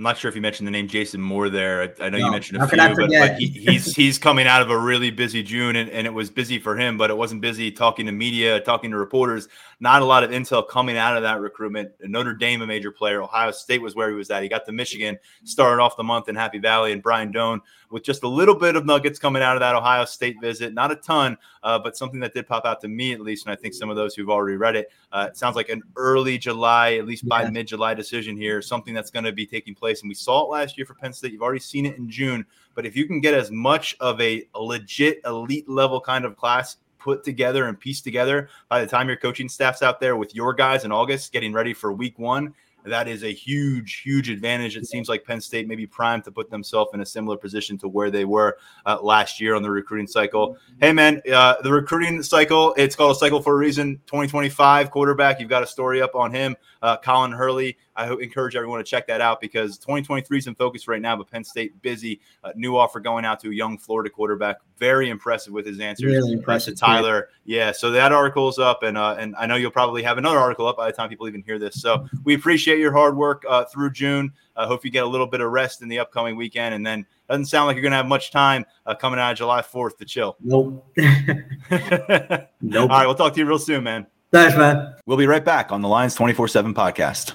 I'm 0.00 0.04
not 0.04 0.16
sure 0.16 0.30
if 0.30 0.34
you 0.34 0.40
mentioned 0.40 0.66
the 0.66 0.70
name 0.70 0.88
Jason 0.88 1.20
Moore 1.20 1.50
there. 1.50 1.82
I, 1.82 2.06
I 2.06 2.08
know 2.08 2.16
no, 2.16 2.24
you 2.24 2.30
mentioned 2.30 2.62
a 2.62 2.66
few, 2.66 2.78
but, 2.78 3.10
but 3.10 3.34
he, 3.34 3.48
he's 3.48 3.94
he's 3.94 4.18
coming 4.18 4.46
out 4.46 4.62
of 4.62 4.70
a 4.70 4.78
really 4.78 5.10
busy 5.10 5.42
June, 5.42 5.76
and, 5.76 5.90
and 5.90 6.06
it 6.06 6.10
was 6.10 6.30
busy 6.30 6.58
for 6.58 6.74
him, 6.74 6.96
but 6.96 7.10
it 7.10 7.16
wasn't 7.18 7.42
busy 7.42 7.70
talking 7.70 8.06
to 8.06 8.12
media, 8.12 8.60
talking 8.60 8.90
to 8.92 8.96
reporters. 8.96 9.46
Not 9.78 10.00
a 10.00 10.06
lot 10.06 10.24
of 10.24 10.30
intel 10.30 10.66
coming 10.66 10.96
out 10.96 11.18
of 11.18 11.22
that 11.24 11.42
recruitment. 11.42 11.90
Notre 12.00 12.32
Dame, 12.32 12.62
a 12.62 12.66
major 12.66 12.90
player. 12.90 13.22
Ohio 13.22 13.50
State 13.50 13.82
was 13.82 13.94
where 13.94 14.08
he 14.08 14.14
was 14.14 14.30
at. 14.30 14.42
He 14.42 14.48
got 14.48 14.64
to 14.64 14.72
Michigan, 14.72 15.18
started 15.44 15.82
off 15.82 15.98
the 15.98 16.02
month 16.02 16.30
in 16.30 16.34
Happy 16.34 16.60
Valley, 16.60 16.92
and 16.92 17.02
Brian 17.02 17.30
Dohn 17.30 17.60
with 17.90 18.02
just 18.02 18.22
a 18.22 18.28
little 18.28 18.54
bit 18.54 18.76
of 18.76 18.86
nuggets 18.86 19.18
coming 19.18 19.42
out 19.42 19.56
of 19.56 19.60
that 19.60 19.74
Ohio 19.74 20.04
State 20.04 20.40
visit. 20.40 20.72
Not 20.72 20.90
a 20.90 20.96
ton, 20.96 21.36
uh, 21.62 21.78
but 21.78 21.96
something 21.96 22.20
that 22.20 22.32
did 22.34 22.46
pop 22.46 22.64
out 22.64 22.80
to 22.82 22.88
me 22.88 23.12
at 23.12 23.20
least, 23.20 23.46
and 23.46 23.52
I 23.52 23.56
think 23.56 23.74
some 23.74 23.90
of 23.90 23.96
those 23.96 24.14
who've 24.14 24.30
already 24.30 24.56
read 24.56 24.76
it. 24.76 24.90
Uh, 25.12 25.26
it 25.28 25.36
sounds 25.36 25.56
like 25.56 25.68
an 25.68 25.82
early 25.96 26.38
July, 26.38 26.94
at 26.94 27.06
least 27.06 27.28
by 27.28 27.42
yeah. 27.42 27.50
mid 27.50 27.66
July 27.66 27.94
decision 27.94 28.36
here, 28.36 28.62
something 28.62 28.94
that's 28.94 29.10
going 29.10 29.24
to 29.24 29.32
be 29.32 29.46
taking 29.46 29.74
place. 29.74 30.02
And 30.02 30.08
we 30.08 30.14
saw 30.14 30.44
it 30.44 30.50
last 30.50 30.78
year 30.78 30.86
for 30.86 30.94
Penn 30.94 31.12
State. 31.12 31.32
You've 31.32 31.42
already 31.42 31.60
seen 31.60 31.86
it 31.86 31.96
in 31.96 32.08
June. 32.08 32.46
But 32.74 32.86
if 32.86 32.96
you 32.96 33.06
can 33.06 33.20
get 33.20 33.34
as 33.34 33.50
much 33.50 33.96
of 34.00 34.20
a, 34.20 34.44
a 34.54 34.60
legit 34.60 35.20
elite 35.26 35.68
level 35.68 36.00
kind 36.00 36.24
of 36.24 36.36
class 36.36 36.76
put 37.00 37.24
together 37.24 37.66
and 37.66 37.80
pieced 37.80 38.04
together 38.04 38.48
by 38.68 38.80
the 38.80 38.86
time 38.86 39.08
your 39.08 39.16
coaching 39.16 39.48
staff's 39.48 39.82
out 39.82 40.00
there 40.00 40.16
with 40.16 40.34
your 40.34 40.52
guys 40.52 40.84
in 40.84 40.92
August 40.92 41.32
getting 41.32 41.52
ready 41.52 41.72
for 41.72 41.92
week 41.92 42.18
one 42.18 42.54
that 42.84 43.08
is 43.08 43.24
a 43.24 43.32
huge, 43.32 44.00
huge 44.00 44.30
advantage. 44.30 44.76
It 44.76 44.86
seems 44.86 45.08
like 45.08 45.24
Penn 45.24 45.40
State 45.40 45.68
may 45.68 45.74
be 45.74 45.86
primed 45.86 46.24
to 46.24 46.32
put 46.32 46.50
themselves 46.50 46.90
in 46.94 47.00
a 47.00 47.06
similar 47.06 47.36
position 47.36 47.78
to 47.78 47.88
where 47.88 48.10
they 48.10 48.24
were 48.24 48.56
uh, 48.86 48.98
last 49.02 49.40
year 49.40 49.54
on 49.54 49.62
the 49.62 49.70
recruiting 49.70 50.06
cycle. 50.06 50.56
Hey, 50.80 50.92
man, 50.92 51.20
uh, 51.32 51.56
the 51.62 51.72
recruiting 51.72 52.22
cycle, 52.22 52.74
it's 52.76 52.96
called 52.96 53.12
a 53.12 53.18
cycle 53.18 53.40
for 53.40 53.54
a 53.54 53.56
reason. 53.56 53.96
2025 54.06 54.90
quarterback, 54.90 55.40
you've 55.40 55.48
got 55.48 55.62
a 55.62 55.66
story 55.66 56.00
up 56.00 56.14
on 56.14 56.32
him, 56.32 56.56
uh, 56.82 56.96
Colin 56.98 57.32
Hurley. 57.32 57.76
I 57.96 58.12
encourage 58.12 58.56
everyone 58.56 58.78
to 58.78 58.84
check 58.84 59.06
that 59.08 59.20
out 59.20 59.40
because 59.40 59.78
2023 59.78 60.38
is 60.38 60.46
in 60.46 60.54
focus 60.54 60.88
right 60.88 61.02
now, 61.02 61.16
but 61.16 61.30
Penn 61.30 61.44
State 61.44 61.80
busy. 61.82 62.20
Uh, 62.44 62.52
new 62.54 62.76
offer 62.76 63.00
going 63.00 63.24
out 63.24 63.40
to 63.40 63.50
a 63.50 63.54
young 63.54 63.76
Florida 63.78 64.08
quarterback. 64.08 64.58
Very 64.78 65.10
impressive 65.10 65.52
with 65.52 65.66
his 65.66 65.80
answers. 65.80 66.12
Really 66.12 66.32
impressive. 66.32 66.76
Tyler. 66.76 67.28
Yeah. 67.44 67.72
So 67.72 67.90
that 67.90 68.12
article's 68.12 68.58
up, 68.58 68.82
and 68.82 68.96
uh, 68.96 69.16
and 69.18 69.34
I 69.36 69.46
know 69.46 69.56
you'll 69.56 69.70
probably 69.70 70.02
have 70.02 70.18
another 70.18 70.38
article 70.38 70.66
up 70.66 70.76
by 70.76 70.86
the 70.86 70.92
time 70.92 71.08
people 71.08 71.28
even 71.28 71.42
hear 71.42 71.58
this. 71.58 71.80
So 71.80 72.06
we 72.24 72.34
appreciate 72.34 72.78
your 72.78 72.92
hard 72.92 73.16
work 73.16 73.44
uh, 73.48 73.64
through 73.64 73.90
June. 73.90 74.32
I 74.56 74.66
hope 74.66 74.84
you 74.84 74.90
get 74.90 75.04
a 75.04 75.08
little 75.08 75.26
bit 75.26 75.40
of 75.40 75.50
rest 75.50 75.82
in 75.82 75.88
the 75.88 75.98
upcoming 75.98 76.36
weekend, 76.36 76.74
and 76.74 76.86
then 76.86 77.06
doesn't 77.28 77.46
sound 77.46 77.66
like 77.66 77.76
you're 77.76 77.82
going 77.82 77.92
to 77.92 77.96
have 77.96 78.06
much 78.06 78.30
time 78.30 78.64
uh, 78.86 78.94
coming 78.94 79.20
out 79.20 79.32
of 79.32 79.38
July 79.38 79.62
4th 79.62 79.96
to 79.98 80.04
chill. 80.04 80.36
Nope. 80.40 80.84
nope. 80.96 81.30
All 81.70 82.88
right, 82.88 83.06
we'll 83.06 83.14
talk 83.14 83.34
to 83.34 83.38
you 83.38 83.46
real 83.46 83.58
soon, 83.58 83.84
man. 83.84 84.06
Thanks, 84.32 84.56
man. 84.56 84.94
We'll 85.06 85.16
be 85.16 85.26
right 85.26 85.44
back 85.44 85.72
on 85.72 85.80
the 85.80 85.88
Lions 85.88 86.14
24 86.14 86.48
7 86.48 86.74
podcast. 86.74 87.34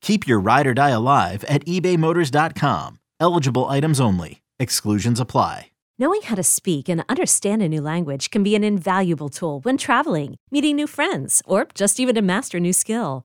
Keep 0.00 0.26
your 0.26 0.40
ride 0.40 0.66
or 0.66 0.74
die 0.74 0.90
alive 0.90 1.44
at 1.44 1.64
ebaymotors.com. 1.64 2.98
Eligible 3.20 3.66
items 3.66 4.00
only. 4.00 4.42
Exclusions 4.58 5.20
apply. 5.20 5.70
Knowing 6.00 6.22
how 6.22 6.36
to 6.36 6.44
speak 6.44 6.88
and 6.88 7.04
understand 7.08 7.60
a 7.60 7.68
new 7.68 7.80
language 7.80 8.30
can 8.30 8.44
be 8.44 8.54
an 8.54 8.62
invaluable 8.62 9.28
tool 9.28 9.60
when 9.60 9.76
traveling, 9.76 10.36
meeting 10.48 10.76
new 10.76 10.86
friends, 10.86 11.42
or 11.44 11.66
just 11.74 11.98
even 11.98 12.14
to 12.14 12.22
master 12.22 12.58
a 12.58 12.60
new 12.60 12.72
skill. 12.72 13.24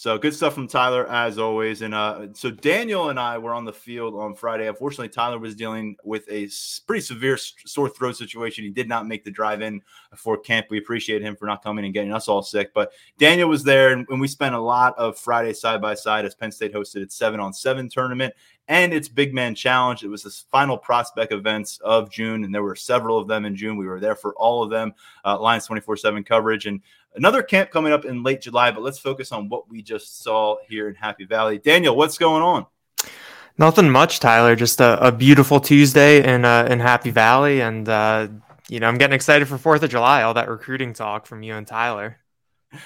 So 0.00 0.16
good 0.16 0.32
stuff 0.32 0.54
from 0.54 0.66
Tyler 0.66 1.06
as 1.10 1.38
always. 1.38 1.82
And 1.82 1.92
uh, 1.92 2.28
so 2.32 2.50
Daniel 2.50 3.10
and 3.10 3.20
I 3.20 3.36
were 3.36 3.52
on 3.52 3.66
the 3.66 3.72
field 3.74 4.14
on 4.14 4.34
Friday. 4.34 4.66
Unfortunately, 4.66 5.10
Tyler 5.10 5.38
was 5.38 5.54
dealing 5.54 5.94
with 6.04 6.26
a 6.30 6.48
pretty 6.86 7.02
severe 7.02 7.36
sore 7.36 7.90
throat 7.90 8.16
situation. 8.16 8.64
He 8.64 8.70
did 8.70 8.88
not 8.88 9.06
make 9.06 9.24
the 9.24 9.30
drive 9.30 9.60
in 9.60 9.82
for 10.16 10.38
camp. 10.38 10.68
We 10.70 10.78
appreciate 10.78 11.20
him 11.20 11.36
for 11.36 11.44
not 11.44 11.62
coming 11.62 11.84
and 11.84 11.92
getting 11.92 12.14
us 12.14 12.28
all 12.28 12.42
sick. 12.42 12.72
But 12.72 12.92
Daniel 13.18 13.50
was 13.50 13.62
there, 13.62 13.92
and, 13.92 14.06
and 14.08 14.18
we 14.18 14.26
spent 14.26 14.54
a 14.54 14.58
lot 14.58 14.96
of 14.96 15.18
Friday 15.18 15.52
side 15.52 15.82
by 15.82 15.92
side 15.92 16.24
as 16.24 16.34
Penn 16.34 16.50
State 16.50 16.72
hosted 16.72 17.02
its 17.02 17.14
seven 17.14 17.38
on 17.38 17.52
seven 17.52 17.90
tournament 17.90 18.32
and 18.70 18.94
its 18.94 19.08
Big 19.08 19.34
Man 19.34 19.54
Challenge. 19.54 20.04
It 20.04 20.08
was 20.08 20.22
the 20.22 20.30
final 20.30 20.78
prospect 20.78 21.32
events 21.32 21.78
of 21.82 22.08
June, 22.10 22.44
and 22.44 22.54
there 22.54 22.62
were 22.62 22.76
several 22.76 23.18
of 23.18 23.26
them 23.26 23.44
in 23.44 23.56
June. 23.56 23.76
We 23.76 23.86
were 23.86 23.98
there 23.98 24.14
for 24.14 24.32
all 24.36 24.62
of 24.62 24.70
them, 24.70 24.94
uh, 25.24 25.38
Lions 25.38 25.66
24 25.66 25.96
7 25.96 26.22
coverage. 26.22 26.66
And 26.66 26.80
another 27.16 27.42
camp 27.42 27.70
coming 27.70 27.92
up 27.92 28.04
in 28.04 28.22
late 28.22 28.40
July, 28.40 28.70
but 28.70 28.82
let's 28.82 28.98
focus 29.00 29.32
on 29.32 29.48
what 29.48 29.68
we 29.68 29.82
just 29.82 30.22
saw 30.22 30.56
here 30.68 30.88
in 30.88 30.94
Happy 30.94 31.24
Valley. 31.24 31.58
Daniel, 31.58 31.96
what's 31.96 32.16
going 32.16 32.42
on? 32.42 32.64
Nothing 33.58 33.90
much, 33.90 34.20
Tyler. 34.20 34.54
Just 34.54 34.80
a, 34.80 35.04
a 35.04 35.10
beautiful 35.10 35.58
Tuesday 35.58 36.22
in 36.22 36.44
uh, 36.44 36.68
in 36.70 36.78
Happy 36.78 37.10
Valley, 37.10 37.60
and 37.60 37.88
uh, 37.88 38.28
you 38.68 38.78
know 38.78 38.86
I'm 38.86 38.98
getting 38.98 39.14
excited 39.14 39.48
for 39.48 39.58
Fourth 39.58 39.82
of 39.82 39.90
July. 39.90 40.22
All 40.22 40.34
that 40.34 40.48
recruiting 40.48 40.92
talk 40.92 41.26
from 41.26 41.42
you 41.42 41.56
and 41.56 41.66
Tyler 41.66 42.20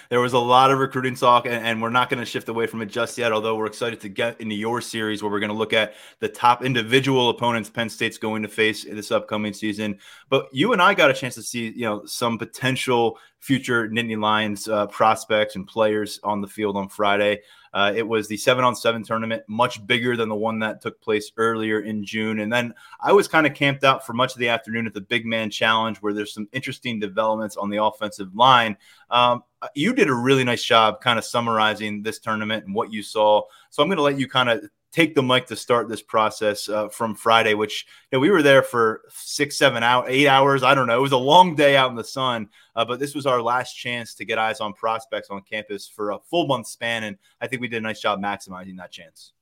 there 0.08 0.20
was 0.20 0.32
a 0.32 0.38
lot 0.38 0.70
of 0.70 0.78
recruiting 0.78 1.14
talk, 1.14 1.46
and, 1.46 1.54
and 1.54 1.82
we're 1.82 1.90
not 1.90 2.08
going 2.08 2.20
to 2.20 2.26
shift 2.26 2.48
away 2.48 2.66
from 2.66 2.82
it 2.82 2.86
just 2.86 3.18
yet. 3.18 3.32
Although 3.32 3.56
we're 3.56 3.66
excited 3.66 4.00
to 4.00 4.08
get 4.08 4.40
into 4.40 4.54
your 4.54 4.80
series 4.80 5.22
where 5.22 5.30
we're 5.30 5.40
going 5.40 5.50
to 5.50 5.56
look 5.56 5.72
at 5.72 5.94
the 6.20 6.28
top 6.28 6.64
individual 6.64 7.30
opponents 7.30 7.70
Penn 7.70 7.88
State's 7.88 8.18
going 8.18 8.42
to 8.42 8.48
face 8.48 8.84
this 8.84 9.10
upcoming 9.10 9.52
season. 9.52 9.98
But 10.28 10.48
you 10.52 10.72
and 10.72 10.82
I 10.82 10.94
got 10.94 11.10
a 11.10 11.14
chance 11.14 11.34
to 11.34 11.42
see, 11.42 11.70
you 11.70 11.84
know, 11.84 12.04
some 12.06 12.38
potential 12.38 13.18
future 13.40 13.88
Nittany 13.88 14.18
Lions 14.18 14.68
uh, 14.68 14.86
prospects 14.86 15.56
and 15.56 15.66
players 15.66 16.18
on 16.24 16.40
the 16.40 16.48
field 16.48 16.76
on 16.76 16.88
Friday. 16.88 17.42
Uh, 17.74 17.92
it 17.94 18.06
was 18.06 18.28
the 18.28 18.36
seven 18.36 18.64
on 18.64 18.76
seven 18.76 19.02
tournament, 19.02 19.42
much 19.48 19.84
bigger 19.86 20.16
than 20.16 20.28
the 20.28 20.34
one 20.34 20.60
that 20.60 20.80
took 20.80 21.00
place 21.00 21.32
earlier 21.36 21.80
in 21.80 22.04
June. 22.04 22.38
And 22.38 22.52
then 22.52 22.72
I 23.00 23.12
was 23.12 23.26
kind 23.26 23.46
of 23.46 23.54
camped 23.54 23.82
out 23.82 24.06
for 24.06 24.12
much 24.12 24.32
of 24.32 24.38
the 24.38 24.48
afternoon 24.48 24.86
at 24.86 24.94
the 24.94 25.00
Big 25.00 25.26
Man 25.26 25.50
Challenge, 25.50 25.98
where 25.98 26.12
there's 26.12 26.32
some 26.32 26.48
interesting 26.52 27.00
developments 27.00 27.56
on 27.56 27.70
the 27.70 27.82
offensive 27.82 28.34
line. 28.34 28.76
Um, 29.10 29.42
you 29.74 29.92
did 29.92 30.08
a 30.08 30.14
really 30.14 30.44
nice 30.44 30.62
job 30.62 31.00
kind 31.00 31.18
of 31.18 31.24
summarizing 31.24 32.02
this 32.02 32.20
tournament 32.20 32.64
and 32.64 32.74
what 32.74 32.92
you 32.92 33.02
saw. 33.02 33.42
So 33.70 33.82
I'm 33.82 33.88
going 33.88 33.96
to 33.96 34.02
let 34.02 34.18
you 34.18 34.28
kind 34.28 34.50
of 34.50 34.62
take 34.94 35.14
the 35.16 35.22
mic 35.22 35.46
to 35.46 35.56
start 35.56 35.88
this 35.88 36.02
process 36.02 36.68
uh, 36.68 36.88
from 36.88 37.16
Friday, 37.16 37.54
which 37.54 37.84
you 38.12 38.16
know, 38.16 38.20
we 38.20 38.30
were 38.30 38.42
there 38.42 38.62
for 38.62 39.02
six, 39.10 39.56
seven 39.56 39.82
out, 39.82 40.04
eight 40.08 40.28
hours. 40.28 40.62
I 40.62 40.74
don't 40.74 40.86
know. 40.86 40.98
It 40.98 41.02
was 41.02 41.12
a 41.12 41.16
long 41.16 41.56
day 41.56 41.76
out 41.76 41.90
in 41.90 41.96
the 41.96 42.04
sun, 42.04 42.48
uh, 42.76 42.84
but 42.84 43.00
this 43.00 43.14
was 43.14 43.26
our 43.26 43.42
last 43.42 43.74
chance 43.74 44.14
to 44.14 44.24
get 44.24 44.38
eyes 44.38 44.60
on 44.60 44.72
prospects 44.72 45.30
on 45.30 45.42
campus 45.42 45.88
for 45.88 46.12
a 46.12 46.20
full 46.30 46.46
month 46.46 46.68
span, 46.68 47.02
and 47.02 47.18
I 47.40 47.48
think 47.48 47.60
we 47.60 47.68
did 47.68 47.78
a 47.78 47.80
nice 47.80 48.00
job 48.00 48.22
maximizing 48.22 48.76
that 48.78 48.92
chance. 48.92 49.32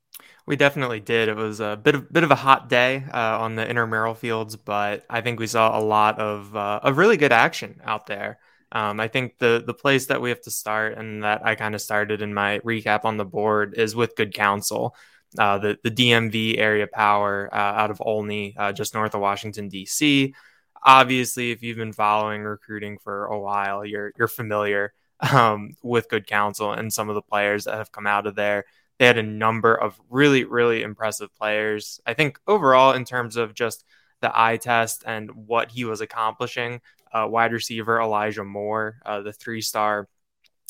We 0.47 0.57
definitely 0.57 1.01
did. 1.01 1.29
It 1.29 1.37
was 1.37 1.61
a 1.61 1.79
bit 1.81 1.95
of 1.95 2.11
bit 2.11 2.25
of 2.25 2.31
a 2.31 2.37
hot 2.37 2.71
day 2.71 3.05
uh, 3.13 3.39
on 3.41 3.55
the 3.55 3.69
intramural 3.69 4.15
fields, 4.15 4.57
but 4.57 5.05
I 5.11 5.21
think 5.21 5.39
we 5.39 5.47
saw 5.47 5.79
a 5.79 5.83
lot 5.83 6.19
of 6.19 6.57
uh, 6.57 6.81
of 6.83 6.97
really 6.97 7.19
good 7.19 7.33
action 7.33 7.81
out 7.85 8.07
there. 8.07 8.39
Um, 8.71 9.01
I 9.01 9.09
think 9.09 9.37
the 9.39 9.63
the 9.65 9.75
place 9.75 10.07
that 10.07 10.23
we 10.23 10.31
have 10.31 10.41
to 10.43 10.51
start, 10.51 10.97
and 10.97 11.25
that 11.25 11.45
I 11.45 11.57
kind 11.57 11.75
of 11.75 11.83
started 11.83 12.23
in 12.23 12.33
my 12.33 12.61
recap 12.61 13.05
on 13.05 13.19
the 13.19 13.25
board, 13.27 13.75
is 13.77 13.95
with 13.95 14.17
good 14.17 14.33
counsel 14.33 14.97
uh, 15.39 15.59
the 15.59 15.79
the 15.83 15.91
DMV 15.91 16.59
area 16.59 16.87
power 16.87 17.49
uh, 17.53 17.57
out 17.57 17.91
of 17.91 18.03
Olney, 18.05 18.55
uh, 18.57 18.73
just 18.73 18.95
north 18.95 19.15
of 19.15 19.21
Washington 19.21 19.69
D.C. 19.69 20.35
Obviously, 20.83 21.53
if 21.53 21.63
you've 21.63 21.77
been 21.77 21.93
following 21.93 22.43
recruiting 22.43 22.99
for 22.99 23.27
a 23.27 23.39
while, 23.39 23.85
you're 23.85 24.13
you're 24.19 24.29
familiar 24.29 24.93
um, 25.33 25.75
with 25.83 26.09
Good 26.09 26.27
Counsel 26.27 26.73
and 26.73 26.93
some 26.93 27.09
of 27.09 27.15
the 27.15 27.23
players 27.23 27.65
that 27.65 27.75
have 27.75 27.93
come 27.93 28.07
out 28.07 28.27
of 28.27 28.35
there. 28.35 28.65
They 28.99 29.07
had 29.07 29.19
a 29.19 29.23
number 29.23 29.75
of 29.75 29.99
really 30.11 30.45
really 30.45 30.83
impressive 30.83 31.35
players. 31.35 32.01
I 32.07 32.15
think 32.15 32.39
overall, 32.47 32.93
in 32.93 33.05
terms 33.05 33.37
of 33.37 33.55
just 33.55 33.85
the 34.21 34.33
eye 34.39 34.57
test 34.57 35.03
and 35.07 35.31
what 35.47 35.71
he 35.71 35.85
was 35.85 36.01
accomplishing, 36.01 36.81
uh, 37.13 37.27
wide 37.29 37.53
receiver 37.53 38.01
Elijah 38.01 38.45
Moore, 38.45 38.97
uh, 39.05 39.21
the 39.23 39.33
three 39.33 39.61
star 39.61 40.09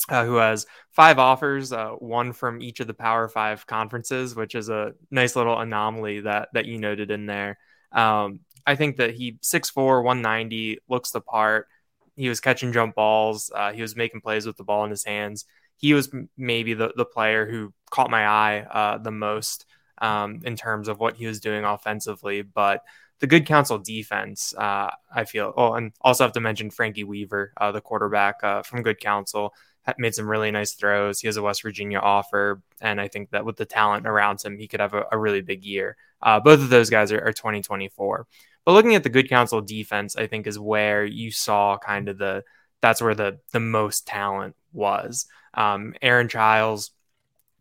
uh, 0.09 0.24
who 0.24 0.37
has 0.37 0.66
five 0.90 1.18
offers, 1.18 1.72
uh, 1.72 1.90
one 1.90 2.33
from 2.33 2.61
each 2.61 2.81
of 2.81 2.87
the 2.87 2.94
Power 2.94 3.28
Five 3.28 3.66
conferences, 3.66 4.35
which 4.35 4.55
is 4.55 4.68
a 4.68 4.92
nice 5.11 5.37
little 5.37 5.59
anomaly 5.59 6.20
that 6.20 6.48
that 6.55 6.66
you 6.66 6.78
noted 6.78 7.11
in 7.11 7.26
there. 7.26 7.59
Um, 7.92 8.40
I 8.66 8.76
think 8.76 8.96
that 8.96 9.14
he 9.14 9.38
6'4", 9.42 10.02
190, 10.05 10.78
looks 10.88 11.11
the 11.11 11.20
part. 11.20 11.68
He 12.16 12.28
was 12.28 12.40
catching 12.40 12.72
jump 12.72 12.94
balls. 12.94 13.50
Uh, 13.55 13.72
he 13.72 13.83
was 13.83 13.96
making 13.96 14.20
plays 14.20 14.46
with 14.46 14.57
the 14.57 14.64
ball 14.64 14.85
in 14.85 14.90
his 14.90 15.05
hands. 15.05 15.44
He 15.76 15.94
was 15.94 16.14
maybe 16.37 16.74
the, 16.74 16.92
the 16.96 17.05
player 17.05 17.48
who 17.48 17.72
caught 17.90 18.11
my 18.11 18.26
eye 18.26 18.61
uh, 18.61 18.98
the 18.98 19.11
most 19.11 19.66
um, 19.98 20.40
in 20.44 20.57
terms 20.57 20.88
of 20.88 21.00
what 21.00 21.16
he 21.16 21.26
was 21.26 21.40
doing 21.40 21.64
offensively. 21.64 22.42
But 22.42 22.83
the 23.18 23.26
good 23.26 23.46
counsel 23.46 23.78
defense, 23.78 24.55
uh, 24.57 24.90
I 25.12 25.24
feel. 25.24 25.52
Oh, 25.57 25.74
and 25.74 25.92
also 26.00 26.24
have 26.24 26.33
to 26.33 26.40
mention 26.40 26.70
Frankie 26.70 27.05
Weaver, 27.05 27.52
uh, 27.57 27.72
the 27.72 27.81
quarterback 27.81 28.40
from 28.64 28.83
good 28.83 29.00
counsel 29.00 29.55
made 29.99 30.14
some 30.14 30.29
really 30.29 30.51
nice 30.51 30.73
throws. 30.73 31.21
He 31.21 31.29
has 31.29 31.37
a 31.37 31.42
West 31.42 31.62
Virginia 31.62 31.99
offer, 31.99 32.62
and 32.81 33.01
I 33.01 33.09
think 33.09 33.31
that 33.31 33.45
with 33.45 33.57
the 33.57 33.64
talent 33.64 34.07
around 34.07 34.42
him, 34.42 34.59
he 34.59 34.68
could 34.68 34.81
have 34.81 34.95
a, 34.95 35.05
a 35.12 35.18
really 35.18 35.40
big 35.40 35.64
year. 35.64 35.97
Uh, 36.23 36.40
both 36.40 36.61
of 36.61 36.71
those 36.71 36.90
guys 36.90 37.11
are, 37.12 37.21
are 37.21 37.33
2024. 37.33 38.27
But 38.64 38.73
looking 38.73 38.95
at 38.95 39.03
the 39.03 39.09
good 39.09 39.29
counsel 39.29 39.61
defense, 39.61 40.16
I 40.16 40.27
think 40.27 40.47
is 40.47 40.59
where 40.59 41.05
you 41.05 41.31
saw 41.31 41.79
kind 41.79 42.09
of 42.09 42.18
the 42.18 42.45
that's 42.81 43.03
where 43.03 43.14
the 43.14 43.38
the 43.53 43.61
most 43.61 44.07
talent 44.07 44.57
was. 44.73 45.27
Um, 45.55 45.95
Aaron 46.01 46.29
Chiles, 46.29 46.90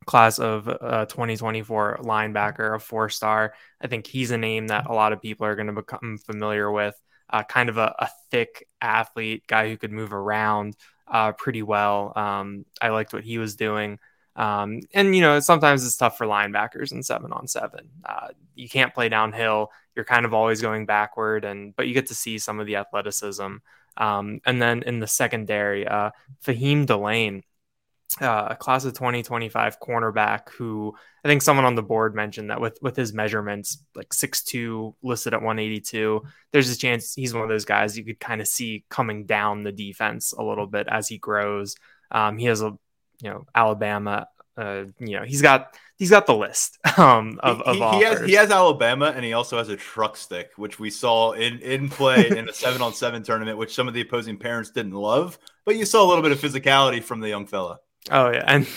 class 0.06 0.40
of 0.40 0.68
uh, 0.68 1.06
2024 1.06 2.00
linebacker, 2.02 2.76
a 2.76 2.80
four 2.80 3.10
star. 3.10 3.54
I 3.82 3.88
think 3.88 4.08
he's 4.08 4.32
a 4.32 4.38
name 4.38 4.68
that 4.68 4.88
a 4.88 4.94
lot 4.94 5.14
of 5.14 5.22
people 5.22 5.46
are 5.46 5.56
going 5.56 5.68
to 5.68 5.74
become 5.74 6.18
familiar 6.18 6.72
with. 6.72 6.96
Uh, 7.30 7.44
kind 7.44 7.70
of 7.70 7.78
a, 7.78 7.96
a, 7.98 8.10
thick 8.30 8.68
athlete, 8.82 9.48
guy 9.48 9.70
who 9.70 9.78
could 9.78 9.92
move 9.92 10.12
around, 10.12 10.76
uh, 11.12 11.34
pretty 11.34 11.62
well. 11.62 12.14
Um, 12.16 12.66
I 12.82 12.90
liked 12.90 13.14
what 13.14 13.24
he 13.24 13.38
was 13.38 13.56
doing. 13.56 14.00
Um, 14.36 14.80
and 14.94 15.14
you 15.14 15.22
know, 15.22 15.40
sometimes 15.42 15.86
it's 15.86 15.98
tough 15.98 16.18
for 16.18 16.26
linebackers 16.26 16.94
in 16.94 17.04
seven 17.04 17.34
on 17.34 17.48
seven. 17.48 17.90
Uh, 18.04 18.30
you 18.56 18.70
can't 18.70 18.94
play 18.94 19.10
downhill. 19.10 19.72
You're 19.96 20.06
kind 20.06 20.26
of 20.26 20.34
always 20.34 20.62
going 20.62 20.86
backward, 20.86 21.44
and 21.44 21.76
but 21.76 21.88
you 21.88 21.94
get 21.94 22.08
to 22.08 22.16
see 22.16 22.40
some 22.40 22.60
of 22.60 22.66
the 22.66 22.78
athleticism. 22.78 23.58
Um, 23.98 24.40
and 24.46 24.62
then 24.62 24.84
in 24.84 25.00
the 25.00 25.08
secondary, 25.08 25.86
uh, 25.86 26.12
Fahim 26.46 26.86
Delane, 26.86 27.44
uh, 28.20 28.48
a 28.50 28.56
class 28.56 28.84
of 28.84 28.94
2025 28.94 29.80
cornerback 29.80 30.50
who 30.50 30.94
I 31.24 31.28
think 31.28 31.42
someone 31.42 31.66
on 31.66 31.76
the 31.76 31.84
board 31.84 32.14
mentioned 32.14 32.50
that 32.50 32.60
with 32.60 32.78
with 32.82 32.96
his 32.96 33.14
measurements 33.14 33.84
like 33.96 34.10
6'2 34.10 34.96
listed 35.02 35.34
at 35.34 35.42
182 35.42 36.22
there's 36.52 36.70
a 36.70 36.78
chance 36.78 37.14
he's 37.14 37.34
one 37.34 37.44
of 37.44 37.50
those 37.50 37.64
guys 37.64 37.98
you 37.98 38.04
could 38.04 38.20
kind 38.20 38.42
of 38.42 38.48
see 38.48 38.84
coming 38.90 39.26
down 39.26 39.64
the 39.64 39.72
defense 39.72 40.34
a 40.34 40.44
little 40.44 40.68
bit 40.68 40.88
as 40.90 41.08
he 41.08 41.18
grows. 41.18 41.76
Um, 42.12 42.38
he 42.38 42.46
has 42.46 42.62
a 42.62 42.78
you 43.22 43.30
know 43.30 43.46
Alabama 43.56 44.28
uh, 44.58 44.84
you 45.00 45.18
know 45.18 45.24
he's 45.24 45.42
got 45.42 45.78
he's 45.98 46.10
got 46.10 46.26
the 46.26 46.36
list 46.36 46.78
um, 46.98 47.40
of, 47.42 47.62
of 47.62 47.76
he, 47.76 47.98
he, 48.00 48.04
has 48.04 48.22
he 48.22 48.34
has 48.34 48.52
Alabama 48.52 49.14
and 49.16 49.24
he 49.24 49.34
also 49.34 49.58
has 49.58 49.70
a 49.70 49.78
truck 49.78 50.18
stick 50.18 50.52
which 50.58 50.80
we 50.80 50.90
saw 50.90 51.32
in 51.32 51.60
in 51.60 51.88
play 51.88 52.28
in 52.28 52.50
a 52.50 52.54
7 52.54 52.82
on 52.82 52.94
7 52.94 53.24
tournament 53.24 53.58
which 53.58 53.74
some 53.74 53.88
of 53.88 53.94
the 53.94 54.02
opposing 54.02 54.38
parents 54.38 54.72
didn't 54.72 54.94
love 54.94 55.40
but 55.66 55.78
you 55.78 55.86
saw 55.86 56.04
a 56.04 56.08
little 56.08 56.22
bit 56.22 56.34
of 56.34 56.40
physicality 56.40 57.02
from 57.02 57.22
the 57.22 57.30
young 57.30 57.46
fella 57.46 57.80
Oh 58.10 58.32
yeah, 58.32 58.44
and 58.48 58.68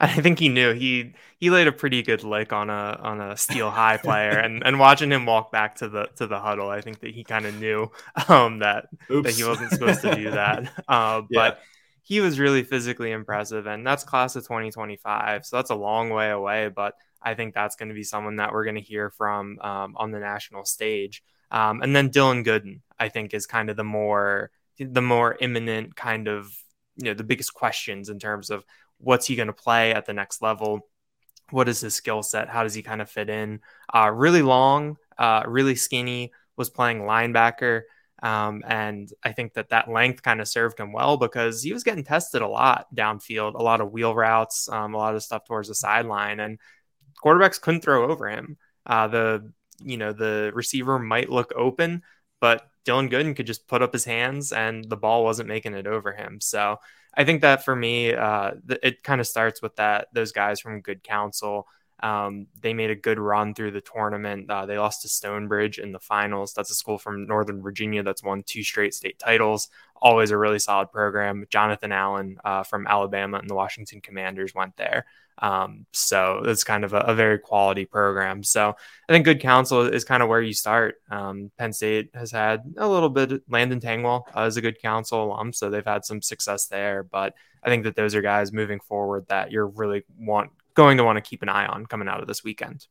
I 0.00 0.20
think 0.20 0.38
he 0.38 0.48
knew 0.48 0.72
he 0.72 1.14
he 1.38 1.50
laid 1.50 1.66
a 1.66 1.72
pretty 1.72 2.02
good 2.02 2.24
lick 2.24 2.52
on 2.52 2.70
a 2.70 2.98
on 3.02 3.20
a 3.20 3.36
steel 3.36 3.70
high 3.70 3.96
player, 3.96 4.30
and 4.30 4.62
and 4.64 4.78
watching 4.78 5.10
him 5.10 5.26
walk 5.26 5.52
back 5.52 5.76
to 5.76 5.88
the 5.88 6.08
to 6.16 6.26
the 6.26 6.38
huddle, 6.38 6.68
I 6.68 6.80
think 6.80 7.00
that 7.00 7.14
he 7.14 7.24
kind 7.24 7.46
of 7.46 7.54
knew 7.58 7.90
um, 8.28 8.58
that 8.60 8.86
Oops. 9.10 9.26
that 9.26 9.36
he 9.36 9.44
wasn't 9.44 9.70
supposed 9.70 10.02
to 10.02 10.14
do 10.14 10.30
that. 10.32 10.72
Uh, 10.88 11.22
yeah. 11.30 11.50
But 11.50 11.60
he 12.02 12.20
was 12.20 12.38
really 12.38 12.62
physically 12.62 13.12
impressive, 13.12 13.66
and 13.66 13.86
that's 13.86 14.04
class 14.04 14.36
of 14.36 14.42
2025, 14.42 15.46
so 15.46 15.56
that's 15.56 15.70
a 15.70 15.74
long 15.74 16.10
way 16.10 16.30
away. 16.30 16.68
But 16.68 16.94
I 17.22 17.34
think 17.34 17.54
that's 17.54 17.76
going 17.76 17.88
to 17.88 17.94
be 17.94 18.04
someone 18.04 18.36
that 18.36 18.52
we're 18.52 18.64
going 18.64 18.74
to 18.74 18.82
hear 18.82 19.10
from 19.10 19.58
um, 19.60 19.94
on 19.96 20.10
the 20.10 20.18
national 20.18 20.66
stage. 20.66 21.22
Um, 21.50 21.82
and 21.82 21.96
then 21.96 22.10
Dylan 22.10 22.44
Gooden, 22.44 22.80
I 22.98 23.08
think, 23.08 23.32
is 23.32 23.46
kind 23.46 23.70
of 23.70 23.76
the 23.76 23.84
more 23.84 24.50
the 24.78 25.02
more 25.02 25.36
imminent 25.40 25.94
kind 25.94 26.26
of 26.26 26.52
you 26.96 27.06
know 27.06 27.14
the 27.14 27.24
biggest 27.24 27.54
questions 27.54 28.08
in 28.08 28.18
terms 28.18 28.50
of 28.50 28.64
what's 28.98 29.26
he 29.26 29.36
going 29.36 29.48
to 29.48 29.52
play 29.52 29.92
at 29.92 30.06
the 30.06 30.12
next 30.12 30.42
level? 30.42 30.88
What 31.50 31.68
is 31.68 31.80
his 31.80 31.94
skill 31.94 32.22
set? 32.22 32.48
How 32.48 32.62
does 32.62 32.74
he 32.74 32.82
kind 32.82 33.02
of 33.02 33.10
fit 33.10 33.28
in? 33.28 33.60
Uh, 33.92 34.10
really 34.12 34.42
long 34.42 34.96
uh, 35.18 35.42
really 35.46 35.74
skinny 35.76 36.32
was 36.56 36.70
playing 36.70 37.00
linebacker 37.02 37.82
Um, 38.22 38.62
and 38.66 39.10
I 39.22 39.32
think 39.32 39.54
that 39.54 39.68
that 39.70 39.90
length 39.90 40.22
kind 40.22 40.40
of 40.40 40.48
served 40.48 40.80
him 40.80 40.92
well 40.92 41.16
because 41.18 41.62
he 41.62 41.72
was 41.72 41.84
getting 41.84 42.04
tested 42.04 42.42
a 42.42 42.48
lot 42.48 42.86
downfield, 42.94 43.54
a 43.54 43.62
lot 43.62 43.80
of 43.80 43.92
wheel 43.92 44.14
routes, 44.14 44.68
um, 44.68 44.94
a 44.94 44.98
lot 44.98 45.14
of 45.14 45.22
stuff 45.22 45.44
towards 45.44 45.68
the 45.68 45.74
sideline, 45.74 46.40
and 46.40 46.58
quarterbacks 47.22 47.60
couldn't 47.60 47.82
throw 47.82 48.10
over 48.10 48.28
him. 48.28 48.56
Uh, 48.86 49.08
the 49.08 49.52
you 49.80 49.96
know 49.96 50.12
the 50.12 50.52
receiver 50.54 50.98
might 50.98 51.30
look 51.30 51.52
open, 51.56 52.02
but 52.40 52.66
Dillon 52.84 53.08
Gooden 53.08 53.34
could 53.36 53.46
just 53.46 53.66
put 53.66 53.82
up 53.82 53.92
his 53.92 54.04
hands 54.04 54.52
and 54.52 54.84
the 54.84 54.96
ball 54.96 55.24
wasn't 55.24 55.48
making 55.48 55.74
it 55.74 55.86
over 55.86 56.12
him. 56.12 56.40
So 56.40 56.78
I 57.14 57.24
think 57.24 57.42
that 57.42 57.64
for 57.64 57.74
me, 57.74 58.12
uh, 58.12 58.52
it 58.82 59.02
kind 59.02 59.20
of 59.20 59.26
starts 59.26 59.62
with 59.62 59.76
that 59.76 60.08
those 60.12 60.32
guys 60.32 60.60
from 60.60 60.80
good 60.80 61.02
counsel. 61.02 61.66
Um, 62.00 62.46
they 62.60 62.74
made 62.74 62.90
a 62.90 62.96
good 62.96 63.18
run 63.18 63.54
through 63.54 63.70
the 63.70 63.80
tournament. 63.80 64.50
Uh, 64.50 64.66
they 64.66 64.78
lost 64.78 65.02
to 65.02 65.08
Stonebridge 65.08 65.78
in 65.78 65.92
the 65.92 66.00
finals. 66.00 66.52
That's 66.52 66.70
a 66.70 66.74
school 66.74 66.98
from 66.98 67.26
Northern 67.26 67.62
Virginia 67.62 68.02
that's 68.02 68.22
won 68.22 68.42
two 68.42 68.62
straight 68.62 68.94
state 68.94 69.18
titles. 69.18 69.68
Always 70.02 70.30
a 70.30 70.38
really 70.38 70.58
solid 70.58 70.90
program. 70.92 71.46
Jonathan 71.48 71.92
Allen 71.92 72.38
uh, 72.44 72.62
from 72.62 72.86
Alabama 72.86 73.38
and 73.38 73.48
the 73.48 73.54
Washington 73.54 74.00
Commanders 74.00 74.54
went 74.54 74.76
there. 74.76 75.06
Um, 75.38 75.86
so 75.92 76.42
it's 76.44 76.62
kind 76.62 76.84
of 76.84 76.92
a, 76.92 76.98
a, 76.98 77.14
very 77.14 77.38
quality 77.38 77.86
program. 77.86 78.44
So 78.44 78.76
I 79.08 79.12
think 79.12 79.24
good 79.24 79.40
counsel 79.40 79.82
is 79.82 80.04
kind 80.04 80.22
of 80.22 80.28
where 80.28 80.40
you 80.40 80.54
start. 80.54 80.96
Um, 81.10 81.50
Penn 81.58 81.72
State 81.72 82.10
has 82.14 82.30
had 82.30 82.62
a 82.76 82.88
little 82.88 83.08
bit. 83.08 83.42
Landon 83.48 83.80
Tengwall 83.80 84.22
uh, 84.36 84.42
is 84.42 84.56
a 84.56 84.60
good 84.60 84.80
counsel 84.80 85.24
alum, 85.24 85.52
so 85.52 85.70
they've 85.70 85.84
had 85.84 86.04
some 86.04 86.22
success 86.22 86.66
there. 86.66 87.02
But 87.02 87.34
I 87.64 87.68
think 87.68 87.82
that 87.82 87.96
those 87.96 88.14
are 88.14 88.22
guys 88.22 88.52
moving 88.52 88.78
forward 88.78 89.26
that 89.28 89.50
you're 89.50 89.66
really 89.66 90.04
want 90.16 90.50
going 90.74 90.98
to 90.98 91.04
want 91.04 91.16
to 91.16 91.22
keep 91.22 91.42
an 91.42 91.48
eye 91.48 91.66
on 91.66 91.86
coming 91.86 92.08
out 92.08 92.20
of 92.20 92.26
this 92.26 92.44
weekend. 92.44 92.86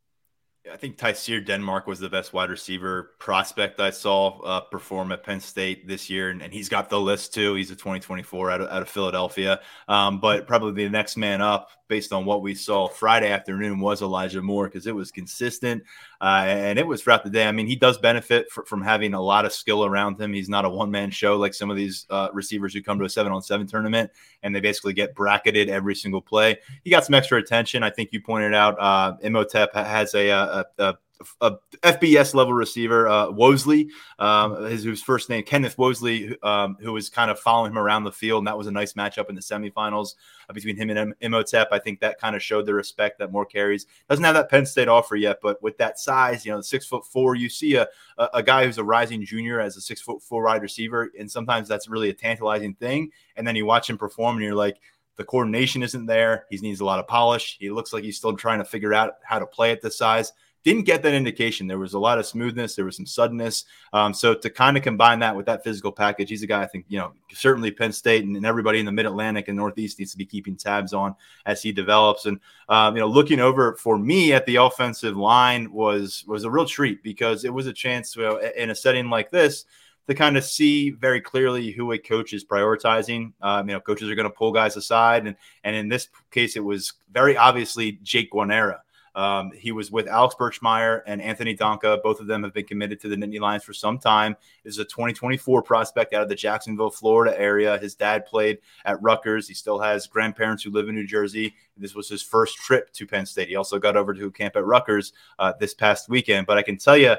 I 0.71 0.77
think 0.77 0.97
Tyseer 0.97 1.45
Denmark 1.45 1.87
was 1.87 1.99
the 1.99 2.07
best 2.07 2.31
wide 2.31 2.49
receiver 2.49 3.11
prospect 3.19 3.81
I 3.81 3.89
saw 3.89 4.39
uh, 4.39 4.61
perform 4.61 5.11
at 5.11 5.23
Penn 5.23 5.41
State 5.41 5.89
this 5.89 6.09
year, 6.09 6.29
and, 6.29 6.41
and, 6.41 6.53
he's 6.53 6.69
got 6.69 6.89
the 6.89 6.99
list 7.01 7.33
too. 7.33 7.53
He's 7.55 7.69
a 7.69 7.75
2024 7.75 8.49
out 8.49 8.61
of, 8.61 8.69
out 8.69 8.81
of 8.81 8.87
Philadelphia, 8.87 9.59
um, 9.89 10.21
but 10.21 10.47
probably 10.47 10.85
the 10.85 10.89
next 10.89 11.17
man 11.17 11.41
up 11.41 11.69
based 11.93 12.11
on 12.11 12.25
what 12.25 12.41
we 12.41 12.55
saw 12.55 12.87
Friday 12.87 13.29
afternoon 13.29 13.79
was 13.79 14.01
Elijah 14.01 14.41
Moore 14.41 14.65
because 14.65 14.87
it 14.87 14.95
was 14.95 15.11
consistent 15.11 15.83
uh, 16.21 16.43
and 16.47 16.79
it 16.79 16.87
was 16.87 17.03
throughout 17.03 17.23
the 17.23 17.29
day. 17.29 17.47
I 17.47 17.51
mean, 17.51 17.67
he 17.67 17.75
does 17.75 17.99
benefit 17.99 18.49
for, 18.49 18.65
from 18.65 18.81
having 18.81 19.13
a 19.13 19.21
lot 19.21 19.45
of 19.45 19.53
skill 19.53 19.85
around 19.85 20.19
him. 20.19 20.33
He's 20.33 20.49
not 20.49 20.65
a 20.65 20.69
one 20.69 20.89
man 20.89 21.11
show 21.11 21.37
like 21.37 21.53
some 21.53 21.69
of 21.69 21.77
these 21.77 22.07
uh, 22.09 22.29
receivers 22.33 22.73
who 22.73 22.81
come 22.81 22.97
to 22.97 23.05
a 23.05 23.09
seven 23.09 23.31
on 23.31 23.43
seven 23.43 23.67
tournament 23.67 24.09
and 24.41 24.55
they 24.55 24.59
basically 24.59 24.93
get 24.93 25.13
bracketed 25.13 25.69
every 25.69 25.93
single 25.93 26.19
play. 26.19 26.57
He 26.83 26.89
got 26.89 27.05
some 27.05 27.13
extra 27.13 27.37
attention. 27.37 27.83
I 27.83 27.91
think 27.91 28.09
you 28.11 28.21
pointed 28.21 28.55
out 28.55 28.75
uh, 28.79 29.15
Imhotep 29.21 29.75
has 29.75 30.15
a, 30.15 30.29
a, 30.29 30.65
a 30.79 30.97
a 31.41 31.53
FBS 31.81 32.33
level 32.33 32.53
receiver, 32.53 33.07
uh, 33.07 33.27
Wosley, 33.27 33.89
um, 34.19 34.63
his, 34.65 34.83
his 34.83 35.01
first 35.01 35.29
name 35.29 35.43
Kenneth 35.43 35.77
Wosley, 35.77 36.35
um, 36.43 36.77
who 36.79 36.93
was 36.93 37.09
kind 37.09 37.29
of 37.29 37.39
following 37.39 37.71
him 37.71 37.77
around 37.77 38.03
the 38.03 38.11
field, 38.11 38.39
and 38.39 38.47
that 38.47 38.57
was 38.57 38.67
a 38.67 38.71
nice 38.71 38.93
matchup 38.93 39.29
in 39.29 39.35
the 39.35 39.41
semifinals 39.41 40.15
uh, 40.49 40.53
between 40.53 40.77
him 40.77 40.89
and 40.89 41.13
Imhotep. 41.21 41.69
I 41.71 41.79
think 41.79 41.99
that 41.99 42.19
kind 42.19 42.35
of 42.35 42.43
showed 42.43 42.65
the 42.65 42.73
respect 42.73 43.19
that 43.19 43.31
more 43.31 43.45
carries 43.45 43.85
doesn't 44.09 44.23
have 44.23 44.35
that 44.35 44.49
Penn 44.49 44.65
State 44.65 44.87
offer 44.87 45.15
yet, 45.15 45.39
but 45.41 45.61
with 45.61 45.77
that 45.77 45.99
size, 45.99 46.45
you 46.45 46.51
know, 46.51 46.61
six 46.61 46.85
foot 46.85 47.05
four, 47.05 47.35
you 47.35 47.49
see 47.49 47.75
a, 47.75 47.87
a, 48.17 48.29
a 48.35 48.43
guy 48.43 48.65
who's 48.65 48.77
a 48.77 48.83
rising 48.83 49.25
junior 49.25 49.59
as 49.59 49.77
a 49.77 49.81
six 49.81 50.01
foot 50.01 50.21
four 50.21 50.43
wide 50.43 50.61
receiver, 50.61 51.11
and 51.17 51.29
sometimes 51.29 51.67
that's 51.67 51.87
really 51.87 52.09
a 52.09 52.13
tantalizing 52.13 52.73
thing. 52.73 53.11
And 53.35 53.47
then 53.47 53.55
you 53.55 53.65
watch 53.65 53.89
him 53.89 53.97
perform, 53.97 54.37
and 54.37 54.45
you're 54.45 54.55
like, 54.55 54.79
the 55.15 55.23
coordination 55.23 55.83
isn't 55.83 56.05
there. 56.05 56.45
He 56.49 56.57
needs 56.57 56.79
a 56.79 56.85
lot 56.85 56.99
of 56.99 57.07
polish. 57.07 57.57
He 57.59 57.69
looks 57.69 57.93
like 57.93 58.03
he's 58.03 58.17
still 58.17 58.35
trying 58.35 58.59
to 58.59 58.65
figure 58.65 58.93
out 58.93 59.13
how 59.23 59.39
to 59.39 59.45
play 59.45 59.71
at 59.71 59.81
this 59.81 59.97
size 59.97 60.33
didn't 60.63 60.85
get 60.85 61.03
that 61.03 61.13
indication. 61.13 61.67
There 61.67 61.79
was 61.79 61.93
a 61.93 61.99
lot 61.99 62.17
of 62.17 62.25
smoothness, 62.25 62.75
there 62.75 62.85
was 62.85 62.95
some 62.95 63.05
suddenness. 63.05 63.65
Um, 63.91 64.13
so 64.13 64.33
to 64.33 64.49
kind 64.49 64.77
of 64.77 64.83
combine 64.83 65.19
that 65.19 65.35
with 65.35 65.45
that 65.45 65.63
physical 65.63 65.91
package, 65.91 66.29
he's 66.29 66.43
a 66.43 66.47
guy 66.47 66.61
I 66.61 66.67
think 66.67 66.85
you 66.87 66.99
know 66.99 67.13
certainly 67.33 67.71
Penn 67.71 67.91
State 67.91 68.23
and, 68.23 68.35
and 68.35 68.45
everybody 68.45 68.79
in 68.79 68.85
the 68.85 68.91
Mid 68.91 69.05
Atlantic 69.05 69.47
and 69.47 69.57
Northeast 69.57 69.99
needs 69.99 70.11
to 70.11 70.17
be 70.17 70.25
keeping 70.25 70.55
tabs 70.55 70.93
on 70.93 71.15
as 71.45 71.61
he 71.61 71.71
develops. 71.71 72.25
And 72.25 72.39
um, 72.69 72.95
you 72.95 73.01
know, 73.01 73.07
looking 73.07 73.39
over 73.39 73.75
for 73.75 73.97
me 73.97 74.33
at 74.33 74.45
the 74.45 74.57
offensive 74.57 75.17
line 75.17 75.71
was 75.71 76.23
was 76.27 76.43
a 76.43 76.51
real 76.51 76.65
treat 76.65 77.03
because 77.03 77.45
it 77.45 77.53
was 77.53 77.67
a 77.67 77.73
chance 77.73 78.13
to, 78.13 78.61
in 78.61 78.69
a 78.69 78.75
setting 78.75 79.09
like 79.09 79.31
this 79.31 79.65
to 80.07 80.13
kind 80.13 80.37
of 80.37 80.43
see 80.43 80.89
very 80.91 81.21
clearly 81.21 81.71
who 81.71 81.91
a 81.93 81.97
coach 81.97 82.33
is 82.33 82.43
prioritizing. 82.43 83.31
Um, 83.41 83.69
you 83.69 83.75
know, 83.75 83.79
coaches 83.79 84.09
are 84.09 84.15
going 84.15 84.29
to 84.29 84.35
pull 84.35 84.51
guys 84.51 84.75
aside, 84.75 85.27
and 85.27 85.35
and 85.63 85.75
in 85.75 85.87
this 85.87 86.09
case, 86.31 86.55
it 86.55 86.63
was 86.63 86.93
very 87.11 87.37
obviously 87.37 87.93
Jake 88.03 88.31
Guarnera. 88.31 88.79
Um, 89.15 89.51
he 89.51 89.71
was 89.71 89.91
with 89.91 90.07
Alex 90.07 90.35
Birchmeier 90.39 91.01
and 91.05 91.21
Anthony 91.21 91.55
Donkoh. 91.55 92.01
Both 92.01 92.19
of 92.19 92.27
them 92.27 92.43
have 92.43 92.53
been 92.53 92.65
committed 92.65 92.99
to 93.01 93.07
the 93.07 93.15
Nittany 93.15 93.39
Lions 93.39 93.63
for 93.63 93.73
some 93.73 93.99
time. 93.99 94.35
This 94.63 94.73
is 94.73 94.79
a 94.79 94.85
2024 94.85 95.61
prospect 95.61 96.13
out 96.13 96.23
of 96.23 96.29
the 96.29 96.35
Jacksonville, 96.35 96.89
Florida 96.89 97.39
area. 97.39 97.77
His 97.77 97.95
dad 97.95 98.25
played 98.25 98.59
at 98.85 99.01
Rutgers. 99.01 99.47
He 99.47 99.53
still 99.53 99.79
has 99.79 100.07
grandparents 100.07 100.63
who 100.63 100.71
live 100.71 100.89
in 100.89 100.95
New 100.95 101.07
Jersey. 101.07 101.53
This 101.77 101.95
was 101.95 102.09
his 102.09 102.21
first 102.21 102.57
trip 102.57 102.91
to 102.93 103.05
Penn 103.05 103.25
State. 103.25 103.49
He 103.49 103.55
also 103.55 103.79
got 103.79 103.95
over 103.95 104.13
to 104.13 104.31
camp 104.31 104.55
at 104.55 104.65
Rutgers 104.65 105.13
uh, 105.39 105.53
this 105.59 105.73
past 105.73 106.09
weekend. 106.09 106.47
But 106.47 106.57
I 106.57 106.63
can 106.63 106.77
tell 106.77 106.97
you, 106.97 107.15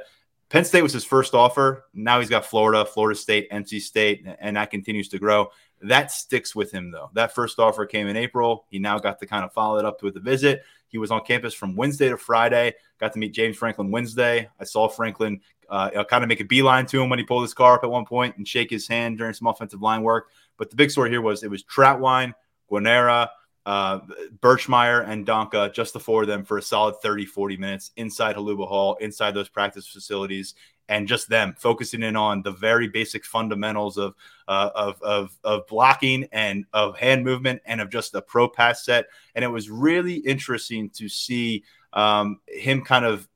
Penn 0.48 0.64
State 0.64 0.82
was 0.82 0.92
his 0.92 1.04
first 1.04 1.34
offer. 1.34 1.86
Now 1.94 2.20
he's 2.20 2.28
got 2.28 2.46
Florida, 2.46 2.84
Florida 2.84 3.18
State, 3.18 3.50
NC 3.50 3.80
State, 3.80 4.26
and 4.40 4.56
that 4.56 4.70
continues 4.70 5.08
to 5.08 5.18
grow. 5.18 5.50
That 5.82 6.12
sticks 6.12 6.54
with 6.54 6.70
him, 6.70 6.90
though. 6.90 7.10
That 7.14 7.34
first 7.34 7.58
offer 7.58 7.86
came 7.86 8.06
in 8.06 8.16
April. 8.16 8.64
He 8.70 8.78
now 8.78 8.98
got 8.98 9.18
to 9.20 9.26
kind 9.26 9.44
of 9.44 9.52
follow 9.52 9.78
it 9.78 9.84
up 9.84 10.02
with 10.02 10.16
a 10.16 10.20
visit. 10.20 10.62
He 10.94 10.98
was 10.98 11.10
on 11.10 11.24
campus 11.24 11.52
from 11.52 11.74
Wednesday 11.74 12.08
to 12.08 12.16
Friday. 12.16 12.72
Got 13.00 13.12
to 13.14 13.18
meet 13.18 13.34
James 13.34 13.56
Franklin 13.56 13.90
Wednesday. 13.90 14.48
I 14.60 14.64
saw 14.64 14.88
Franklin 14.88 15.40
uh, 15.68 16.04
kind 16.04 16.22
of 16.22 16.28
make 16.28 16.38
a 16.38 16.44
beeline 16.44 16.86
to 16.86 17.02
him 17.02 17.08
when 17.08 17.18
he 17.18 17.24
pulled 17.24 17.42
his 17.42 17.52
car 17.52 17.74
up 17.74 17.82
at 17.82 17.90
one 17.90 18.04
point 18.04 18.36
and 18.36 18.46
shake 18.46 18.70
his 18.70 18.86
hand 18.86 19.18
during 19.18 19.34
some 19.34 19.48
offensive 19.48 19.82
line 19.82 20.02
work. 20.02 20.28
But 20.56 20.70
the 20.70 20.76
big 20.76 20.92
story 20.92 21.10
here 21.10 21.20
was 21.20 21.42
it 21.42 21.50
was 21.50 21.64
Trautwein, 21.64 22.32
Guarnera, 22.70 23.28
uh, 23.66 24.02
Birchmeier, 24.38 25.04
and 25.08 25.26
Donkoh, 25.26 25.74
just 25.74 25.94
the 25.94 25.98
four 25.98 26.22
of 26.22 26.28
them 26.28 26.44
for 26.44 26.58
a 26.58 26.62
solid 26.62 26.94
30, 27.02 27.26
40 27.26 27.56
minutes 27.56 27.90
inside 27.96 28.36
Holuba 28.36 28.68
Hall, 28.68 28.94
inside 29.00 29.34
those 29.34 29.48
practice 29.48 29.88
facilities 29.88 30.54
and 30.88 31.08
just 31.08 31.28
them 31.28 31.54
focusing 31.58 32.02
in 32.02 32.16
on 32.16 32.42
the 32.42 32.50
very 32.50 32.88
basic 32.88 33.24
fundamentals 33.24 33.96
of 33.96 34.14
uh, 34.48 34.70
of, 34.74 35.00
of 35.02 35.38
of 35.44 35.66
blocking 35.66 36.28
and 36.32 36.64
of 36.72 36.96
hand 36.98 37.24
movement 37.24 37.62
and 37.64 37.80
of 37.80 37.90
just 37.90 38.14
a 38.14 38.22
pro 38.22 38.48
pass 38.48 38.84
set. 38.84 39.06
And 39.34 39.44
it 39.44 39.48
was 39.48 39.70
really 39.70 40.16
interesting 40.16 40.90
to 40.90 41.08
see 41.08 41.64
um, 41.92 42.40
him 42.48 42.82
kind 42.82 43.04
of 43.04 43.28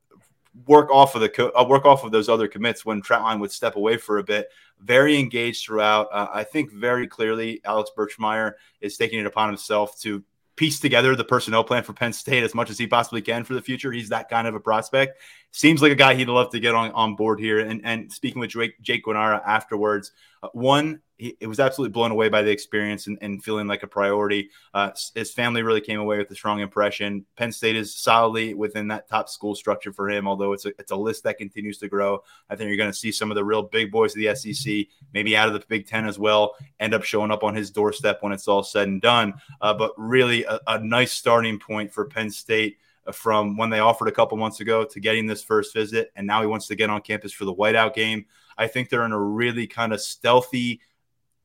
work 0.67 0.89
off 0.91 1.15
of 1.15 1.21
the 1.21 1.29
co- 1.29 1.51
uh, 1.55 1.65
work 1.67 1.85
off 1.85 2.03
of 2.03 2.11
those 2.11 2.29
other 2.29 2.47
commits 2.47 2.85
when 2.85 3.01
Trautwein 3.01 3.39
would 3.39 3.51
step 3.51 3.75
away 3.75 3.97
for 3.97 4.17
a 4.17 4.23
bit. 4.23 4.49
Very 4.81 5.19
engaged 5.19 5.65
throughout. 5.65 6.07
Uh, 6.11 6.27
I 6.33 6.43
think 6.43 6.71
very 6.71 7.07
clearly 7.07 7.61
Alex 7.65 7.91
Birchmeier 7.97 8.53
is 8.81 8.97
taking 8.97 9.19
it 9.19 9.25
upon 9.25 9.49
himself 9.49 9.99
to 10.01 10.23
piece 10.59 10.81
together 10.81 11.15
the 11.15 11.23
personnel 11.23 11.63
plan 11.63 11.83
for 11.83 11.93
Penn 11.93 12.11
State 12.11 12.43
as 12.43 12.53
much 12.53 12.69
as 12.69 12.77
he 12.77 12.85
possibly 12.85 13.21
can 13.21 13.45
for 13.45 13.53
the 13.53 13.61
future. 13.61 13.93
He's 13.93 14.09
that 14.09 14.27
kind 14.27 14.45
of 14.45 14.55
a 14.55 14.59
prospect. 14.59 15.21
Seems 15.51 15.81
like 15.81 15.93
a 15.93 15.95
guy 15.95 16.15
he'd 16.15 16.27
love 16.27 16.49
to 16.51 16.59
get 16.59 16.75
on, 16.75 16.91
on 16.91 17.15
board 17.15 17.39
here. 17.39 17.59
And, 17.59 17.79
and 17.85 18.11
speaking 18.11 18.41
with 18.41 18.49
Jake, 18.49 18.73
Jake 18.81 19.05
Guarnera 19.05 19.41
afterwards, 19.47 20.11
uh, 20.43 20.49
one, 20.51 20.99
he, 21.19 21.35
it 21.39 21.47
was 21.47 21.59
absolutely 21.59 21.91
blown 21.91 22.11
away 22.11 22.29
by 22.29 22.41
the 22.41 22.49
experience 22.49 23.07
and, 23.07 23.17
and 23.21 23.43
feeling 23.43 23.67
like 23.67 23.83
a 23.83 23.87
priority. 23.87 24.49
Uh, 24.73 24.91
his 25.13 25.31
family 25.31 25.61
really 25.61 25.81
came 25.81 25.99
away 25.99 26.17
with 26.17 26.31
a 26.31 26.35
strong 26.35 26.61
impression. 26.61 27.25
Penn 27.35 27.51
State 27.51 27.75
is 27.75 27.93
solidly 27.93 28.53
within 28.53 28.87
that 28.87 29.07
top 29.07 29.29
school 29.29 29.53
structure 29.53 29.91
for 29.91 30.09
him, 30.09 30.27
although 30.27 30.53
it's 30.53 30.65
a, 30.65 30.69
it's 30.79 30.91
a 30.91 30.95
list 30.95 31.23
that 31.25 31.37
continues 31.37 31.77
to 31.79 31.89
grow. 31.89 32.23
I 32.49 32.55
think 32.55 32.69
you're 32.69 32.77
going 32.77 32.91
to 32.91 32.97
see 32.97 33.11
some 33.11 33.29
of 33.29 33.35
the 33.35 33.43
real 33.43 33.63
big 33.63 33.91
boys 33.91 34.15
of 34.15 34.21
the 34.21 34.33
SEC, 34.33 34.87
maybe 35.13 35.35
out 35.35 35.47
of 35.47 35.53
the 35.53 35.63
Big 35.67 35.87
Ten 35.87 36.07
as 36.07 36.17
well, 36.17 36.55
end 36.79 36.93
up 36.93 37.03
showing 37.03 37.31
up 37.31 37.43
on 37.43 37.53
his 37.53 37.69
doorstep 37.69 38.23
when 38.23 38.31
it's 38.31 38.47
all 38.47 38.63
said 38.63 38.87
and 38.87 39.01
done. 39.01 39.33
Uh, 39.59 39.73
but 39.73 39.91
really, 39.97 40.45
a, 40.45 40.59
a 40.67 40.79
nice 40.79 41.11
starting 41.11 41.59
point 41.59 41.93
for 41.93 42.05
Penn 42.05 42.31
State 42.31 42.77
uh, 43.05 43.11
from 43.11 43.57
when 43.57 43.69
they 43.69 43.79
offered 43.79 44.07
a 44.07 44.13
couple 44.13 44.37
months 44.37 44.61
ago 44.61 44.85
to 44.85 44.99
getting 45.01 45.25
this 45.25 45.43
first 45.43 45.73
visit. 45.73 46.11
And 46.15 46.25
now 46.25 46.39
he 46.39 46.47
wants 46.47 46.67
to 46.67 46.75
get 46.75 46.89
on 46.89 47.01
campus 47.01 47.33
for 47.33 47.43
the 47.43 47.53
whiteout 47.53 47.93
game. 47.93 48.25
I 48.57 48.67
think 48.67 48.89
they're 48.89 49.05
in 49.05 49.13
a 49.13 49.19
really 49.19 49.67
kind 49.67 49.93
of 49.93 50.01
stealthy 50.01 50.81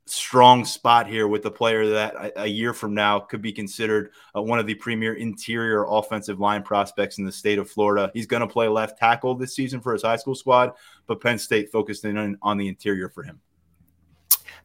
strong 0.06 0.64
spot 0.64 1.06
here 1.06 1.26
with 1.26 1.46
a 1.46 1.50
player 1.50 1.88
that 1.90 2.14
a, 2.14 2.42
a 2.42 2.46
year 2.46 2.74
from 2.74 2.94
now 2.94 3.18
could 3.18 3.40
be 3.40 3.52
considered 3.52 4.10
uh, 4.36 4.42
one 4.42 4.58
of 4.58 4.66
the 4.66 4.74
premier 4.74 5.14
interior 5.14 5.86
offensive 5.88 6.40
line 6.40 6.62
prospects 6.62 7.18
in 7.18 7.24
the 7.24 7.32
state 7.32 7.58
of 7.58 7.70
Florida. 7.70 8.10
He's 8.12 8.26
going 8.26 8.40
to 8.40 8.46
play 8.46 8.68
left 8.68 8.98
tackle 8.98 9.34
this 9.34 9.54
season 9.54 9.80
for 9.80 9.92
his 9.92 10.02
high 10.02 10.16
school 10.16 10.34
squad, 10.34 10.72
but 11.06 11.20
Penn 11.20 11.38
State 11.38 11.72
focused 11.72 12.04
in 12.04 12.18
on, 12.18 12.38
on 12.42 12.58
the 12.58 12.68
interior 12.68 13.08
for 13.08 13.22
him. 13.22 13.40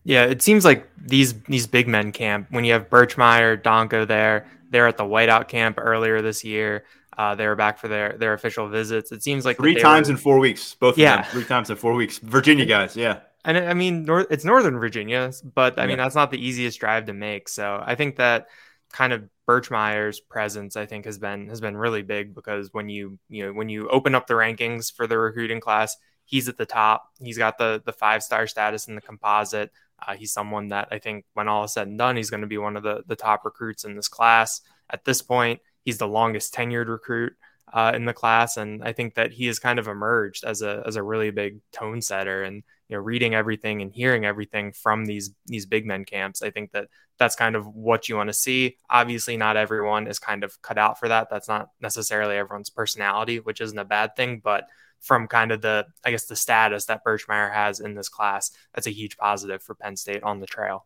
Yeah, 0.04 0.26
it 0.26 0.42
seems 0.42 0.64
like 0.64 0.90
these 0.98 1.34
these 1.44 1.68
big 1.68 1.88
men 1.88 2.12
camp 2.14 2.48
when 2.52 2.64
you 2.64 2.74
have 2.74 2.90
Birchmeier, 2.90 3.62
Donkoh 3.62 4.08
there, 4.08 4.48
they're 4.70 4.88
at 4.88 4.98
the 4.98 5.04
whiteout 5.04 5.50
camp 5.50 5.78
earlier 5.78 6.22
this 6.22 6.44
year. 6.44 6.86
Uh, 7.18 7.36
they 7.36 7.46
were 7.46 7.56
back 7.56 7.78
for 7.78 7.90
their 7.90 8.16
their 8.18 8.34
official 8.34 8.70
visits. 8.70 9.12
It 9.12 9.22
seems 9.22 9.44
like 9.44 9.58
three 9.58 9.76
times 9.76 10.08
were, 10.08 10.14
in 10.14 10.18
four 10.18 10.40
weeks. 10.40 10.74
Both 10.74 10.98
yeah. 10.98 11.20
of 11.20 11.26
them, 11.26 11.32
three 11.34 11.44
times 11.44 11.70
in 11.70 11.76
four 11.76 11.94
weeks. 11.94 12.18
Virginia 12.20 12.66
guys, 12.66 12.96
yeah 12.96 13.20
and 13.46 13.58
I 13.58 13.74
mean, 13.74 14.04
north, 14.04 14.28
it's 14.30 14.46
Northern 14.46 14.80
Virginia, 14.80 15.32
but 15.54 15.80
I 15.80 15.88
mean 15.88 15.98
that's 15.98 16.16
not 16.16 16.32
the 16.32 16.46
easiest 16.46 16.80
drive 16.80 17.06
to 17.06 17.14
make. 17.14 17.50
So 17.50 17.82
I 17.84 17.96
think 17.96 18.18
that 18.18 18.48
kind 18.92 19.14
of 19.14 19.24
Birchmeier's 19.48 20.20
presence, 20.20 20.76
I 20.76 20.86
think, 20.86 21.06
has 21.06 21.18
been 21.18 21.48
has 21.50 21.62
been 21.62 21.78
really 21.78 22.02
big 22.02 22.36
because 22.36 22.70
when 22.74 22.90
you 22.90 23.18
you 23.30 23.46
know 23.46 23.54
when 23.54 23.70
you 23.70 23.90
open 23.90 24.16
up 24.16 24.28
the 24.28 24.34
rankings 24.34 24.94
for 24.94 25.08
the 25.08 25.18
recruiting 25.18 25.60
class, 25.60 25.96
he's 26.26 26.50
at 26.50 26.58
the 26.58 26.66
top. 26.66 27.06
He's 27.20 27.38
got 27.38 27.58
the 27.58 27.82
the 27.86 27.94
five 27.94 28.24
star 28.24 28.48
status 28.48 28.88
in 28.88 28.96
the 28.96 29.02
composite. 29.02 29.72
Uh, 30.06 30.16
he's 30.16 30.32
someone 30.32 30.70
that 30.70 30.88
I 30.92 31.00
think, 31.00 31.26
when 31.34 31.48
all 31.48 31.66
is 31.66 31.74
said 31.74 31.88
and 31.88 31.98
done, 31.98 32.16
he's 32.16 32.30
going 32.30 32.42
to 32.42 32.48
be 32.48 32.58
one 32.58 32.78
of 32.78 32.84
the 32.84 33.04
the 33.08 33.16
top 33.16 33.46
recruits 33.46 33.84
in 33.84 33.96
this 33.96 34.08
class. 34.08 34.62
At 34.90 35.06
this 35.06 35.22
point, 35.22 35.62
he's 35.84 35.98
the 35.98 36.08
longest 36.08 36.54
tenured 36.54 36.88
recruit 36.88 37.34
uh, 37.74 37.92
in 37.96 38.06
the 38.06 38.14
class, 38.14 38.58
and 38.58 38.84
I 38.84 38.94
think 38.94 39.16
that 39.16 39.32
he 39.32 39.48
has 39.48 39.60
kind 39.60 39.80
of 39.80 39.88
emerged 39.88 40.44
as 40.44 40.62
a 40.62 40.84
as 40.86 40.96
a 40.96 41.04
really 41.04 41.32
big 41.32 41.60
tone 41.72 42.02
setter. 42.02 42.44
And 42.44 42.64
you 42.88 42.96
know, 42.96 43.02
reading 43.02 43.36
everything 43.36 43.82
and 43.82 43.94
hearing 43.94 44.26
everything 44.26 44.72
from 44.72 45.06
these 45.06 45.32
these 45.46 45.66
big 45.66 45.86
men 45.86 46.06
camps, 46.06 46.42
I 46.42 46.50
think 46.50 46.72
that 46.72 46.88
that's 47.18 47.36
kind 47.36 47.56
of 47.56 47.68
what 47.68 48.10
you 48.10 48.16
want 48.16 48.30
to 48.30 48.34
see. 48.34 48.78
Obviously, 48.90 49.38
not 49.38 49.58
everyone 49.58 50.08
is 50.08 50.20
kind 50.20 50.44
of 50.44 50.62
cut 50.62 50.78
out 50.78 51.00
for 51.00 51.08
that. 51.10 51.30
That's 51.30 51.48
not 51.48 51.70
necessarily 51.80 52.38
everyone's 52.38 52.70
personality, 52.70 53.40
which 53.40 53.62
isn't 53.62 53.78
a 53.78 53.86
bad 53.86 54.16
thing, 54.16 54.42
but 54.44 54.68
from 55.00 55.28
kind 55.28 55.52
of 55.52 55.62
the, 55.62 55.86
I 56.04 56.12
guess, 56.12 56.26
the 56.26 56.36
status 56.36 56.86
that 56.86 57.06
Birchmeier 57.06 57.54
has 57.54 57.80
in 57.80 57.96
this 57.96 58.10
class. 58.10 58.52
That's 58.74 58.88
a 58.88 58.92
huge 58.92 59.18
positive 59.18 59.64
for 59.64 59.76
Penn 59.76 59.96
State 59.96 60.24
on 60.24 60.40
the 60.40 60.48
trail. 60.48 60.86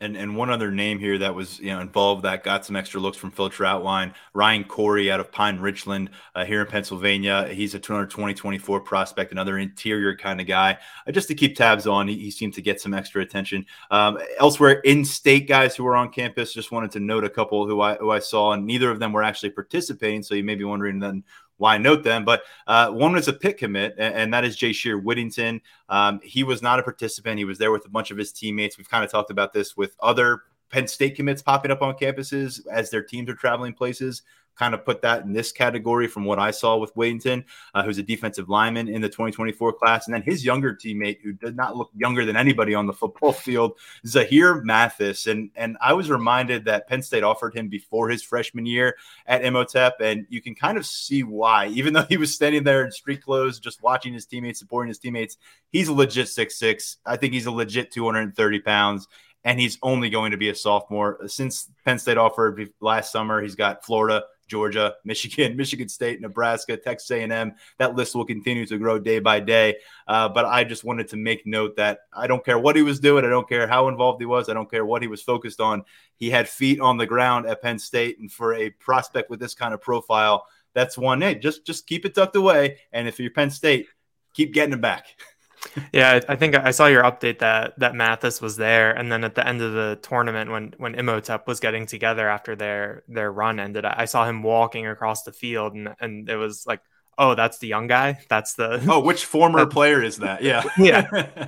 And 0.00 0.16
and 0.16 0.36
one 0.36 0.48
other 0.48 0.70
name 0.70 1.00
here 1.00 1.18
that 1.18 1.34
was 1.34 1.58
you 1.58 1.70
know 1.70 1.80
involved 1.80 2.22
that 2.22 2.44
got 2.44 2.64
some 2.64 2.76
extra 2.76 3.00
looks 3.00 3.16
from 3.16 3.32
Phil 3.32 3.50
Trautwein, 3.50 4.14
Ryan 4.32 4.62
Corey 4.62 5.10
out 5.10 5.18
of 5.18 5.32
Pine 5.32 5.58
Richland 5.58 6.10
uh, 6.36 6.44
here 6.44 6.60
in 6.60 6.68
Pennsylvania. 6.68 7.48
He's 7.48 7.74
a 7.74 7.80
220 7.80 8.32
24 8.32 8.80
prospect, 8.80 9.32
another 9.32 9.58
interior 9.58 10.16
kind 10.16 10.40
of 10.40 10.46
guy. 10.46 10.78
Uh, 11.06 11.10
just 11.10 11.26
to 11.28 11.34
keep 11.34 11.56
tabs 11.56 11.88
on, 11.88 12.06
he, 12.06 12.16
he, 12.16 12.30
seemed 12.30 12.54
to 12.54 12.62
get 12.62 12.80
some 12.80 12.94
extra 12.94 13.22
attention. 13.22 13.66
Um, 13.90 14.18
elsewhere, 14.38 14.80
in-state 14.84 15.48
guys 15.48 15.74
who 15.74 15.82
were 15.82 15.96
on 15.96 16.10
campus, 16.10 16.54
just 16.54 16.70
wanted 16.70 16.92
to 16.92 17.00
note 17.00 17.24
a 17.24 17.30
couple 17.30 17.66
who 17.66 17.80
I 17.80 17.96
who 17.96 18.10
I 18.10 18.20
saw, 18.20 18.52
and 18.52 18.64
neither 18.64 18.92
of 18.92 19.00
them 19.00 19.12
were 19.12 19.24
actually 19.24 19.50
participating. 19.50 20.22
So 20.22 20.36
you 20.36 20.44
may 20.44 20.54
be 20.54 20.64
wondering 20.64 21.00
then 21.00 21.24
why 21.58 21.76
note 21.76 22.02
them. 22.02 22.24
But 22.24 22.42
uh, 22.66 22.90
one 22.90 23.12
was 23.12 23.28
a 23.28 23.32
Pitt 23.32 23.58
commit, 23.58 23.94
and, 23.98 24.14
and 24.14 24.34
that 24.34 24.44
is 24.44 24.56
Jahshire 24.56 24.98
Whittington. 24.98 25.60
Um, 25.88 26.20
he 26.22 26.42
was 26.42 26.62
not 26.62 26.78
a 26.78 26.82
participant. 26.82 27.38
He 27.38 27.44
was 27.44 27.58
there 27.58 27.70
with 27.70 27.84
a 27.84 27.90
bunch 27.90 28.10
of 28.10 28.16
his 28.16 28.32
teammates. 28.32 28.78
We've 28.78 28.88
kind 28.88 29.04
of 29.04 29.10
talked 29.10 29.30
about 29.30 29.52
this 29.52 29.76
with 29.76 29.87
other 30.00 30.42
Penn 30.70 30.86
State 30.86 31.16
commits 31.16 31.42
popping 31.42 31.70
up 31.70 31.82
on 31.82 31.94
campuses 31.94 32.60
as 32.70 32.90
their 32.90 33.02
teams 33.02 33.28
are 33.28 33.34
traveling 33.34 33.72
places 33.72 34.22
kind 34.58 34.74
of 34.74 34.84
put 34.84 35.02
that 35.02 35.24
in 35.24 35.32
this 35.32 35.52
category 35.52 36.08
from 36.08 36.24
what 36.24 36.38
I 36.38 36.50
saw 36.50 36.76
with 36.76 36.94
Whittington, 36.96 37.44
uh, 37.74 37.84
who's 37.84 37.98
a 37.98 38.02
defensive 38.02 38.48
lineman 38.48 38.88
in 38.88 39.00
the 39.00 39.08
2024 39.08 39.74
class. 39.74 40.06
And 40.06 40.14
then 40.14 40.22
his 40.22 40.44
younger 40.44 40.74
teammate, 40.74 41.20
who 41.22 41.32
did 41.32 41.56
not 41.56 41.76
look 41.76 41.90
younger 41.94 42.24
than 42.24 42.36
anybody 42.36 42.74
on 42.74 42.86
the 42.86 42.92
football 42.92 43.32
field, 43.32 43.78
Zahir 44.04 44.62
Mathis. 44.62 45.26
And, 45.26 45.50
and 45.54 45.76
I 45.80 45.92
was 45.92 46.10
reminded 46.10 46.64
that 46.64 46.88
Penn 46.88 47.02
State 47.02 47.22
offered 47.22 47.54
him 47.54 47.68
before 47.68 48.08
his 48.08 48.22
freshman 48.22 48.66
year 48.66 48.96
at 49.26 49.44
Imhotep. 49.44 50.00
And 50.00 50.26
you 50.28 50.42
can 50.42 50.54
kind 50.54 50.76
of 50.76 50.84
see 50.84 51.22
why, 51.22 51.68
even 51.68 51.92
though 51.92 52.02
he 52.08 52.16
was 52.16 52.34
standing 52.34 52.64
there 52.64 52.84
in 52.84 52.90
street 52.90 53.22
clothes, 53.22 53.60
just 53.60 53.82
watching 53.82 54.12
his 54.12 54.26
teammates, 54.26 54.58
supporting 54.58 54.88
his 54.88 54.98
teammates, 54.98 55.38
he's 55.70 55.88
a 55.88 55.92
legit 55.92 56.28
six 56.28 56.56
six. 56.56 56.96
I 57.06 57.16
think 57.16 57.32
he's 57.32 57.46
a 57.46 57.50
legit 57.50 57.92
230 57.92 58.60
pounds 58.60 59.06
and 59.44 59.58
he's 59.60 59.78
only 59.82 60.10
going 60.10 60.32
to 60.32 60.36
be 60.36 60.48
a 60.48 60.54
sophomore. 60.54 61.20
Since 61.26 61.70
Penn 61.84 61.98
State 61.98 62.18
offered 62.18 62.70
last 62.80 63.12
summer, 63.12 63.40
he's 63.40 63.54
got 63.54 63.84
Florida, 63.84 64.24
Georgia, 64.48 64.94
Michigan, 65.04 65.56
Michigan 65.56 65.88
State, 65.88 66.20
Nebraska, 66.20 66.76
Texas 66.76 67.10
A&M. 67.10 67.54
That 67.78 67.94
list 67.94 68.14
will 68.14 68.24
continue 68.24 68.66
to 68.66 68.78
grow 68.78 68.98
day 68.98 69.20
by 69.20 69.40
day. 69.40 69.76
Uh, 70.06 70.28
but 70.28 70.44
I 70.44 70.64
just 70.64 70.84
wanted 70.84 71.08
to 71.08 71.16
make 71.16 71.46
note 71.46 71.76
that 71.76 72.00
I 72.12 72.26
don't 72.26 72.44
care 72.44 72.58
what 72.58 72.76
he 72.76 72.82
was 72.82 72.98
doing. 72.98 73.24
I 73.24 73.28
don't 73.28 73.48
care 73.48 73.68
how 73.68 73.88
involved 73.88 74.20
he 74.20 74.26
was. 74.26 74.48
I 74.48 74.54
don't 74.54 74.70
care 74.70 74.84
what 74.84 75.02
he 75.02 75.08
was 75.08 75.22
focused 75.22 75.60
on. 75.60 75.84
He 76.16 76.30
had 76.30 76.48
feet 76.48 76.80
on 76.80 76.96
the 76.96 77.06
ground 77.06 77.46
at 77.46 77.62
Penn 77.62 77.78
State, 77.78 78.18
and 78.18 78.30
for 78.30 78.54
a 78.54 78.70
prospect 78.70 79.30
with 79.30 79.38
this 79.38 79.54
kind 79.54 79.72
of 79.72 79.80
profile, 79.80 80.46
that's 80.74 80.98
one. 80.98 81.20
Hey, 81.20 81.36
just 81.36 81.64
just 81.64 81.86
keep 81.86 82.04
it 82.04 82.14
tucked 82.14 82.36
away, 82.36 82.78
and 82.92 83.06
if 83.06 83.18
you're 83.18 83.30
Penn 83.30 83.50
State, 83.50 83.86
keep 84.34 84.52
getting 84.52 84.74
it 84.74 84.80
back. 84.80 85.06
yeah, 85.92 86.20
I 86.28 86.36
think 86.36 86.54
I 86.54 86.70
saw 86.70 86.86
your 86.86 87.02
update 87.02 87.38
that 87.40 87.78
that 87.78 87.94
Mathis 87.94 88.40
was 88.40 88.56
there, 88.56 88.92
and 88.92 89.10
then 89.10 89.24
at 89.24 89.34
the 89.34 89.46
end 89.46 89.62
of 89.62 89.72
the 89.72 89.98
tournament, 90.02 90.50
when 90.50 90.74
when 90.78 90.94
Imhotep 90.94 91.46
was 91.46 91.60
getting 91.60 91.86
together 91.86 92.28
after 92.28 92.56
their 92.56 93.02
their 93.08 93.30
run 93.30 93.60
ended, 93.60 93.84
I 93.84 94.04
saw 94.04 94.26
him 94.26 94.42
walking 94.42 94.86
across 94.86 95.22
the 95.22 95.32
field, 95.32 95.74
and 95.74 95.94
and 96.00 96.28
it 96.28 96.36
was 96.36 96.64
like, 96.66 96.80
oh, 97.16 97.34
that's 97.34 97.58
the 97.58 97.66
young 97.66 97.86
guy. 97.86 98.18
That's 98.28 98.54
the 98.54 98.84
oh, 98.88 99.00
which 99.00 99.24
former 99.24 99.66
player 99.78 100.02
is 100.02 100.18
that? 100.18 100.42
Yeah, 100.42 100.64
yeah, 100.78 101.08
uh, 101.12 101.46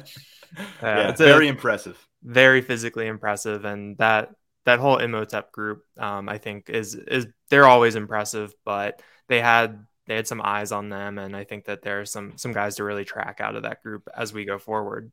yeah. 0.83 1.09
It's 1.11 1.21
very 1.21 1.49
impressive, 1.49 1.99
very 2.23 2.61
physically 2.62 3.07
impressive, 3.07 3.64
and 3.64 3.97
that 3.99 4.31
that 4.66 4.79
whole 4.79 4.99
Imhotep 4.99 5.53
group, 5.53 5.85
um, 5.99 6.29
I 6.29 6.39
think 6.39 6.68
is 6.68 6.95
is 6.95 7.27
they're 7.49 7.66
always 7.66 7.97
impressive, 7.97 8.53
but 8.64 9.01
they 9.29 9.41
had 9.41 9.87
they 10.11 10.17
had 10.17 10.27
some 10.27 10.43
eyes 10.43 10.73
on 10.73 10.89
them, 10.89 11.19
and 11.19 11.37
I 11.37 11.45
think 11.45 11.67
that 11.67 11.83
there 11.83 12.01
are 12.01 12.05
some 12.05 12.37
some 12.37 12.51
guys 12.51 12.75
to 12.77 12.85
really 12.85 13.05
track 13.05 13.41
out 13.41 13.55
of 13.55 13.63
that 13.63 13.81
group 13.81 14.09
as 14.13 14.33
we 14.33 14.45
go 14.45 14.59
forward. 14.59 15.13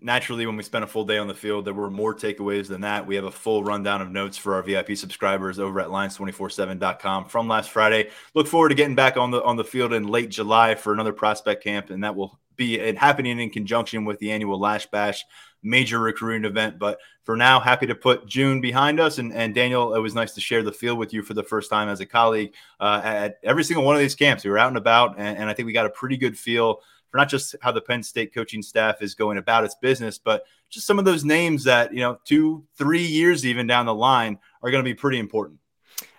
Naturally, 0.00 0.46
when 0.46 0.56
we 0.56 0.62
spent 0.62 0.82
a 0.82 0.86
full 0.86 1.04
day 1.04 1.18
on 1.18 1.28
the 1.28 1.34
field, 1.34 1.66
there 1.66 1.74
were 1.74 1.90
more 1.90 2.14
takeaways 2.14 2.68
than 2.68 2.80
that. 2.80 3.06
We 3.06 3.16
have 3.16 3.26
a 3.26 3.30
full 3.30 3.62
rundown 3.62 4.00
of 4.00 4.10
notes 4.10 4.38
for 4.38 4.54
our 4.54 4.62
VIP 4.62 4.96
subscribers 4.96 5.58
over 5.58 5.78
at 5.78 5.88
lions247.com 5.88 7.26
from 7.26 7.48
last 7.48 7.68
Friday. 7.68 8.08
Look 8.34 8.46
forward 8.46 8.70
to 8.70 8.74
getting 8.74 8.94
back 8.94 9.18
on 9.18 9.30
the 9.30 9.42
on 9.42 9.56
the 9.56 9.64
field 9.64 9.92
in 9.92 10.08
late 10.08 10.30
July 10.30 10.74
for 10.74 10.94
another 10.94 11.12
prospect 11.12 11.62
camp, 11.62 11.90
and 11.90 12.02
that 12.02 12.16
will 12.16 12.40
be 12.56 12.78
happening 12.94 13.38
in 13.38 13.50
conjunction 13.50 14.04
with 14.04 14.18
the 14.18 14.30
annual 14.32 14.58
Lasch 14.58 14.86
Bash 14.86 15.24
major 15.62 15.98
recruiting 15.98 16.44
event. 16.44 16.78
But 16.78 16.98
for 17.24 17.36
now, 17.36 17.58
happy 17.58 17.86
to 17.86 17.94
put 17.94 18.26
June 18.26 18.60
behind 18.60 19.00
us. 19.00 19.18
And, 19.18 19.32
and 19.32 19.54
Daniel, 19.54 19.94
it 19.94 20.00
was 20.00 20.14
nice 20.14 20.32
to 20.34 20.40
share 20.40 20.62
the 20.62 20.72
field 20.72 20.98
with 20.98 21.12
you 21.12 21.22
for 21.22 21.34
the 21.34 21.42
first 21.42 21.70
time 21.70 21.88
as 21.88 22.00
a 22.00 22.06
colleague 22.06 22.52
uh, 22.80 23.00
at 23.02 23.38
every 23.42 23.64
single 23.64 23.84
one 23.84 23.96
of 23.96 24.00
these 24.00 24.14
camps. 24.14 24.44
We 24.44 24.50
were 24.50 24.58
out 24.58 24.68
and 24.68 24.76
about, 24.76 25.18
and, 25.18 25.38
and 25.38 25.50
I 25.50 25.54
think 25.54 25.66
we 25.66 25.72
got 25.72 25.86
a 25.86 25.90
pretty 25.90 26.18
good 26.18 26.38
feel 26.38 26.80
for 27.10 27.18
not 27.18 27.28
just 27.28 27.56
how 27.62 27.72
the 27.72 27.80
Penn 27.80 28.02
State 28.02 28.34
coaching 28.34 28.62
staff 28.62 29.00
is 29.00 29.14
going 29.14 29.38
about 29.38 29.64
its 29.64 29.74
business, 29.76 30.18
but 30.18 30.44
just 30.68 30.86
some 30.86 30.98
of 30.98 31.04
those 31.04 31.24
names 31.24 31.64
that, 31.64 31.94
you 31.94 32.00
know, 32.00 32.18
two, 32.24 32.64
three 32.76 33.04
years 33.04 33.46
even 33.46 33.66
down 33.66 33.86
the 33.86 33.94
line 33.94 34.38
are 34.62 34.70
going 34.70 34.84
to 34.84 34.88
be 34.88 34.94
pretty 34.94 35.18
important. 35.18 35.58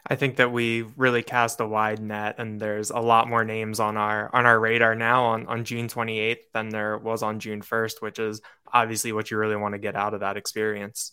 I 0.08 0.16
think 0.16 0.36
that 0.36 0.52
we 0.52 0.84
really 0.96 1.24
cast 1.24 1.60
a 1.60 1.66
wide 1.66 2.00
net, 2.00 2.36
and 2.38 2.60
there's 2.60 2.92
a 2.92 3.00
lot 3.00 3.28
more 3.28 3.44
names 3.44 3.80
on 3.80 3.98
our 3.98 4.30
on 4.34 4.46
our 4.46 4.60
radar 4.60 4.94
now 4.94 5.26
on, 5.26 5.48
on 5.48 5.66
June 5.66 5.88
28th 5.88 6.38
than 6.54 6.70
there 6.70 6.98
was 6.98 7.24
on 7.24 7.40
June 7.40 7.62
1st, 7.62 8.02
which 8.02 8.20
is 8.20 8.42
obviously 8.72 9.12
what 9.12 9.32
you 9.32 9.38
really 9.38 9.56
want 9.56 9.74
to 9.74 9.80
get 9.80 9.96
out 9.96 10.14
of 10.14 10.20
that 10.20 10.38
experience. 10.38 11.12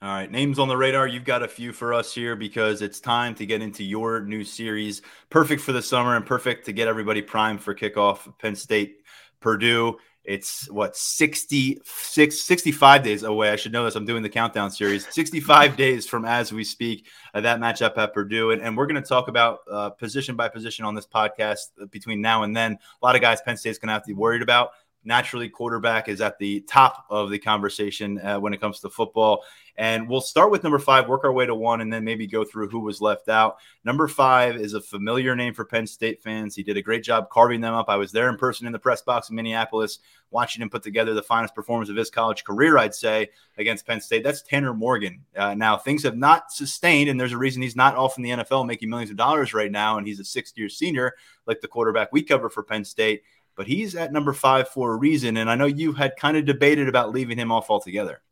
All 0.00 0.08
right, 0.08 0.30
names 0.30 0.58
on 0.58 0.66
the 0.66 0.76
radar. 0.76 1.06
You've 1.06 1.24
got 1.24 1.42
a 1.42 1.48
few 1.48 1.72
for 1.72 1.94
us 1.94 2.12
here 2.12 2.34
because 2.34 2.82
it's 2.82 2.98
time 2.98 3.34
to 3.36 3.46
get 3.46 3.62
into 3.62 3.84
your 3.84 4.20
new 4.22 4.42
series. 4.42 5.02
Perfect 5.30 5.62
for 5.62 5.72
the 5.72 5.82
summer 5.82 6.16
and 6.16 6.26
perfect 6.26 6.66
to 6.66 6.72
get 6.72 6.88
everybody 6.88 7.22
primed 7.22 7.60
for 7.60 7.74
kickoff. 7.74 8.36
Penn 8.38 8.56
State, 8.56 8.96
Purdue. 9.40 9.98
It's 10.24 10.70
what 10.70 10.96
66, 10.96 12.40
65 12.40 13.02
days 13.02 13.22
away. 13.24 13.50
I 13.50 13.56
should 13.56 13.72
know 13.72 13.84
this. 13.84 13.96
I'm 13.96 14.04
doing 14.04 14.22
the 14.22 14.28
countdown 14.28 14.70
series. 14.70 15.06
65 15.12 15.76
days 15.76 16.06
from 16.06 16.24
as 16.24 16.52
we 16.52 16.62
speak, 16.62 17.06
uh, 17.34 17.40
that 17.40 17.58
matchup 17.58 17.98
at 17.98 18.14
Purdue. 18.14 18.52
And, 18.52 18.62
and 18.62 18.76
we're 18.76 18.86
going 18.86 19.02
to 19.02 19.08
talk 19.08 19.28
about 19.28 19.60
uh, 19.70 19.90
position 19.90 20.36
by 20.36 20.48
position 20.48 20.84
on 20.84 20.94
this 20.94 21.06
podcast 21.06 21.70
uh, 21.80 21.86
between 21.86 22.20
now 22.20 22.44
and 22.44 22.56
then. 22.56 22.72
A 22.72 23.04
lot 23.04 23.16
of 23.16 23.20
guys 23.20 23.40
Penn 23.40 23.56
State's 23.56 23.78
going 23.78 23.88
to 23.88 23.94
have 23.94 24.04
to 24.04 24.08
be 24.08 24.14
worried 24.14 24.42
about 24.42 24.70
naturally 25.04 25.48
quarterback 25.48 26.08
is 26.08 26.20
at 26.20 26.38
the 26.38 26.60
top 26.62 27.04
of 27.10 27.30
the 27.30 27.38
conversation 27.38 28.20
uh, 28.20 28.38
when 28.38 28.52
it 28.52 28.60
comes 28.60 28.80
to 28.80 28.88
football 28.88 29.44
and 29.76 30.08
we'll 30.08 30.20
start 30.20 30.50
with 30.50 30.62
number 30.62 30.78
five 30.78 31.08
work 31.08 31.24
our 31.24 31.32
way 31.32 31.46
to 31.46 31.54
one 31.54 31.80
and 31.80 31.92
then 31.92 32.04
maybe 32.04 32.26
go 32.26 32.44
through 32.44 32.68
who 32.68 32.80
was 32.80 33.00
left 33.00 33.28
out 33.28 33.56
number 33.84 34.06
five 34.06 34.56
is 34.56 34.74
a 34.74 34.80
familiar 34.80 35.34
name 35.34 35.54
for 35.54 35.64
penn 35.64 35.86
state 35.86 36.22
fans 36.22 36.54
he 36.54 36.62
did 36.62 36.76
a 36.76 36.82
great 36.82 37.02
job 37.02 37.28
carving 37.30 37.60
them 37.60 37.74
up 37.74 37.88
i 37.88 37.96
was 37.96 38.12
there 38.12 38.28
in 38.28 38.36
person 38.36 38.66
in 38.66 38.72
the 38.72 38.78
press 38.78 39.02
box 39.02 39.30
in 39.30 39.36
minneapolis 39.36 39.98
watching 40.30 40.62
him 40.62 40.70
put 40.70 40.82
together 40.82 41.14
the 41.14 41.22
finest 41.22 41.54
performance 41.54 41.88
of 41.88 41.96
his 41.96 42.10
college 42.10 42.44
career 42.44 42.78
i'd 42.78 42.94
say 42.94 43.28
against 43.58 43.86
penn 43.86 44.00
state 44.00 44.22
that's 44.22 44.42
tanner 44.42 44.74
morgan 44.74 45.24
uh, 45.36 45.54
now 45.54 45.76
things 45.76 46.02
have 46.02 46.16
not 46.16 46.52
sustained 46.52 47.08
and 47.08 47.18
there's 47.18 47.32
a 47.32 47.38
reason 47.38 47.62
he's 47.62 47.76
not 47.76 47.96
off 47.96 48.16
in 48.16 48.22
the 48.22 48.30
nfl 48.30 48.66
making 48.66 48.90
millions 48.90 49.10
of 49.10 49.16
dollars 49.16 49.54
right 49.54 49.72
now 49.72 49.98
and 49.98 50.06
he's 50.06 50.20
a 50.20 50.24
sixth 50.24 50.56
year 50.58 50.68
senior 50.68 51.14
like 51.46 51.60
the 51.60 51.68
quarterback 51.68 52.12
we 52.12 52.22
cover 52.22 52.50
for 52.50 52.62
penn 52.62 52.84
state 52.84 53.22
but 53.54 53.66
he's 53.66 53.94
at 53.94 54.12
number 54.12 54.32
five 54.32 54.68
for 54.68 54.92
a 54.92 54.96
reason. 54.96 55.36
And 55.36 55.50
I 55.50 55.54
know 55.54 55.66
you 55.66 55.92
had 55.92 56.16
kind 56.16 56.36
of 56.36 56.44
debated 56.44 56.88
about 56.88 57.12
leaving 57.12 57.38
him 57.38 57.52
off 57.52 57.70
altogether. 57.70 58.22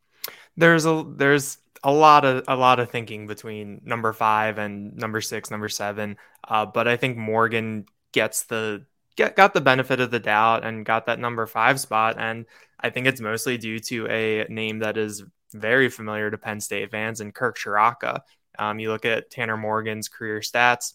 There's 0.57 0.85
a 0.85 1.05
there's 1.07 1.57
a 1.83 1.91
lot 1.91 2.25
of 2.25 2.43
a 2.47 2.55
lot 2.55 2.79
of 2.79 2.89
thinking 2.89 3.27
between 3.27 3.81
number 3.83 4.13
five 4.13 4.57
and 4.57 4.95
number 4.95 5.21
six, 5.21 5.49
number 5.49 5.69
seven. 5.69 6.17
Uh, 6.47 6.65
but 6.65 6.87
I 6.87 6.97
think 6.97 7.17
Morgan 7.17 7.85
gets 8.11 8.43
the 8.43 8.85
get 9.15 9.35
got 9.35 9.53
the 9.53 9.61
benefit 9.61 9.99
of 9.99 10.11
the 10.11 10.19
doubt 10.19 10.63
and 10.65 10.85
got 10.85 11.05
that 11.07 11.19
number 11.19 11.45
five 11.47 11.79
spot. 11.79 12.17
And 12.19 12.45
I 12.79 12.89
think 12.89 13.07
it's 13.07 13.21
mostly 13.21 13.57
due 13.57 13.79
to 13.79 14.07
a 14.07 14.45
name 14.49 14.79
that 14.79 14.97
is 14.97 15.23
very 15.53 15.89
familiar 15.89 16.31
to 16.31 16.37
Penn 16.37 16.61
State 16.61 16.91
fans 16.91 17.21
and 17.21 17.33
Kirk 17.33 17.57
Ciarrocca. 17.57 18.21
Um, 18.59 18.79
you 18.79 18.91
look 18.91 19.05
at 19.05 19.31
Tanner 19.31 19.57
Morgan's 19.57 20.07
career 20.07 20.39
stats, 20.39 20.93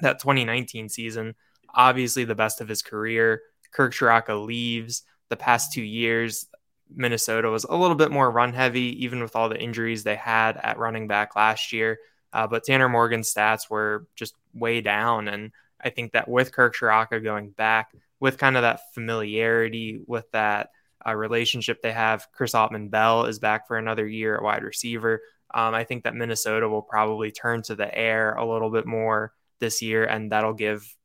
that 0.00 0.18
2019 0.18 0.88
season, 0.88 1.34
obviously 1.74 2.24
the 2.24 2.34
best 2.34 2.60
of 2.60 2.68
his 2.68 2.82
career. 2.82 3.42
Kirk 3.72 3.92
Ciarrocca 3.92 4.44
leaves. 4.44 5.02
The 5.28 5.36
past 5.36 5.72
two 5.72 5.82
years, 5.82 6.46
Minnesota 6.94 7.48
was 7.48 7.64
a 7.64 7.76
little 7.76 7.96
bit 7.96 8.10
more 8.10 8.30
run 8.30 8.52
heavy, 8.52 9.04
even 9.04 9.20
with 9.20 9.34
all 9.34 9.48
the 9.48 9.60
injuries 9.60 10.04
they 10.04 10.16
had 10.16 10.56
at 10.62 10.78
running 10.78 11.08
back 11.08 11.36
last 11.36 11.72
year. 11.72 11.98
Uh, 12.32 12.46
but 12.46 12.64
Tanner 12.64 12.88
Morgan's 12.88 13.32
stats 13.32 13.70
were 13.70 14.06
just 14.14 14.34
way 14.54 14.80
down. 14.80 15.28
And 15.28 15.52
I 15.80 15.90
think 15.90 16.12
that 16.12 16.28
with 16.28 16.52
Kirk 16.52 16.76
Ciarrocca 16.76 17.22
going 17.22 17.50
back, 17.50 17.92
with 18.20 18.38
kind 18.38 18.56
of 18.56 18.62
that 18.62 18.80
familiarity, 18.94 20.00
with 20.06 20.30
that 20.32 20.70
uh, 21.06 21.14
relationship 21.14 21.82
they 21.82 21.92
have. 21.92 22.26
Chris 22.32 22.52
Autman-Bell 22.52 23.26
is 23.26 23.38
back 23.38 23.66
for 23.66 23.76
another 23.76 24.06
year 24.06 24.36
at 24.36 24.42
wide 24.42 24.64
receiver. 24.64 25.22
Um, 25.54 25.74
I 25.74 25.84
think 25.84 26.04
that 26.04 26.14
Minnesota 26.14 26.68
will 26.68 26.82
probably 26.82 27.30
turn 27.30 27.62
to 27.62 27.76
the 27.76 27.94
air 27.96 28.34
a 28.34 28.50
little 28.50 28.70
bit 28.70 28.86
more 28.86 29.32
this 29.60 29.80
year, 29.80 30.04
and 30.04 30.32
that'll 30.32 30.54
give 30.54 30.96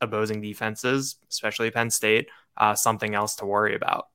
opposing 0.00 0.40
defenses, 0.40 1.16
especially 1.30 1.70
Penn 1.70 1.90
State, 1.90 2.28
uh, 2.56 2.74
something 2.74 3.14
else 3.14 3.36
to 3.36 3.46
worry 3.46 3.74
about. 3.74 4.08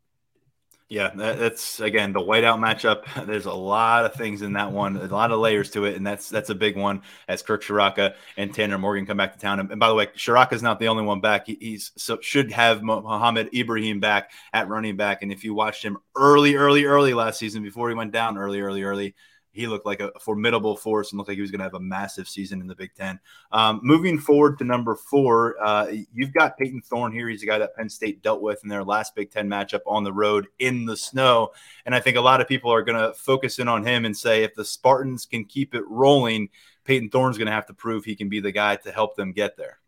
Yeah, 0.92 1.10
that's 1.16 1.80
again 1.80 2.12
the 2.12 2.20
whiteout 2.20 2.60
matchup. 2.60 3.06
There's 3.26 3.46
a 3.46 3.54
lot 3.54 4.04
of 4.04 4.14
things 4.14 4.42
in 4.42 4.52
that 4.54 4.74
one, 4.74 4.98
a 4.98 5.06
lot 5.06 5.32
of 5.32 5.39
layers 5.39 5.72
to 5.72 5.86
it, 5.86 5.96
and 5.96 6.06
that's 6.06 6.28
that's 6.28 6.50
a 6.50 6.56
big 6.56 6.76
one. 6.76 7.04
As 7.30 7.42
Kirk 7.42 7.64
Ciarrocca 7.64 8.16
and 8.36 8.54
Tanner 8.54 8.78
Morgan 8.78 9.06
come 9.06 9.16
back 9.16 9.32
to 9.32 9.39
town, 9.39 9.62
and, 9.62 9.80
by 9.80 9.88
the 9.88 9.96
way, 9.96 10.10
is 10.14 10.62
not 10.62 10.80
the 10.80 10.89
only 10.89 11.04
one 11.04 11.22
back. 11.22 11.48
He, 11.48 11.58
he's 11.62 11.94
so 11.96 12.20
should 12.20 12.52
have 12.52 12.84
Mohamed 12.84 13.56
Ibrahim 13.56 14.02
back 14.02 14.32
at 14.52 14.68
running 14.68 14.98
back, 14.98 15.24
and 15.24 15.32
if 15.32 15.46
you 15.46 15.54
watched 15.54 15.82
him 15.82 15.98
early, 16.18 16.56
early, 16.56 16.84
early 16.84 17.14
last 17.14 17.39
season 17.39 17.64
before 17.64 17.88
he 17.88 17.96
went 17.96 18.12
down 18.12 18.38
early, 18.38 18.60
early, 18.60 18.84
early, 18.84 19.16
he 19.52 19.68
looked 19.68 19.86
like 19.86 19.99
a 19.99 20.12
formidable 20.20 20.78
force 20.78 21.12
and 21.12 21.18
looked 21.18 21.28
like 21.28 21.36
he 21.36 21.41
was 21.41 21.52
going 21.52 21.60
to 21.60 21.66
have 21.66 21.74
a 21.74 21.80
massive 21.80 22.28
season 22.28 22.62
in 22.62 22.68
the 22.68 22.76
Big 22.76 22.93
Ten. 22.95 23.20
Um, 23.52 23.82
moving 23.84 24.18
forward 24.18 24.58
to 24.60 24.64
number 24.64 24.95
four, 24.95 25.56
uh, 25.62 25.88
you've 26.14 26.34
got 26.34 26.58
Payton 26.58 26.82
Thorne 26.82 27.12
here. 27.12 27.28
He's 27.28 27.43
a 27.43 27.47
guy 27.47 27.58
that 27.60 27.76
Penn 27.76 27.89
State 27.89 28.22
dealt 28.22 28.41
with 28.41 28.64
in 28.64 28.70
their 28.70 28.84
last 28.84 29.16
Big 29.16 29.32
Ten 29.32 29.49
matchup 29.49 29.82
on 29.86 30.04
the 30.04 30.14
road 30.14 30.47
in 30.60 30.86
the 30.86 30.97
snow. 30.97 31.52
And 31.86 31.93
I 31.93 31.99
think 31.99 32.18
a 32.18 32.22
lot 32.22 32.41
of 32.41 32.47
people 32.47 32.72
are 32.72 32.84
going 32.84 32.99
to 32.99 33.14
focus 33.14 33.60
in 33.60 33.68
on 33.68 33.86
him 33.86 34.06
and 34.06 34.16
say 34.16 34.43
if 34.43 34.56
the 34.56 34.66
Spartans 34.66 35.26
can 35.26 35.45
keep 35.45 35.76
it 35.76 35.84
rolling, 35.88 36.49
Payton 36.86 37.10
Thorne's 37.10 37.38
going 37.38 37.47
to 37.47 37.52
have 37.52 37.68
to 37.68 37.74
prove 37.74 38.06
he 38.06 38.16
can 38.16 38.30
be 38.30 38.39
the 38.39 38.52
guy 38.52 38.78
to 38.78 38.91
help 38.91 39.16
them 39.16 39.34
get 39.34 39.58
there. 39.58 39.80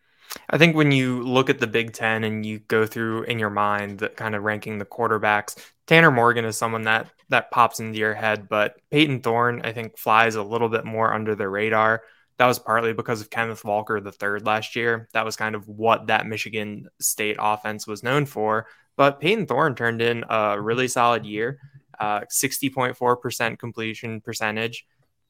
I 0.49 0.57
think 0.57 0.75
when 0.75 0.91
you 0.91 1.21
look 1.21 1.49
at 1.49 1.59
the 1.59 1.67
Big 1.67 1.93
Ten 1.93 2.23
and 2.23 2.45
you 2.45 2.59
go 2.59 2.85
through 2.85 3.23
in 3.23 3.39
your 3.39 3.49
mind 3.49 3.99
the 3.99 4.09
kind 4.09 4.35
of 4.35 4.43
ranking 4.43 4.77
the 4.77 4.85
quarterbacks, 4.85 5.55
Tanner 5.85 6.11
Morgan 6.11 6.45
is 6.45 6.57
someone 6.57 6.83
that 6.83 7.07
that 7.33 7.49
pops 7.49 7.79
into 7.79 7.97
your 7.97 8.13
head, 8.13 8.47
but 8.47 8.75
Payton 8.91 9.21
Thorne, 9.21 9.61
I 9.63 9.73
think, 9.73 9.97
flies 9.97 10.35
a 10.35 10.43
little 10.43 10.69
bit 10.69 10.85
more 10.85 11.11
under 11.11 11.35
the 11.35 11.49
radar. 11.49 12.03
That 12.37 12.45
was 12.45 12.59
partly 12.59 12.93
because 12.93 13.21
of 13.21 13.31
Kenneth 13.31 13.65
Walker 13.65 13.99
the 13.99 14.11
third 14.11 14.45
last 14.45 14.75
year. 14.75 15.09
That 15.13 15.25
was 15.25 15.35
kind 15.35 15.55
of 15.55 15.67
what 15.67 16.07
that 16.07 16.27
Michigan 16.27 16.89
State 16.99 17.37
offense 17.39 17.87
was 17.87 18.03
known 18.03 18.27
for. 18.27 18.67
But 18.95 19.19
Payton 19.19 19.47
Thorne 19.47 19.73
turned 19.73 20.01
in 20.01 20.23
a 20.29 20.61
really 20.61 20.87
solid 20.87 21.25
year, 21.25 21.59
uh, 21.99 22.21
60.4% 22.21 23.57
completion 23.57 24.21
percentage, 24.21 24.85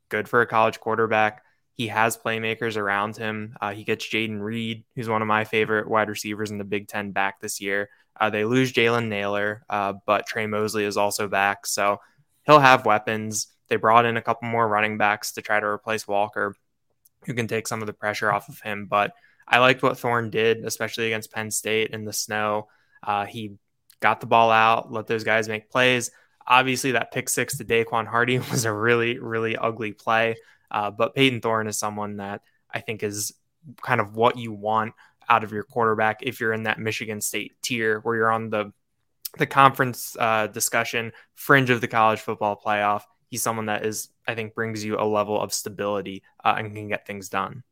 good 0.10 0.28
for 0.28 0.41
a 0.41 0.47
college 0.47 0.82
quarterback. 0.82 1.41
He 1.76 1.88
has 1.88 2.17
playmakers 2.17 2.78
around 2.78 3.17
him. 3.17 3.55
Uh, 3.59 3.71
he 3.74 3.84
gets 3.84 4.07
Jayden 4.07 4.41
Reed, 4.41 4.84
who's 4.95 5.09
one 5.09 5.21
of 5.21 5.28
my 5.28 5.43
favorite 5.43 5.89
wide 5.89 6.09
receivers 6.09 6.51
in 6.51 6.59
the 6.59 6.63
Big 6.63 6.88
Ten, 6.88 7.11
back 7.11 7.39
this 7.39 7.59
year. 7.59 7.89
Uh, 8.19 8.30
they 8.30 8.45
lose 8.45 8.71
Jalen 8.71 9.07
Nailor, 9.07 9.63
uh, 9.69 9.93
but 10.05 10.28
Tre 10.28 10.45
Mosley 10.45 10.84
is 10.84 10.97
also 10.97 11.28
back. 11.28 11.65
So 11.65 11.99
he'll 12.45 12.59
have 12.59 12.86
weapons. 12.86 13.47
They 13.69 13.76
brought 13.76 14.05
in 14.05 14.17
a 14.17 14.21
couple 14.21 14.47
more 14.47 14.67
running 14.67 14.97
backs 14.97 15.32
to 15.34 15.41
try 15.41 15.59
to 15.59 15.65
replace 15.65 16.07
Walker, 16.07 16.55
who 17.26 17.34
can 17.34 17.47
take 17.47 17.67
some 17.67 17.82
of 17.82 17.88
the 17.88 17.93
pressure 17.93 18.32
off 18.32 18.49
of 18.49 18.61
him. 18.61 18.86
But 18.86 19.13
I 19.47 19.59
liked 19.59 19.82
what 19.82 19.97
Thorne 19.97 20.30
did, 20.30 20.63
especially 20.63 21.07
against 21.07 21.32
Penn 21.32 21.49
State 21.49 21.91
in 21.91 22.05
the 22.05 22.13
snow. 22.13 22.67
Uh, 23.01 23.26
he 23.26 23.57
got 23.99 24.21
the 24.21 24.28
ball 24.28 24.51
out, 24.51 24.91
let 24.91 25.07
those 25.07 25.24
guys 25.24 25.47
make 25.47 25.71
plays. 25.71 26.11
Obviously, 26.45 26.91
that 26.91 27.11
pick 27.11 27.30
six 27.30 27.57
to 27.57 27.65
Daequan 27.65 28.05
Hardy 28.05 28.38
was 28.51 28.65
a 28.65 28.71
really, 28.71 29.17
really 29.17 29.57
ugly 29.57 29.93
play. 29.93 30.36
Uh, 30.74 30.91
but 30.91 31.15
Payton 31.15 31.41
Thorne 31.41 31.67
is 31.67 31.78
someone 31.78 32.17
that 32.17 32.41
I 32.69 32.80
think 32.80 33.03
is 33.03 33.34
kind 33.82 34.01
of 34.01 34.15
what 34.15 34.38
you 34.38 34.51
want 34.51 34.93
out 35.30 35.43
of 35.43 35.51
your 35.51 35.63
quarterback 35.63 36.19
if 36.21 36.39
you're 36.39 36.53
in 36.53 36.63
that 36.63 36.80
Michigan 36.80 37.21
State 37.21 37.53
tier 37.61 37.99
where 37.99 38.15
you're 38.15 38.32
on 38.32 38.49
the 38.49 38.74
the 39.38 39.47
conference 39.47 40.15
uh, 40.19 40.47
discussion 40.47 41.11
fringe 41.36 41.69
of 41.69 41.82
the 41.82 41.88
college 41.88 42.19
football 42.19 42.59
playoff. 42.63 43.01
He's 43.30 43.41
someone 43.41 43.65
that 43.65 43.84
is, 43.84 44.09
I 44.28 44.36
think, 44.36 44.53
brings 44.53 44.86
you 44.86 44.99
a 44.99 45.05
level 45.05 45.41
of 45.41 45.51
stability 45.53 46.21
uh, 46.43 46.55
and 46.57 46.74
can 46.74 46.88
get 46.88 47.07
things 47.07 47.30
done. 47.30 47.63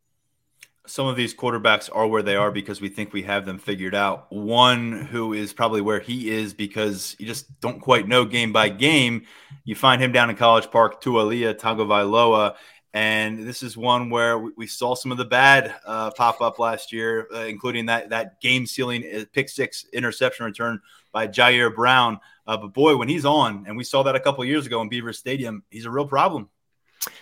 Some 0.88 1.06
of 1.06 1.16
these 1.16 1.36
quarterbacks 1.36 1.88
are 1.94 2.08
where 2.08 2.24
they 2.24 2.36
are 2.36 2.52
because 2.52 2.82
we 2.82 2.90
think 2.90 3.14
we 3.14 3.22
have 3.22 3.46
them 3.46 3.60
figured 3.60 3.94
out. 3.94 4.26
One 4.32 5.06
who 5.06 5.34
is 5.34 5.54
probably 5.54 5.82
where 5.82 6.00
he 6.00 6.32
is 6.32 6.56
because 6.56 7.16
you 7.20 7.28
just 7.28 7.60
don't 7.62 7.80
quite 7.80 8.08
know 8.08 8.26
game 8.26 8.52
by 8.52 8.70
game. 8.70 9.28
You 9.64 9.76
find 9.76 10.02
him 10.02 10.12
down 10.12 10.32
in 10.32 10.36
College 10.36 10.72
Park, 10.72 11.04
Taulia 11.04 11.54
Tagovailoa, 11.54 12.56
and 12.94 13.48
this 13.48 13.64
is 13.64 13.78
one 13.78 14.10
where 14.10 14.38
we, 14.38 14.68
saw 14.68 14.96
some 14.96 15.12
of 15.14 15.18
the 15.18 15.26
bad 15.26 15.74
uh, 15.86 16.12
pop 16.12 16.42
up 16.42 16.60
last 16.60 16.92
year, 16.92 17.28
uh, 17.34 17.40
including 17.40 17.86
that 17.86 18.10
that 18.10 18.42
game 18.42 18.66
sealing 18.66 19.04
uh, 19.04 19.24
pick 19.32 19.48
six 19.48 19.86
interception 19.94 20.46
return 20.46 20.82
by 21.14 21.28
Ji'Ayir 21.28 21.74
Brown. 21.74 22.20
Uh, 22.46 22.58
but 22.58 22.74
boy, 22.74 22.98
when 22.98 23.08
he's 23.08 23.24
on, 23.24 23.66
and 23.66 23.78
we 23.78 23.86
saw 23.86 24.04
that 24.04 24.16
a 24.16 24.20
couple 24.20 24.44
years 24.44 24.66
ago 24.66 24.82
in 24.82 24.90
Beaver 24.90 25.14
Stadium, 25.14 25.64
he's 25.70 25.86
a 25.86 25.92
real 25.92 26.06
problem. 26.06 26.50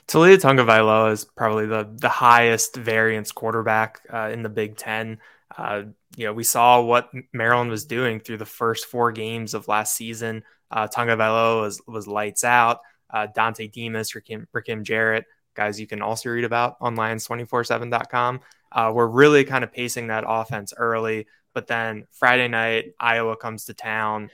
Taulia 0.08 0.38
Tagovailoa 0.38 1.12
is 1.12 1.24
probably 1.24 1.68
the 1.68 1.88
the 1.98 2.10
highest 2.10 2.76
variance 2.76 3.32
quarterback 3.32 4.02
uh, 4.12 4.30
in 4.34 4.42
the 4.42 4.50
Big 4.50 4.76
Ten. 4.76 5.20
Uh, 5.56 5.84
you 6.16 6.26
know, 6.26 6.34
we 6.34 6.44
saw 6.44 6.82
what 6.82 7.12
Maryland 7.32 7.70
was 7.70 7.86
doing 7.86 8.20
through 8.20 8.38
the 8.38 8.46
first 8.46 8.88
four 8.88 9.12
games 9.12 9.54
of 9.54 9.68
last 9.68 9.96
season. 9.96 10.44
Uh, 10.72 10.88
Tagovailoa 10.88 11.62
was 11.62 11.82
was 11.88 12.08
lights 12.08 12.44
out. 12.44 12.80
Dontay 13.14 13.72
Demus, 13.72 14.12
Rakim, 14.12 14.46
Rakim 14.54 14.84
Jarrett 14.84 15.26
guys 15.60 15.80
you 15.80 15.88
can 15.88 16.02
also 16.02 16.30
read 16.30 16.46
about 16.46 16.78
on 16.80 16.96
lions247.com. 16.96 18.40
Uh, 18.72 18.92
we're 18.96 19.08
really 19.08 19.44
kind 19.44 19.64
of 19.64 19.74
pacing 19.74 20.08
that 20.08 20.24
offense 20.26 20.74
early, 20.78 21.28
but 21.54 21.68
then 21.68 22.08
Friday 22.12 22.48
night, 22.48 22.94
Iowa 22.98 23.36
comes 23.36 23.66
to 23.66 23.74
town. 23.74 24.30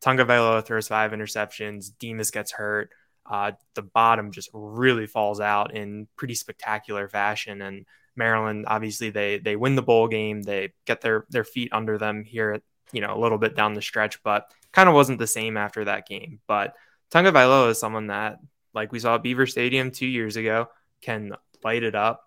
Tonga 0.00 0.24
Tagovailoa 0.24 0.64
throws 0.64 0.86
five 0.86 1.10
interceptions. 1.10 1.90
Demus 1.98 2.30
gets 2.30 2.52
hurt. 2.52 2.90
Uh, 3.26 3.52
the 3.74 3.82
bottom 3.82 4.30
just 4.30 4.50
really 4.52 5.06
falls 5.06 5.40
out 5.40 5.74
in 5.74 6.06
pretty 6.16 6.34
spectacular 6.34 7.08
fashion. 7.08 7.60
And 7.60 7.84
Maryland, 8.14 8.66
obviously, 8.68 9.10
they 9.10 9.38
they 9.38 9.56
win 9.56 9.74
the 9.74 9.82
bowl 9.82 10.06
game. 10.06 10.42
They 10.42 10.72
get 10.86 11.00
their 11.00 11.26
their 11.28 11.44
feet 11.44 11.70
under 11.72 11.98
them 11.98 12.24
here, 12.24 12.62
you 12.92 13.00
know, 13.00 13.16
a 13.16 13.18
little 13.18 13.38
bit 13.38 13.56
down 13.56 13.74
the 13.74 13.82
stretch, 13.82 14.22
but 14.22 14.52
kind 14.72 14.88
of 14.88 14.94
wasn't 14.94 15.18
the 15.18 15.26
same 15.26 15.56
after 15.56 15.84
that 15.86 16.06
game. 16.06 16.38
But 16.46 16.74
Tagovailoa 17.10 17.70
is 17.70 17.80
someone 17.80 18.08
that 18.08 18.38
like 18.78 18.92
we 18.92 19.00
saw 19.00 19.18
Beaver 19.18 19.46
Stadium 19.46 19.90
two 19.90 20.06
years 20.06 20.36
ago, 20.36 20.68
can 21.02 21.32
light 21.64 21.82
it 21.82 21.96
up. 21.96 22.22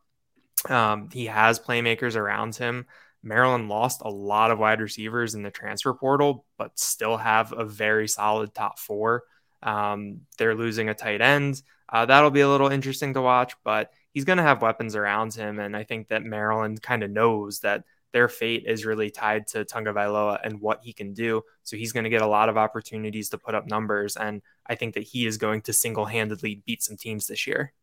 Um, 0.70 1.10
he 1.12 1.28
has 1.28 1.60
playmakers 1.60 2.18
around 2.18 2.56
him. 2.56 2.86
Maryland 3.24 3.70
lost 3.70 4.02
a 4.04 4.10
lot 4.10 4.52
of 4.52 4.60
wide 4.60 4.82
receivers 4.82 5.34
in 5.34 5.44
the 5.44 5.50
transfer 5.52 5.94
portal, 5.94 6.46
but 6.58 6.78
still 6.78 7.16
have 7.16 7.54
a 7.54 7.64
very 7.64 8.08
solid 8.08 8.54
top 8.54 8.80
four. 8.80 9.24
Um, 9.64 10.22
they're 10.38 10.56
losing 10.56 10.90
a 10.90 10.94
tight 10.94 11.22
end. 11.22 11.62
Uh, 11.88 12.06
that'll 12.06 12.32
be 12.32 12.42
a 12.42 12.50
little 12.50 12.68
interesting 12.68 13.14
to 13.14 13.22
watch, 13.22 13.54
but 13.64 13.92
he's 14.12 14.26
going 14.26 14.38
to 14.38 14.44
have 14.44 14.62
weapons 14.62 14.96
around 14.96 15.34
him. 15.34 15.60
And 15.60 15.76
I 15.76 15.84
think 15.84 16.10
that 16.10 16.24
Maryland 16.24 16.82
kind 16.82 17.02
of 17.04 17.12
knows 17.12 17.60
that 17.62 17.86
their 18.12 18.28
fate 18.28 18.66
is 18.68 18.86
really 18.86 19.10
tied 19.10 19.48
to 19.48 19.64
Tagovailoa 19.64 20.40
and 20.44 20.60
what 20.60 20.82
he 20.84 20.92
can 20.92 21.14
do. 21.14 21.44
So 21.64 21.78
he's 21.78 21.94
going 21.94 22.04
to 22.04 22.10
get 22.10 22.22
a 22.22 22.28
lot 22.28 22.50
of 22.50 22.58
opportunities 22.58 23.30
to 23.30 23.38
put 23.38 23.56
up 23.56 23.68
numbers. 23.68 24.18
And 24.18 24.42
I 24.72 24.76
think 24.76 24.94
that 24.94 25.04
he 25.04 25.26
is 25.26 25.38
going 25.38 25.64
to 25.64 25.74
single 25.74 26.06
handedly 26.06 26.64
beat 26.66 26.82
some 26.82 26.96
teams 26.96 27.28
this 27.28 27.46
year. 27.46 27.74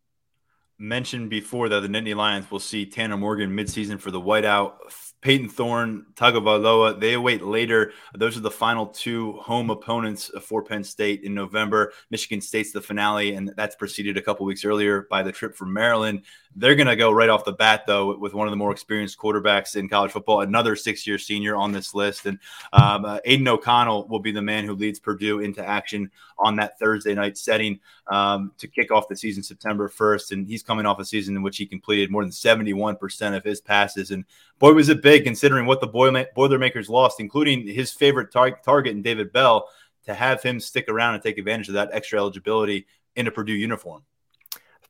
Mentioned 0.78 1.28
before 1.28 1.68
that 1.68 1.80
the 1.80 1.88
Nittany 1.88 2.16
Lions 2.16 2.50
will 2.50 2.60
see 2.60 2.86
Tanner 2.86 3.18
Morgan 3.18 3.50
midseason 3.50 4.00
for 4.00 4.10
the 4.10 4.20
whiteout 4.20 4.76
Payton 5.20 5.48
Thorne, 5.48 6.06
Tagovailoa, 6.14 7.00
they 7.00 7.14
await 7.14 7.42
later. 7.42 7.92
Those 8.14 8.36
are 8.36 8.40
the 8.40 8.50
final 8.50 8.86
two 8.86 9.32
home 9.32 9.68
opponents 9.68 10.30
for 10.42 10.62
Penn 10.62 10.84
State 10.84 11.24
in 11.24 11.34
November. 11.34 11.92
Michigan 12.10 12.40
State's 12.40 12.70
the 12.70 12.80
finale, 12.80 13.34
and 13.34 13.52
that's 13.56 13.74
preceded 13.74 14.16
a 14.16 14.22
couple 14.22 14.46
weeks 14.46 14.64
earlier 14.64 15.08
by 15.10 15.24
the 15.24 15.32
trip 15.32 15.56
from 15.56 15.72
Maryland. 15.72 16.22
They're 16.56 16.74
going 16.74 16.88
to 16.88 16.96
go 16.96 17.12
right 17.12 17.28
off 17.28 17.44
the 17.44 17.52
bat, 17.52 17.84
though, 17.86 18.16
with 18.16 18.34
one 18.34 18.46
of 18.46 18.52
the 18.52 18.56
more 18.56 18.72
experienced 18.72 19.18
quarterbacks 19.18 19.76
in 19.76 19.88
college 19.88 20.10
football, 20.10 20.40
another 20.40 20.74
six 20.76 21.06
year 21.06 21.18
senior 21.18 21.54
on 21.54 21.72
this 21.72 21.94
list. 21.94 22.26
And 22.26 22.38
um, 22.72 23.04
uh, 23.04 23.18
Aidan 23.24 23.46
O'Connell 23.48 24.08
will 24.08 24.18
be 24.18 24.32
the 24.32 24.42
man 24.42 24.64
who 24.64 24.74
leads 24.74 24.98
Purdue 24.98 25.40
into 25.40 25.64
action 25.64 26.10
on 26.38 26.56
that 26.56 26.78
Thursday 26.78 27.14
night 27.14 27.38
setting 27.38 27.80
um, 28.08 28.52
to 28.58 28.66
kick 28.66 28.90
off 28.90 29.08
the 29.08 29.16
season 29.16 29.42
September 29.42 29.88
1st. 29.88 30.32
And 30.32 30.46
he's 30.46 30.62
coming 30.62 30.86
off 30.86 30.98
a 30.98 31.04
season 31.04 31.36
in 31.36 31.42
which 31.42 31.58
he 31.58 31.66
completed 31.66 32.10
more 32.10 32.22
than 32.22 32.32
71% 32.32 33.36
of 33.36 33.44
his 33.44 33.60
passes. 33.60 34.10
And 34.10 34.24
boy, 34.58 34.72
was 34.72 34.88
it 34.88 35.02
big 35.02 35.24
considering 35.24 35.66
what 35.66 35.80
the 35.80 36.26
Boilermakers 36.34 36.88
lost, 36.88 37.20
including 37.20 37.66
his 37.66 37.92
favorite 37.92 38.32
tar- 38.32 38.58
target 38.64 38.92
in 38.92 39.02
David 39.02 39.32
Bell, 39.32 39.68
to 40.06 40.14
have 40.14 40.42
him 40.42 40.58
stick 40.58 40.88
around 40.88 41.14
and 41.14 41.22
take 41.22 41.38
advantage 41.38 41.68
of 41.68 41.74
that 41.74 41.90
extra 41.92 42.18
eligibility 42.18 42.86
in 43.14 43.26
a 43.26 43.30
Purdue 43.30 43.52
uniform. 43.52 44.02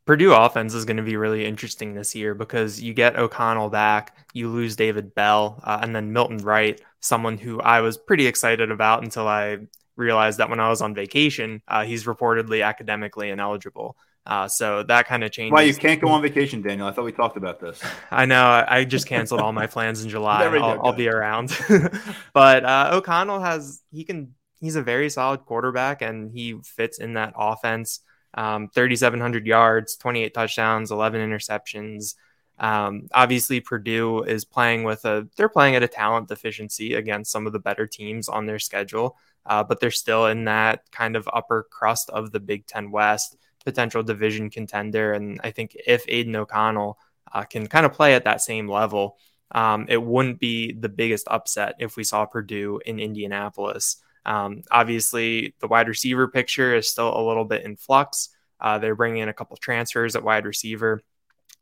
Purdue 0.09 0.33
offense 0.33 0.73
is 0.73 0.87
going 0.87 0.97
to 0.97 1.03
be 1.03 1.19
really 1.19 1.45
interesting 1.45 1.93
this 1.93 2.15
year 2.15 2.35
because 2.35 2.81
you 2.81 2.95
get 2.95 3.19
O'Connell 3.19 3.69
back, 3.69 4.17
you 4.33 4.49
lose 4.49 4.75
David 4.75 5.15
Bell, 5.15 5.61
uh, 5.63 5.81
and 5.83 5.95
then 5.95 6.15
Milton 6.15 6.39
Wright, 6.39 6.81
someone 7.01 7.37
who 7.37 7.61
I 7.61 7.83
was 7.83 7.99
pretty 7.99 8.27
excited 8.27 8.71
about 8.71 9.05
until 9.05 9.29
I 9.29 9.59
realized 9.97 10.39
that 10.39 10.49
when 10.49 10.61
I 10.61 10.71
was 10.71 10.81
on 10.81 10.95
vacation, 10.95 11.61
uh, 11.69 11.85
he's 11.85 12.05
reportedly 12.05 12.65
academically 12.65 13.29
ineligible. 13.29 13.99
Uh, 14.25 14.49
so 14.49 14.83
that 14.85 15.07
kind 15.07 15.25
of 15.25 15.31
changes. 15.31 15.53
Why 15.53 15.65
you 15.65 15.75
can't 15.75 16.01
go 16.01 16.09
on 16.09 16.23
vacation, 16.23 16.63
Daniel? 16.63 16.87
I 16.87 16.93
thought 16.93 17.05
we 17.05 17.13
talked 17.13 17.37
about 17.37 17.61
this. 17.61 17.79
I 18.11 18.25
know. 18.25 18.65
I 18.67 18.85
just 18.85 19.07
canceled 19.07 19.43
all 19.43 19.53
my 19.53 19.67
plans 19.67 20.03
in 20.03 20.09
July. 20.09 20.43
I'll, 20.43 20.87
I'll, 20.87 20.93
be 20.95 21.11
around. 21.11 21.55
but 22.33 22.65
uh, 22.65 22.93
O'Connell 22.95 23.41
has 23.41 23.83
he 23.91 24.05
can 24.05 24.35
he's 24.59 24.77
a 24.77 24.83
very 24.83 25.11
solid 25.11 25.45
quarterback 25.45 26.01
and 26.01 26.33
he 26.33 26.59
fits 26.65 26.99
in 26.99 27.13
that 27.13 27.35
offense. 27.37 28.01
Um, 28.35 28.69
3,700 28.69 29.47
yards, 29.47 29.97
28 29.97 30.35
touchdowns, 30.35 30.91
11 30.91 31.21
interceptions. 31.21 32.15
Um, 32.59 33.09
obviously, 33.13 33.61
Purdue 33.61 34.23
is 34.23 34.45
playing 34.45 34.85
with 34.85 35.05
a 35.05 35.29
they're 35.37 35.49
playing 35.49 35.77
at 35.77 35.83
a 35.83 35.89
talent 35.89 36.29
deficiency 36.29 36.95
against 36.95 37.31
some 37.31 37.47
of 37.47 37.53
the 37.53 37.61
better 37.61 37.87
teams 37.87 38.29
on 38.29 38.47
their 38.47 38.59
schedule, 38.59 39.17
uh, 39.47 39.63
but 39.63 39.81
they're 39.81 39.91
still 39.91 40.27
in 40.27 40.45
that 40.45 40.91
kind 40.91 41.17
of 41.17 41.29
upper 41.33 41.69
crust 41.71 42.11
of 42.11 42.33
the 42.33 42.41
Big 42.41 42.67
Ten 42.67 42.91
West 42.91 43.37
potential 43.65 44.03
division 44.03 44.51
contender. 44.51 45.13
And 45.13 45.41
I 45.45 45.51
think 45.51 45.77
if 45.87 46.05
Aidan 46.09 46.37
O'Connell 46.37 46.99
uh, 47.33 47.45
can 47.45 47.67
kind 47.67 47.87
of 47.87 47.93
play 47.93 48.15
at 48.15 48.25
that 48.25 48.41
same 48.41 48.69
level, 48.69 49.19
um, 49.53 49.87
it 49.89 50.03
wouldn't 50.03 50.41
be 50.41 50.73
the 50.73 50.89
biggest 50.89 51.29
upset 51.29 51.75
if 51.79 51.97
we 51.97 52.05
saw 52.05 52.25
Purdue 52.25 52.81
in 52.85 52.99
Indianapolis. 52.99 53.97
Um, 54.29 54.63
obviously, 54.71 55.55
the 55.59 55.69
wide 55.69 55.89
receiver 55.89 56.29
picture 56.29 56.75
is 56.75 56.87
still 56.87 57.19
a 57.19 57.27
little 57.27 57.47
bit 57.47 57.65
in 57.65 57.77
flux. 57.77 58.29
Uh, 58.61 58.79
they're 58.79 58.95
bringing 58.95 59.23
in 59.23 59.31
a 59.31 59.33
couple 59.33 59.57
transfers 59.57 60.15
at 60.17 60.23
wide 60.23 60.45
receiver, 60.45 61.01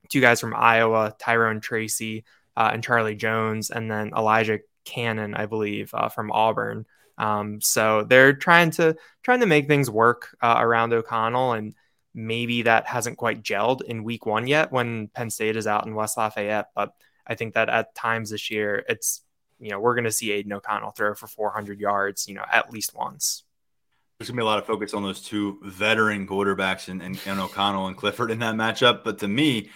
two 0.09 0.21
guys 0.21 0.41
from 0.41 0.53
Iowa, 0.57 1.15
Tyrone 1.17 1.61
Tracy 1.61 2.25
uh, 2.57 2.71
and 2.73 2.83
Charlie 2.83 3.15
Jones, 3.15 3.71
and 3.71 3.89
then 3.89 4.11
Elijah 4.17 4.59
Canion, 4.85 5.39
I 5.39 5.47
believe, 5.47 5.95
uh, 5.95 6.09
from 6.09 6.33
Auburn. 6.33 6.87
Um, 7.19 7.61
so 7.63 8.03
they're 8.03 8.33
trying 8.33 8.73
to 8.73 8.97
trying 9.23 9.41
to 9.41 9.47
make 9.47 9.69
things 9.69 9.89
work 9.89 10.37
uh, 10.43 10.57
around 10.59 10.93
O'Connell 10.93 11.53
and 11.53 11.73
maybe 12.15 12.63
that 12.63 12.87
hasn't 12.87 13.17
quite 13.17 13.43
gelled 13.43 13.83
in 13.83 14.03
week 14.03 14.27
one 14.27 14.47
yet 14.49 14.73
when 14.73 15.09
Penn 15.09 15.31
State 15.31 15.57
is 15.57 15.69
out 15.69 15.87
in 15.87 15.95
West 15.95 16.17
Lafayette. 16.17 16.71
But 16.75 16.95
I 17.27 17.37
think 17.37 17.55
that 17.55 17.69
at 17.69 17.95
times 17.95 18.31
this 18.31 18.51
year, 18.51 18.85
it's, 18.89 19.23
you 19.59 19.71
know, 19.71 19.81
we're 19.81 19.95
going 19.95 20.05
to 20.05 20.13
see 20.13 20.33
Aidan 20.33 20.53
O'Connell 20.53 20.91
throw 20.91 21.15
for 21.15 21.27
400 21.27 21.81
yards, 21.81 22.29
you 22.29 22.35
know, 22.35 22.45
at 22.53 22.73
least 22.73 22.95
once. 22.95 23.45
There's 24.19 24.31
going 24.31 24.37
to 24.37 24.41
be 24.41 24.45
a 24.45 24.47
lot 24.47 24.59
of 24.59 24.67
focus 24.67 24.95
on 24.95 25.03
those 25.03 25.21
two 25.21 25.59
veteran 25.63 26.27
quarterbacks 26.27 26.89
and, 26.89 27.03
and, 27.03 27.19
and 27.27 27.39
O'Connell 27.39 27.87
and 27.87 27.97
Clifford 27.97 28.31
in 28.31 28.39
that 28.39 28.55
matchup. 28.55 29.05
But 29.05 29.19
to 29.19 29.29
me, 29.29 29.71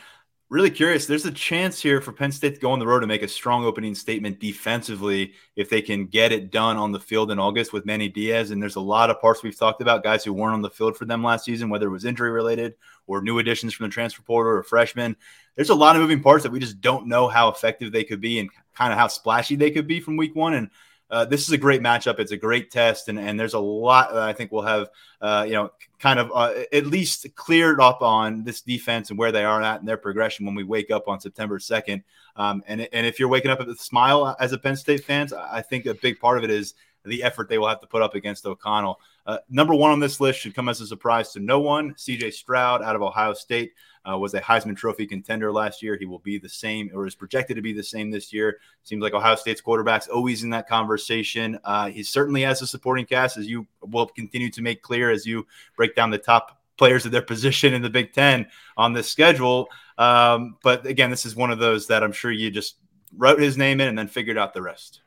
really 0.50 0.70
curious. 0.70 1.06
There's 1.06 1.26
a 1.26 1.30
chance 1.30 1.80
here 1.80 2.00
for 2.00 2.12
Penn 2.12 2.32
State 2.32 2.56
to 2.56 2.60
go 2.60 2.72
on 2.72 2.80
the 2.80 2.86
road 2.86 3.02
and 3.02 3.08
make 3.08 3.22
a 3.22 3.28
strong 3.28 3.64
opening 3.64 3.94
statement 3.94 4.40
defensively 4.40 5.34
if 5.56 5.70
they 5.70 5.80
can 5.80 6.06
get 6.06 6.32
it 6.32 6.50
done 6.50 6.76
on 6.76 6.90
the 6.90 6.98
field 6.98 7.30
in 7.30 7.38
August 7.38 7.72
with 7.72 7.86
Manny 7.86 8.08
Diaz. 8.08 8.50
And 8.50 8.60
there's 8.60 8.76
a 8.76 8.80
lot 8.80 9.10
of 9.10 9.20
parts 9.20 9.42
we've 9.42 9.58
talked 9.58 9.80
about, 9.80 10.02
guys 10.02 10.24
who 10.24 10.32
weren't 10.32 10.54
on 10.54 10.62
the 10.62 10.70
field 10.70 10.96
for 10.96 11.04
them 11.04 11.22
last 11.22 11.44
season, 11.44 11.70
whether 11.70 11.86
it 11.86 11.90
was 11.90 12.04
injury 12.04 12.30
related 12.30 12.74
or 13.11 13.22
new 13.22 13.38
additions 13.38 13.74
from 13.74 13.84
the 13.84 13.92
transfer 13.92 14.22
portal 14.22 14.52
or 14.52 14.62
freshmen. 14.62 15.16
There's 15.56 15.70
a 15.70 15.74
lot 15.74 15.96
of 15.96 16.02
moving 16.02 16.22
parts 16.22 16.44
that 16.44 16.52
we 16.52 16.61
just 16.61 16.80
don't 16.80 17.06
know 17.06 17.28
how 17.28 17.48
effective 17.48 17.92
they 17.92 18.04
could 18.04 18.20
be 18.20 18.38
and 18.38 18.48
kind 18.74 18.92
of 18.92 18.98
how 18.98 19.08
splashy 19.08 19.56
they 19.56 19.70
could 19.70 19.86
be 19.86 20.00
from 20.00 20.16
week 20.16 20.34
one. 20.34 20.54
And 20.54 20.70
uh, 21.11 21.24
this 21.24 21.42
is 21.42 21.50
a 21.50 21.58
great 21.58 21.82
matchup. 21.82 22.20
It's 22.20 22.30
a 22.30 22.36
great 22.36 22.70
test, 22.70 23.08
and, 23.08 23.18
and 23.18 23.38
there's 23.38 23.54
a 23.54 23.58
lot 23.58 24.14
I 24.14 24.32
think 24.32 24.52
we'll 24.52 24.62
have, 24.62 24.88
uh, 25.20 25.44
you 25.44 25.54
know, 25.54 25.72
kind 25.98 26.20
of 26.20 26.30
uh, 26.32 26.54
at 26.72 26.86
least 26.86 27.26
cleared 27.34 27.80
up 27.80 28.00
on 28.00 28.44
this 28.44 28.61
defense 28.61 29.11
and 29.11 29.18
where 29.18 29.32
they 29.32 29.44
are 29.44 29.61
at 29.61 29.80
in 29.80 29.86
their 29.86 29.96
progression 29.96 30.46
when 30.46 30.54
we 30.54 30.62
wake 30.62 30.92
up 30.92 31.08
on 31.08 31.18
September 31.18 31.58
2nd. 31.58 32.04
Um, 32.36 32.62
and, 32.68 32.88
and 32.92 33.06
if 33.06 33.18
you're 33.18 33.28
waking 33.28 33.50
up 33.50 33.58
with 33.58 33.70
a 33.70 33.74
smile 33.74 34.36
as 34.38 34.52
a 34.52 34.58
Penn 34.58 34.76
State 34.76 35.02
fans, 35.02 35.32
I 35.32 35.62
think 35.62 35.86
a 35.86 35.94
big 35.94 36.20
part 36.20 36.38
of 36.38 36.44
it 36.44 36.50
is 36.50 36.74
the 37.04 37.24
effort 37.24 37.48
they 37.48 37.58
will 37.58 37.68
have 37.68 37.80
to 37.80 37.86
put 37.86 38.02
up 38.02 38.14
against 38.14 38.46
O'Connell. 38.46 39.00
Uh, 39.26 39.38
number 39.48 39.74
one 39.74 39.90
on 39.90 40.00
this 40.00 40.20
list 40.20 40.40
should 40.40 40.54
come 40.54 40.68
as 40.68 40.80
a 40.80 40.86
surprise 40.86 41.32
to 41.32 41.40
no 41.40 41.60
one. 41.60 41.94
CJ 41.94 42.32
Stroud 42.32 42.82
out 42.82 42.96
of 42.96 43.02
Ohio 43.02 43.34
State 43.34 43.72
uh, 44.08 44.16
was 44.18 44.34
a 44.34 44.40
Heisman 44.40 44.76
Trophy 44.76 45.06
contender 45.06 45.52
last 45.52 45.82
year. 45.82 45.96
He 45.98 46.06
will 46.06 46.18
be 46.20 46.38
the 46.38 46.48
same, 46.48 46.90
or 46.94 47.06
is 47.06 47.14
projected 47.14 47.56
to 47.56 47.62
be 47.62 47.72
the 47.72 47.82
same 47.82 48.10
this 48.10 48.32
year. 48.32 48.58
Seems 48.82 49.02
like 49.02 49.12
Ohio 49.12 49.36
State's 49.36 49.60
quarterback's 49.60 50.08
always 50.08 50.42
in 50.42 50.50
that 50.50 50.68
conversation. 50.68 51.58
Uh, 51.64 51.90
he 51.90 52.02
certainly 52.02 52.42
has 52.42 52.62
a 52.62 52.66
supporting 52.66 53.06
cast, 53.06 53.36
as 53.36 53.46
you 53.46 53.66
will 53.82 54.06
continue 54.06 54.50
to 54.50 54.62
make 54.62 54.82
clear 54.82 55.10
as 55.10 55.26
you 55.26 55.46
break 55.76 55.94
down 55.94 56.10
the 56.10 56.18
top 56.18 56.58
players 56.76 57.04
of 57.04 57.12
their 57.12 57.22
position 57.34 57.74
in 57.74 57.82
the 57.82 57.90
Big 57.90 58.12
Ten 58.12 58.46
on 58.76 58.92
this 58.92 59.10
schedule. 59.10 59.68
Um, 59.98 60.56
but 60.62 60.86
again, 60.86 61.10
this 61.10 61.26
is 61.26 61.36
one 61.36 61.50
of 61.50 61.58
those 61.58 61.86
that 61.88 62.02
I'm 62.02 62.12
sure 62.12 62.30
you 62.30 62.50
just 62.50 62.76
wrote 63.16 63.40
his 63.40 63.58
name 63.58 63.80
in 63.80 63.88
and 63.88 63.98
then 63.98 64.08
figured 64.08 64.38
out 64.38 64.54
the 64.54 64.62
rest. 64.62 65.02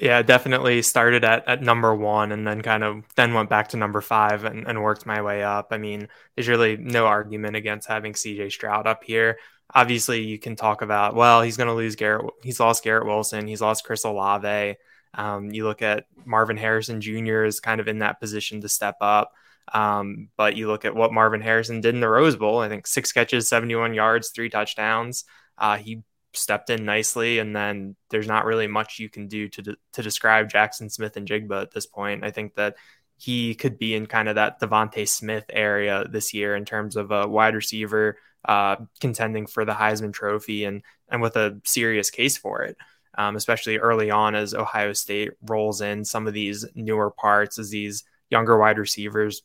Yeah, 0.00 0.22
definitely 0.22 0.82
started 0.82 1.24
at, 1.24 1.48
at 1.48 1.60
number 1.60 1.92
one 1.92 2.30
and 2.30 2.46
then 2.46 2.62
kind 2.62 2.84
of 2.84 3.04
then 3.16 3.34
went 3.34 3.50
back 3.50 3.68
to 3.70 3.76
number 3.76 4.00
five 4.00 4.44
and, 4.44 4.66
and 4.68 4.80
worked 4.80 5.06
my 5.06 5.20
way 5.22 5.42
up. 5.42 5.68
I 5.72 5.78
mean, 5.78 6.08
there's 6.34 6.48
really 6.48 6.76
no 6.76 7.06
argument 7.06 7.56
against 7.56 7.88
having 7.88 8.12
CJ 8.12 8.52
Stroud 8.52 8.86
up 8.86 9.02
here. 9.02 9.38
Obviously, 9.74 10.22
you 10.22 10.38
can 10.38 10.54
talk 10.54 10.82
about, 10.82 11.16
well, 11.16 11.42
he's 11.42 11.56
going 11.56 11.66
to 11.66 11.74
lose 11.74 11.96
Garrett. 11.96 12.26
He's 12.44 12.60
lost 12.60 12.84
Garrett 12.84 13.06
Wilson. 13.06 13.48
He's 13.48 13.60
lost 13.60 13.84
Chris 13.84 14.04
Olave. 14.04 14.76
Um, 15.14 15.50
you 15.50 15.64
look 15.64 15.82
at 15.82 16.06
Marvin 16.24 16.56
Harrison 16.56 17.00
Jr. 17.00 17.42
is 17.42 17.58
kind 17.58 17.80
of 17.80 17.88
in 17.88 17.98
that 17.98 18.20
position 18.20 18.60
to 18.60 18.68
step 18.68 18.96
up. 19.00 19.32
Um, 19.74 20.28
but 20.36 20.56
you 20.56 20.68
look 20.68 20.84
at 20.84 20.94
what 20.94 21.12
Marvin 21.12 21.40
Harrison 21.40 21.80
did 21.80 21.94
in 21.94 22.00
the 22.00 22.08
Rose 22.08 22.36
Bowl. 22.36 22.60
I 22.60 22.68
think 22.68 22.86
six 22.86 23.10
catches, 23.10 23.48
71 23.48 23.94
yards, 23.94 24.30
three 24.30 24.48
touchdowns. 24.48 25.24
Uh, 25.58 25.76
he 25.76 26.02
stepped 26.38 26.70
in 26.70 26.84
nicely, 26.84 27.38
and 27.38 27.54
then 27.54 27.96
there's 28.10 28.26
not 28.26 28.44
really 28.44 28.66
much 28.66 28.98
you 28.98 29.08
can 29.08 29.28
do 29.28 29.48
to 29.48 29.62
de- 29.62 29.76
to 29.92 30.02
describe 30.02 30.50
Jaxon 30.50 30.90
Smith-Njigba 30.90 31.62
at 31.62 31.70
this 31.72 31.86
point. 31.86 32.24
I 32.24 32.30
think 32.30 32.54
that 32.54 32.76
he 33.16 33.54
could 33.54 33.78
be 33.78 33.94
in 33.94 34.06
kind 34.06 34.28
of 34.28 34.36
that 34.36 34.60
DeVonta 34.60 35.06
Smith 35.08 35.44
area 35.50 36.04
this 36.08 36.32
year 36.32 36.54
in 36.54 36.64
terms 36.64 36.96
of 36.96 37.10
a 37.10 37.26
wide 37.26 37.54
receiver 37.54 38.16
uh, 38.44 38.76
contending 39.00 39.46
for 39.46 39.64
the 39.64 39.72
Heisman 39.72 40.12
Trophy 40.12 40.64
and 40.64 40.82
and 41.10 41.20
with 41.20 41.36
a 41.36 41.60
serious 41.64 42.10
case 42.10 42.36
for 42.36 42.62
it. 42.62 42.76
Um, 43.16 43.34
especially 43.34 43.78
early 43.78 44.12
on 44.12 44.36
as 44.36 44.54
Ohio 44.54 44.92
State 44.92 45.32
rolls 45.42 45.80
in 45.80 46.04
some 46.04 46.28
of 46.28 46.34
these 46.34 46.64
newer 46.76 47.10
parts 47.10 47.58
as 47.58 47.70
these 47.70 48.04
younger 48.30 48.56
wide 48.56 48.78
receivers 48.78 49.42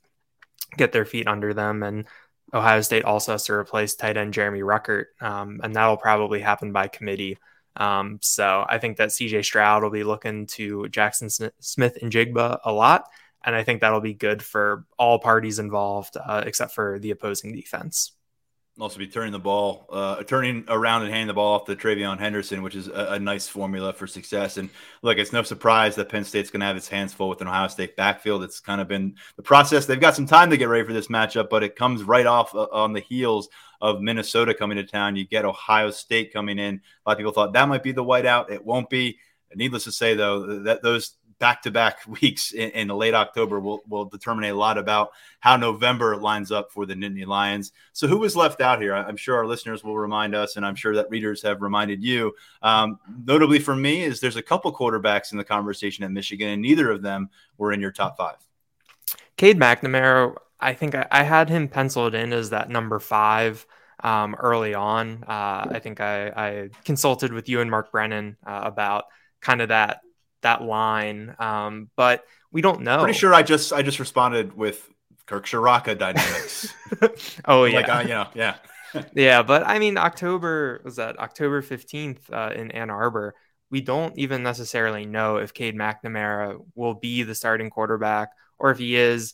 get 0.78 0.92
their 0.92 1.06
feet 1.06 1.28
under 1.28 1.54
them 1.54 1.82
and 1.82 2.06
Ohio 2.54 2.82
State 2.82 3.04
also 3.04 3.32
has 3.32 3.46
to 3.46 3.54
replace 3.54 3.96
tight 3.96 4.18
end 4.18 4.34
Jeremy 4.34 4.62
Ruckert, 4.62 5.06
um, 5.22 5.60
and 5.64 5.76
that'll 5.76 5.98
probably 5.98 6.40
happen 6.40 6.72
by 6.72 6.88
committee. 6.88 7.38
Um, 7.76 8.20
so 8.22 8.66
I 8.68 8.78
think 8.78 8.98
that 8.98 9.10
CJ 9.10 9.44
Stroud 9.44 9.82
will 9.82 9.90
be 9.90 10.04
looking 10.04 10.46
to 10.48 10.84
Jaxon 10.92 11.52
Smith-Njigba 11.60 12.60
a 12.64 12.72
lot, 12.72 13.10
and 13.44 13.56
I 13.56 13.64
think 13.64 13.82
that'll 13.82 14.02
be 14.02 14.14
good 14.14 14.44
for 14.44 14.86
all 15.00 15.18
parties 15.18 15.58
involved, 15.58 16.16
uh, 16.18 16.44
except 16.46 16.74
for 16.74 17.00
the 17.00 17.12
opposing 17.12 17.54
defense 17.54 18.12
also 18.80 18.98
be 18.98 19.08
turning 19.08 19.32
the 19.32 19.40
ball, 19.40 19.86
uh, 19.92 20.24
turning 20.24 20.66
around 20.68 21.04
and 21.04 21.12
handing 21.12 21.28
the 21.28 21.34
ball 21.34 21.54
off 21.54 21.66
to 21.66 21.76
TreVeyon 21.76 22.18
Henderson, 22.18 22.64
which 22.64 22.76
is 22.76 22.88
a, 22.88 23.14
a, 23.14 23.20
nice 23.20 23.48
formula 23.48 23.94
for 23.94 24.08
success. 24.08 24.58
And 24.58 24.70
look, 25.04 25.20
it's 25.20 25.32
no 25.32 25.44
surprise 25.44 25.96
that 25.96 26.10
Penn 26.10 26.24
State's 26.24 26.50
going 26.50 26.62
to 26.62 26.66
have 26.66 26.76
its 26.76 26.88
hands 26.88 27.14
full 27.14 27.30
with 27.30 27.42
an 27.42 27.48
Ohio 27.48 27.68
State 27.68 27.96
backfield. 27.96 28.44
It's 28.44 28.60
kind 28.60 28.82
of 28.82 28.88
been 28.88 29.16
the 29.36 29.44
process. 29.44 29.86
They've 29.86 30.00
got 30.00 30.16
some 30.16 30.26
time 30.26 30.50
to 30.50 30.58
get 30.58 30.70
ready 30.70 30.86
for 30.86 30.94
this 30.94 31.08
matchup, 31.08 31.50
but 31.50 31.64
it 31.64 31.76
comes 31.76 32.04
right 32.04 32.26
off 32.26 32.56
uh, 32.56 32.68
on 32.72 32.94
the 32.94 33.00
heels 33.00 33.48
of 33.80 34.02
Minnesota 34.02 34.56
coming 34.56 34.78
to 34.78 34.84
town. 34.84 35.16
You 35.16 35.26
get 35.26 35.46
Ohio 35.46 35.92
State 35.92 36.34
coming 36.34 36.58
in. 36.58 36.76
A 36.76 37.10
lot 37.10 37.14
of 37.14 37.18
people 37.18 37.34
thought 37.34 37.54
that 37.54 37.70
might 37.70 37.84
be 37.84 37.92
the 37.92 38.04
whiteout. 38.04 38.50
It 38.50 38.66
won't 38.66 38.90
be. 38.90 39.20
Needless 39.56 39.84
to 39.84 39.92
say, 39.92 40.16
though, 40.16 40.64
that 40.64 40.82
those 40.82 41.16
back-to-back 41.44 42.00
weeks 42.22 42.54
in, 42.54 42.70
in 42.70 42.88
late 42.88 43.14
October 43.14 43.60
will 43.60 43.84
will 43.90 44.06
determine 44.06 44.46
a 44.46 44.54
lot 44.54 44.78
about 44.78 45.12
how 45.42 45.58
November 45.58 46.16
lines 46.16 46.54
up 46.54 46.72
for 46.72 46.86
the 46.86 46.94
Nittany 46.94 47.28
Lions. 47.28 47.74
So 47.92 48.08
who 48.08 48.18
was 48.18 48.34
left 48.34 48.62
out 48.62 48.82
here? 48.82 48.96
I'm 48.96 49.18
sure 49.18 49.36
our 49.36 49.46
listeners 49.46 49.84
will 49.84 49.98
remind 49.98 50.36
us, 50.36 50.56
and 50.56 50.66
I'm 50.66 50.76
sure 50.76 50.96
that 50.96 51.10
readers 51.10 51.42
have 51.42 51.62
reminded 51.62 52.02
you. 52.02 52.34
Um, 52.62 52.98
notably 53.26 53.60
for 53.60 53.76
me, 53.76 54.04
is 54.04 54.22
there's 54.22 54.38
a 54.38 54.42
couple 54.42 54.74
quarterbacks 54.74 55.34
in 55.34 55.38
the 55.38 55.44
conversation 55.44 56.06
at 56.06 56.12
Michigan, 56.12 56.48
and 56.48 56.62
neither 56.62 56.90
of 56.90 57.02
them 57.02 57.30
were 57.58 57.74
in 57.74 57.82
your 57.82 57.92
top 57.92 58.16
five. 58.16 58.38
Cade 59.36 59.60
McNamara, 59.60 60.38
I 60.62 60.74
think 60.74 60.96
I, 60.96 61.06
I 61.12 61.24
had 61.24 61.50
him 61.50 61.68
penciled 61.68 62.16
in 62.16 62.32
as 62.32 62.52
that 62.52 62.70
number 62.70 63.00
five 63.00 63.66
um, 64.02 64.34
early 64.36 64.74
on. 64.74 65.26
Uh, 65.28 65.68
I 65.72 65.80
think 65.84 66.00
I, 66.00 66.28
I, 66.28 66.70
consulted 66.86 67.34
with 67.34 67.50
you 67.50 67.60
and 67.60 67.70
Mark 67.70 67.92
Brennan 67.92 68.38
uh, 68.46 68.62
about 68.64 69.06
kind 69.42 69.62
of 69.62 69.70
that 69.70 70.00
that 70.44 70.62
line. 70.62 71.36
Um, 71.40 71.90
but 71.96 72.24
we 72.52 72.62
don't 72.62 72.82
know. 72.82 73.00
Pretty 73.04 73.18
sure 73.18 73.34
I 73.34 73.44
just 73.44 73.74
I 73.74 73.82
just 73.82 74.00
responded 74.00 74.56
with 74.56 74.88
Kirk 75.26 75.46
Ciarrocca 75.46 75.98
dynamics. 75.98 76.74
oh 77.46 77.66
yeah, 77.66 77.76
like 77.76 77.90
uh, 77.90 78.00
you 78.02 78.10
know, 78.10 78.28
yeah, 78.34 78.56
yeah. 79.14 79.44
But 79.44 79.66
I 79.66 79.80
mean, 79.80 79.98
October 79.98 80.82
was 80.84 80.98
that 80.98 81.20
October 81.20 81.62
fifteenth 81.62 82.30
uh, 82.32 82.52
in 82.56 82.72
Ann 82.72 82.90
Arbor. 82.90 83.36
We 83.70 83.82
don't 83.82 84.18
even 84.18 84.44
necessarily 84.44 85.06
know 85.06 85.38
if 85.38 85.54
Cade 85.54 85.76
McNamara 85.76 86.64
will 86.76 86.94
be 86.94 87.24
the 87.24 87.34
starting 87.34 87.70
quarterback, 87.70 88.30
or 88.60 88.72
if 88.72 88.78
he 88.78 88.96
is. 88.96 89.34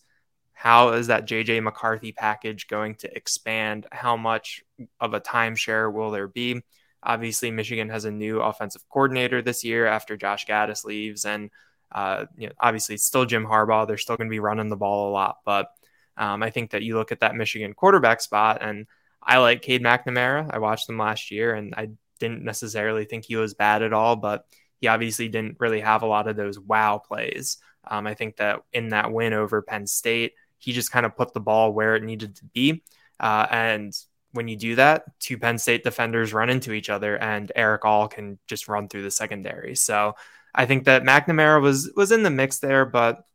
How 0.54 0.90
is 0.90 1.08
that 1.08 1.26
JJ 1.26 1.64
McCarthy 1.64 2.12
package 2.12 2.68
going 2.68 2.96
to 2.96 3.16
expand? 3.16 3.88
How 3.94 4.18
much 4.18 4.62
of 5.00 5.14
a 5.14 5.22
timeshare 5.22 5.92
will 5.92 6.12
there 6.12 6.28
be? 6.28 6.62
Obviously, 7.04 7.52
Michigan 7.52 7.90
has 7.90 8.06
a 8.06 8.12
new 8.12 8.42
offensive 8.42 8.88
coordinator 8.90 9.42
this 9.42 9.64
year 9.64 9.88
after 9.88 10.18
Josh 10.18 10.46
Gattis 10.46 10.84
leaves, 10.86 11.26
and 11.26 11.50
uh, 11.92 12.26
you 12.38 12.48
know, 12.48 12.54
obviously 12.60 12.96
it's 12.96 13.06
still 13.06 13.26
Jim 13.26 13.46
Harbaugh. 13.46 13.88
They're 13.88 13.98
still 13.98 14.18
going 14.18 14.30
to 14.30 14.36
be 14.36 14.40
running 14.40 14.70
the 14.70 14.76
ball 14.76 15.10
a 15.10 15.14
lot, 15.14 15.38
but 15.46 15.72
Um, 16.20 16.44
I 16.44 16.52
think 16.52 16.72
that 16.72 16.84
you 16.84 16.98
look 16.98 17.14
at 17.14 17.22
that 17.22 17.36
Michigan 17.36 17.74
quarterback 17.74 18.20
spot, 18.20 18.58
and 18.62 18.88
I 19.24 19.38
like 19.38 19.62
Cade 19.62 19.82
McNamara. 19.82 20.50
I 20.52 20.60
watched 20.60 20.90
him 20.90 20.98
last 20.98 21.32
year, 21.32 21.56
and 21.56 21.74
I 21.78 21.92
didn't 22.20 22.44
necessarily 22.44 23.06
think 23.06 23.24
he 23.24 23.38
was 23.38 23.54
bad 23.54 23.84
at 23.84 23.94
all, 23.94 24.18
but 24.18 24.44
he 24.82 24.90
obviously 24.90 25.30
didn't 25.30 25.62
really 25.62 25.80
have 25.80 26.04
a 26.04 26.08
lot 26.08 26.28
of 26.28 26.36
those 26.36 26.60
wow 26.60 26.98
plays. 26.98 27.58
Um, 27.88 28.06
I 28.06 28.16
think 28.16 28.36
that 28.36 28.64
in 28.74 28.90
that 28.90 29.14
win 29.14 29.32
over 29.32 29.62
Penn 29.62 29.88
State, 29.88 30.34
he 30.58 30.74
just 30.74 30.92
kind 30.92 31.06
of 31.06 31.16
put 31.16 31.34
the 31.34 31.40
ball 31.40 31.72
where 31.72 31.96
it 31.96 32.04
needed 32.04 32.36
to 32.36 32.46
be. 32.54 32.84
Uh, 33.18 33.48
and 33.50 33.94
when 34.32 34.48
you 34.48 34.56
do 34.56 34.76
that, 34.76 35.04
two 35.20 35.38
Penn 35.38 35.58
State 35.58 35.84
defenders 35.84 36.34
run 36.34 36.50
into 36.50 36.74
each 36.74 36.90
other, 36.90 37.18
and 37.18 37.52
Erick 37.56 37.86
All 37.86 38.08
can 38.08 38.38
just 38.48 38.68
run 38.68 38.88
through 38.88 39.04
the 39.04 39.12
secondary. 39.12 39.76
So 39.76 40.16
I 40.54 40.66
think 40.66 40.86
that 40.86 41.04
McNamara 41.04 41.62
was 41.62 41.92
was 41.96 42.12
in 42.12 42.24
the 42.24 42.30
mix 42.30 42.60
there, 42.60 42.86
but 42.86 43.26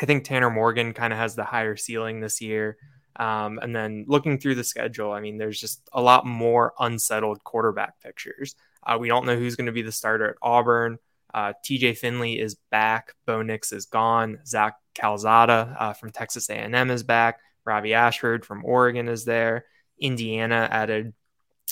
I 0.00 0.06
think 0.06 0.24
Tanner 0.24 0.50
Morgan 0.50 0.92
kind 0.94 1.12
of 1.12 1.18
has 1.18 1.34
the 1.34 1.44
higher 1.44 1.76
ceiling 1.76 2.20
this 2.20 2.40
year. 2.40 2.76
Um, 3.16 3.58
and 3.62 3.76
then 3.76 4.04
looking 4.08 4.38
through 4.38 4.54
the 4.54 4.64
schedule, 4.64 5.12
I 5.12 5.20
mean, 5.20 5.36
there's 5.36 5.60
just 5.60 5.82
a 5.92 6.00
lot 6.00 6.24
more 6.24 6.72
unsettled 6.78 7.44
quarterback 7.44 8.00
pictures. 8.00 8.54
Uh, 8.82 8.96
we 8.98 9.08
don't 9.08 9.26
know 9.26 9.36
who's 9.36 9.54
going 9.54 9.66
to 9.66 9.72
be 9.72 9.82
the 9.82 9.92
starter 9.92 10.30
at 10.30 10.36
Auburn. 10.40 10.98
Uh, 11.32 11.52
TJ 11.64 11.96
Finley 11.98 12.38
is 12.38 12.56
back. 12.70 13.14
Bo 13.26 13.42
Nix 13.42 13.72
is 13.72 13.86
gone. 13.86 14.40
Zach 14.46 14.74
Calzada 14.94 15.76
uh, 15.78 15.92
from 15.92 16.10
Texas 16.10 16.48
A&M 16.50 16.90
is 16.90 17.02
back. 17.02 17.40
Robbie 17.64 17.94
Ashford 17.94 18.44
from 18.44 18.64
Oregon 18.64 19.08
is 19.08 19.24
there. 19.24 19.66
Indiana 20.02 20.68
added 20.70 21.14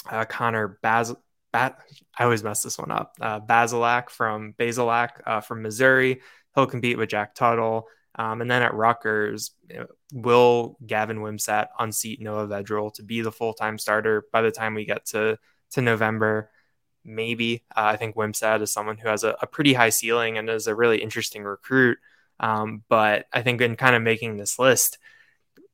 uh, 0.08 0.24
Connor 0.24 0.78
Baz. 0.82 1.14
I 1.52 1.72
always 2.20 2.44
mess 2.44 2.62
this 2.62 2.78
one 2.78 2.92
up. 2.92 3.14
Uh, 3.20 3.40
Bazelak 3.40 4.10
from 4.10 4.54
Bazelak 4.58 5.10
uh, 5.26 5.40
from 5.40 5.62
Missouri. 5.62 6.20
He'll 6.54 6.66
compete 6.66 6.96
with 6.96 7.08
Jack 7.08 7.34
Tuttle. 7.34 7.88
Um, 8.14 8.40
and 8.40 8.50
then 8.50 8.62
at 8.62 8.74
Rutgers, 8.74 9.52
you 9.68 9.78
know, 9.78 9.86
will 10.12 10.76
Gavin 10.84 11.18
Wimsatt 11.18 11.68
unseat 11.78 12.20
Noah 12.20 12.46
Vedral 12.46 12.92
to 12.94 13.02
be 13.02 13.20
the 13.20 13.32
full 13.32 13.54
time 13.54 13.78
starter 13.78 14.26
by 14.32 14.42
the 14.42 14.50
time 14.50 14.74
we 14.74 14.84
get 14.84 15.06
to 15.06 15.38
to 15.72 15.82
November? 15.82 16.50
Maybe. 17.04 17.64
Uh, 17.74 17.94
I 17.94 17.96
think 17.96 18.16
Wimsatt 18.16 18.62
is 18.62 18.72
someone 18.72 18.98
who 18.98 19.08
has 19.08 19.24
a, 19.24 19.36
a, 19.40 19.46
pretty 19.46 19.72
high 19.72 19.88
ceiling 19.88 20.36
and 20.36 20.50
is 20.50 20.66
a 20.66 20.74
really 20.74 21.00
interesting 21.00 21.44
recruit. 21.44 21.98
Um, 22.38 22.82
but 22.88 23.26
I 23.32 23.42
think 23.42 23.60
in 23.60 23.76
kind 23.76 23.96
of 23.96 24.02
making 24.02 24.36
this 24.36 24.58
list, 24.58 24.98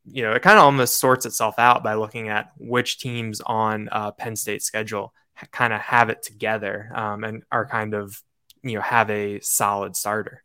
you 0.07 0.23
know, 0.23 0.33
it 0.33 0.43
kind 0.43 0.59
of 0.59 0.65
almost 0.65 0.99
sorts 0.99 1.27
itself 1.27 1.59
out 1.59 1.83
by 1.83 1.95
looking 1.95 2.29
at 2.29 2.53
which 2.59 2.99
teams 2.99 3.41
on 3.41 3.89
uh, 3.91 4.13
Penn 4.13 4.37
State 4.37 4.63
schedule 4.63 5.13
kind 5.51 5.73
of 5.73 5.81
have 5.81 6.09
it 6.09 6.23
together 6.23 6.91
um, 6.95 7.25
and 7.25 7.43
are 7.53 7.67
kind 7.67 7.95
of, 7.95 8.23
you 8.63 8.75
know, 8.75 8.81
have 8.81 9.11
a 9.11 9.41
solid 9.41 9.97
starter 9.97 10.43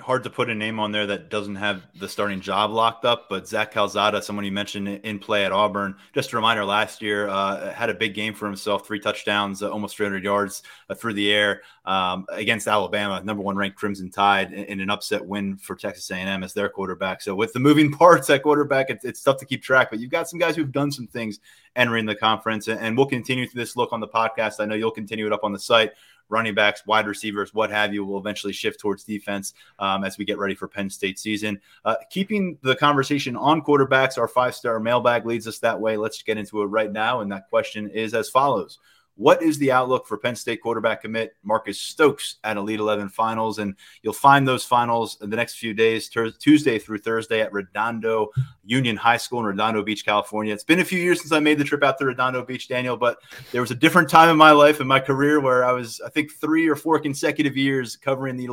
hard 0.00 0.22
to 0.22 0.30
put 0.30 0.50
a 0.50 0.54
name 0.54 0.78
on 0.78 0.92
there 0.92 1.06
that 1.06 1.30
doesn't 1.30 1.54
have 1.54 1.82
the 1.98 2.08
starting 2.08 2.40
job 2.40 2.70
locked 2.70 3.06
up. 3.06 3.28
But 3.30 3.48
Zach 3.48 3.72
Calzada, 3.72 4.20
someone 4.20 4.44
you 4.44 4.52
mentioned 4.52 4.86
in 4.88 5.18
play 5.18 5.46
at 5.46 5.52
Auburn, 5.52 5.96
just 6.12 6.32
a 6.32 6.36
reminder, 6.36 6.64
last 6.64 7.00
year 7.00 7.26
uh, 7.28 7.72
had 7.72 7.88
a 7.88 7.94
big 7.94 8.14
game 8.14 8.34
for 8.34 8.44
himself, 8.44 8.86
three 8.86 9.00
touchdowns, 9.00 9.62
uh, 9.62 9.70
almost 9.70 9.96
300 9.96 10.22
yards 10.22 10.62
uh, 10.90 10.94
through 10.94 11.14
the 11.14 11.32
air 11.32 11.62
um, 11.86 12.26
against 12.30 12.68
Alabama, 12.68 13.22
number 13.24 13.42
one 13.42 13.56
ranked 13.56 13.78
Crimson 13.78 14.10
Tide, 14.10 14.52
in, 14.52 14.64
in, 14.64 14.80
an 14.80 14.90
upset 14.90 15.24
win 15.24 15.56
for 15.56 15.74
Texas 15.74 16.10
A&M 16.10 16.44
as 16.44 16.52
their 16.52 16.68
quarterback. 16.68 17.22
So 17.22 17.34
with 17.34 17.54
the 17.54 17.60
moving 17.60 17.90
parts 17.98 18.28
at 18.28 18.42
quarterback, 18.42 18.90
it's, 18.90 19.06
it's 19.06 19.22
tough 19.22 19.38
to 19.38 19.46
keep 19.46 19.62
track. 19.62 19.88
But 19.90 20.00
you've 20.00 20.10
got 20.10 20.28
some 20.28 20.38
guys 20.38 20.54
who've 20.54 20.70
done 20.70 20.92
some 20.92 21.06
things 21.06 21.40
entering 21.76 22.04
the 22.04 22.14
conference, 22.14 22.68
and, 22.68 22.78
and 22.78 22.96
we'll 22.96 23.06
continue 23.06 23.48
this 23.54 23.74
look 23.74 23.92
on 23.92 24.00
the 24.00 24.08
podcast. 24.08 24.60
I 24.60 24.66
know 24.66 24.74
you'll 24.74 24.90
continue 24.90 25.26
it 25.26 25.32
up 25.32 25.44
on 25.44 25.52
the 25.52 25.58
site 25.58 25.92
running 26.28 26.54
backs, 26.54 26.86
wide 26.86 27.06
receivers, 27.06 27.54
what 27.54 27.70
have 27.70 27.92
you, 27.94 28.04
will 28.04 28.18
eventually 28.18 28.52
shift 28.52 28.80
towards 28.80 29.04
defense 29.04 29.54
um, 29.78 30.04
as 30.04 30.18
we 30.18 30.24
get 30.24 30.38
ready 30.38 30.54
for 30.54 30.68
Penn 30.68 30.90
State 30.90 31.18
season. 31.18 31.60
Uh, 31.84 31.96
keeping 32.10 32.58
the 32.62 32.76
conversation 32.76 33.36
on 33.36 33.62
quarterbacks, 33.62 34.18
our 34.18 34.28
five 34.28 34.54
star 34.54 34.80
mailbag 34.80 35.26
leads 35.26 35.46
us 35.46 35.58
that 35.60 35.80
way. 35.80 35.96
Let's 35.96 36.22
get 36.22 36.38
into 36.38 36.62
it 36.62 36.66
right 36.66 36.92
now. 36.92 37.20
And 37.20 37.32
that 37.32 37.48
question 37.48 37.88
is 37.88 38.14
as 38.14 38.28
follows 38.28 38.78
what 39.18 39.42
is 39.42 39.58
the 39.58 39.72
outlook 39.72 40.06
for 40.06 40.16
Penn 40.16 40.36
State 40.36 40.62
quarterback 40.62 41.02
commit 41.02 41.34
Marcus 41.42 41.80
Stokes 41.80 42.36
at 42.44 42.56
Elite 42.56 42.78
11 42.78 43.08
finals? 43.08 43.58
And 43.58 43.74
you'll 44.02 44.12
find 44.12 44.46
those 44.46 44.64
finals 44.64 45.18
in 45.20 45.28
the 45.28 45.34
next 45.34 45.56
few 45.56 45.74
days, 45.74 46.08
ter- 46.08 46.30
Tuesday 46.30 46.78
through 46.78 46.98
Thursday 46.98 47.40
at 47.40 47.52
Redondo 47.52 48.30
Union 48.64 48.96
High 48.96 49.16
School 49.16 49.40
in 49.40 49.46
Redondo 49.46 49.82
Beach, 49.82 50.04
California. 50.04 50.54
It's 50.54 50.62
been 50.62 50.78
a 50.78 50.84
few 50.84 51.00
years 51.00 51.20
since 51.20 51.32
I 51.32 51.40
made 51.40 51.58
the 51.58 51.64
trip 51.64 51.82
out 51.82 51.98
to 51.98 52.06
Redondo 52.06 52.44
Beach, 52.44 52.68
Daniel, 52.68 52.96
but 52.96 53.18
there 53.50 53.60
was 53.60 53.72
a 53.72 53.74
different 53.74 54.08
time 54.08 54.28
in 54.28 54.36
my 54.36 54.52
life 54.52 54.78
and 54.78 54.88
my 54.88 55.00
career 55.00 55.40
where 55.40 55.64
I 55.64 55.72
was, 55.72 56.00
I 56.06 56.10
think, 56.10 56.30
three 56.30 56.68
or 56.68 56.76
four 56.76 57.00
consecutive 57.00 57.56
years 57.56 57.96
covering 57.96 58.36
the 58.36 58.44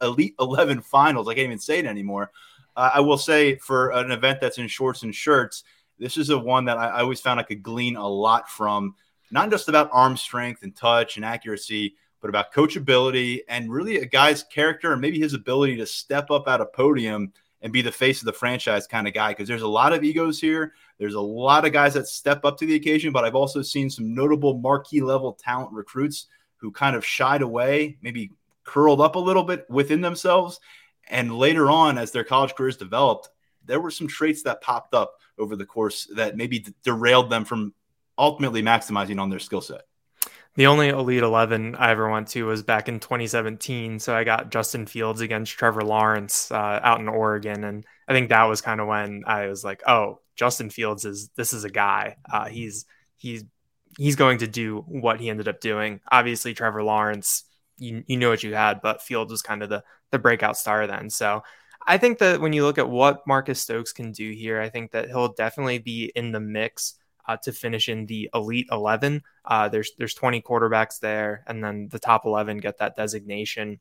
Elite 0.00 0.34
11 0.40 0.80
finals. 0.80 1.28
I 1.28 1.34
can't 1.34 1.44
even 1.44 1.58
say 1.58 1.80
it 1.80 1.86
anymore. 1.86 2.32
Uh, 2.74 2.92
I 2.94 3.00
will 3.00 3.18
say 3.18 3.56
for 3.56 3.90
an 3.90 4.10
event 4.10 4.40
that's 4.40 4.56
in 4.56 4.68
shorts 4.68 5.02
and 5.02 5.14
shirts, 5.14 5.64
this 5.98 6.16
is 6.16 6.30
a 6.30 6.38
one 6.38 6.64
that 6.64 6.78
I, 6.78 6.86
I 6.88 7.00
always 7.02 7.20
found 7.20 7.38
I 7.38 7.42
could 7.42 7.62
glean 7.62 7.96
a 7.96 8.08
lot 8.08 8.48
from 8.48 8.94
not 9.32 9.50
just 9.50 9.68
about 9.68 9.90
arm 9.92 10.16
strength 10.16 10.62
and 10.62 10.76
touch 10.76 11.16
and 11.16 11.24
accuracy, 11.24 11.96
but 12.20 12.28
about 12.28 12.52
coachability 12.52 13.40
and 13.48 13.72
really 13.72 13.96
a 13.96 14.06
guy's 14.06 14.44
character 14.44 14.92
and 14.92 15.00
maybe 15.00 15.18
his 15.18 15.34
ability 15.34 15.76
to 15.76 15.86
step 15.86 16.30
up 16.30 16.46
at 16.46 16.60
a 16.60 16.66
podium 16.66 17.32
and 17.62 17.72
be 17.72 17.82
the 17.82 17.90
face 17.90 18.20
of 18.20 18.26
the 18.26 18.32
franchise 18.32 18.86
kind 18.86 19.08
of 19.08 19.14
guy. 19.14 19.30
Because 19.30 19.48
there's 19.48 19.62
a 19.62 19.68
lot 19.68 19.92
of 19.92 20.04
egos 20.04 20.40
here. 20.40 20.74
There's 20.98 21.14
a 21.14 21.20
lot 21.20 21.64
of 21.64 21.72
guys 21.72 21.94
that 21.94 22.06
step 22.06 22.44
up 22.44 22.58
to 22.58 22.66
the 22.66 22.74
occasion, 22.74 23.12
but 23.12 23.24
I've 23.24 23.34
also 23.34 23.62
seen 23.62 23.90
some 23.90 24.14
notable 24.14 24.58
marquee 24.58 25.00
level 25.00 25.32
talent 25.32 25.72
recruits 25.72 26.26
who 26.58 26.70
kind 26.70 26.94
of 26.94 27.04
shied 27.04 27.42
away, 27.42 27.96
maybe 28.02 28.30
curled 28.64 29.00
up 29.00 29.16
a 29.16 29.18
little 29.18 29.42
bit 29.42 29.68
within 29.68 30.00
themselves. 30.00 30.60
And 31.08 31.36
later 31.36 31.70
on, 31.70 31.98
as 31.98 32.12
their 32.12 32.24
college 32.24 32.54
careers 32.54 32.76
developed, 32.76 33.30
there 33.64 33.80
were 33.80 33.90
some 33.90 34.06
traits 34.06 34.42
that 34.42 34.60
popped 34.60 34.94
up 34.94 35.14
over 35.38 35.56
the 35.56 35.66
course 35.66 36.08
that 36.14 36.36
maybe 36.36 36.64
derailed 36.84 37.30
them 37.30 37.44
from 37.44 37.74
ultimately 38.18 38.62
maximizing 38.62 39.20
on 39.20 39.30
their 39.30 39.38
skill 39.38 39.60
set. 39.60 39.82
The 40.54 40.66
only 40.66 40.88
Elite 40.88 41.22
11 41.22 41.76
I 41.76 41.92
ever 41.92 42.10
went 42.10 42.28
to 42.28 42.44
was 42.44 42.62
back 42.62 42.88
in 42.88 43.00
2017. 43.00 43.98
So 43.98 44.14
I 44.14 44.24
got 44.24 44.50
Justin 44.50 44.84
Fields 44.84 45.22
against 45.22 45.52
Trevor 45.52 45.82
Lawrence 45.82 46.50
uh, 46.50 46.80
out 46.82 47.00
in 47.00 47.08
Oregon. 47.08 47.64
And 47.64 47.86
I 48.06 48.12
think 48.12 48.28
that 48.28 48.44
was 48.44 48.60
kind 48.60 48.80
of 48.80 48.86
when 48.86 49.22
I 49.26 49.46
was 49.46 49.64
like, 49.64 49.82
oh, 49.86 50.20
Justin 50.36 50.68
Fields 50.68 51.06
is 51.06 51.30
this 51.36 51.54
is 51.54 51.64
a 51.64 51.70
guy. 51.70 52.16
Uh, 52.30 52.46
he's 52.46 52.84
he's 53.16 53.44
he's 53.96 54.16
going 54.16 54.38
to 54.38 54.46
do 54.46 54.84
what 54.86 55.20
he 55.20 55.30
ended 55.30 55.48
up 55.48 55.60
doing. 55.60 56.00
Obviously, 56.10 56.52
Trevor 56.52 56.82
Lawrence, 56.82 57.44
you, 57.78 58.04
you 58.06 58.18
know 58.18 58.28
what 58.28 58.42
you 58.42 58.54
had, 58.54 58.82
but 58.82 59.02
Fields 59.02 59.30
was 59.30 59.42
kind 59.42 59.62
of 59.62 59.70
the 59.70 59.82
the 60.10 60.18
breakout 60.18 60.58
star 60.58 60.86
then. 60.86 61.08
So 61.08 61.42
I 61.86 61.96
think 61.96 62.18
that 62.18 62.40
when 62.40 62.52
you 62.52 62.64
look 62.64 62.78
at 62.78 62.88
what 62.88 63.26
Marcus 63.26 63.60
Stokes 63.60 63.92
can 63.92 64.12
do 64.12 64.30
here, 64.30 64.60
I 64.60 64.68
think 64.68 64.92
that 64.92 65.08
he'll 65.08 65.32
definitely 65.32 65.78
be 65.78 66.12
in 66.14 66.32
the 66.32 66.40
mix 66.40 66.94
uh, 67.26 67.36
to 67.38 67.52
finish 67.52 67.88
in 67.88 68.06
the 68.06 68.28
elite 68.34 68.68
11. 68.70 69.22
Uh, 69.44 69.68
there's 69.68 69.92
there's 69.98 70.14
20 70.14 70.42
quarterbacks 70.42 71.00
there, 71.00 71.44
and 71.46 71.62
then 71.62 71.88
the 71.90 71.98
top 71.98 72.24
11 72.24 72.58
get 72.58 72.78
that 72.78 72.96
designation. 72.96 73.80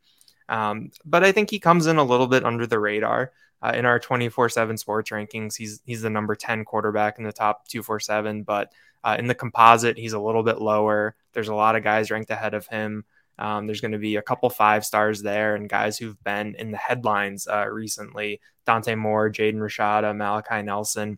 Um, 0.50 0.92
but 1.06 1.24
I 1.24 1.32
think 1.32 1.50
he 1.50 1.60
comes 1.60 1.88
in 1.88 1.98
a 1.98 2.04
little 2.04 2.28
bit 2.28 2.46
under 2.46 2.68
the 2.68 2.80
radar. 2.80 3.32
Uh, 3.64 3.74
in 3.76 3.86
our 3.86 4.00
24/7 4.00 4.78
sports 4.78 5.12
rankings, 5.12 5.56
he's 5.56 5.82
he's 5.86 6.02
the 6.02 6.10
number 6.10 6.36
10 6.36 6.66
quarterback 6.66 7.20
in 7.20 7.24
the 7.24 7.32
top 7.32 7.68
247. 7.68 8.44
But 8.44 8.72
uh, 9.04 9.16
in 9.20 9.28
the 9.28 9.36
composite, 9.36 9.98
he's 9.98 10.14
a 10.14 10.20
little 10.20 10.44
bit 10.44 10.60
lower. 10.60 11.16
There's 11.34 11.48
a 11.48 11.56
lot 11.56 11.76
of 11.76 11.84
guys 11.84 12.12
ranked 12.12 12.32
ahead 12.32 12.54
of 12.54 12.68
him. 12.68 13.06
Um, 13.40 13.66
there's 13.66 13.82
going 13.82 13.94
to 13.94 13.98
be 13.98 14.18
a 14.18 14.22
couple 14.22 14.50
five 14.50 14.86
stars 14.86 15.22
there 15.22 15.56
and 15.56 15.68
guys 15.68 15.98
who've 15.98 16.22
been 16.24 16.56
in 16.56 16.70
the 16.70 16.78
headlines 16.78 17.48
uh, 17.48 17.68
recently 17.68 18.40
Dante 18.66 18.94
Moore, 18.94 19.32
Jaden 19.32 19.56
Rashada, 19.56 20.16
Malachi 20.16 20.62
Nelson. 20.62 21.18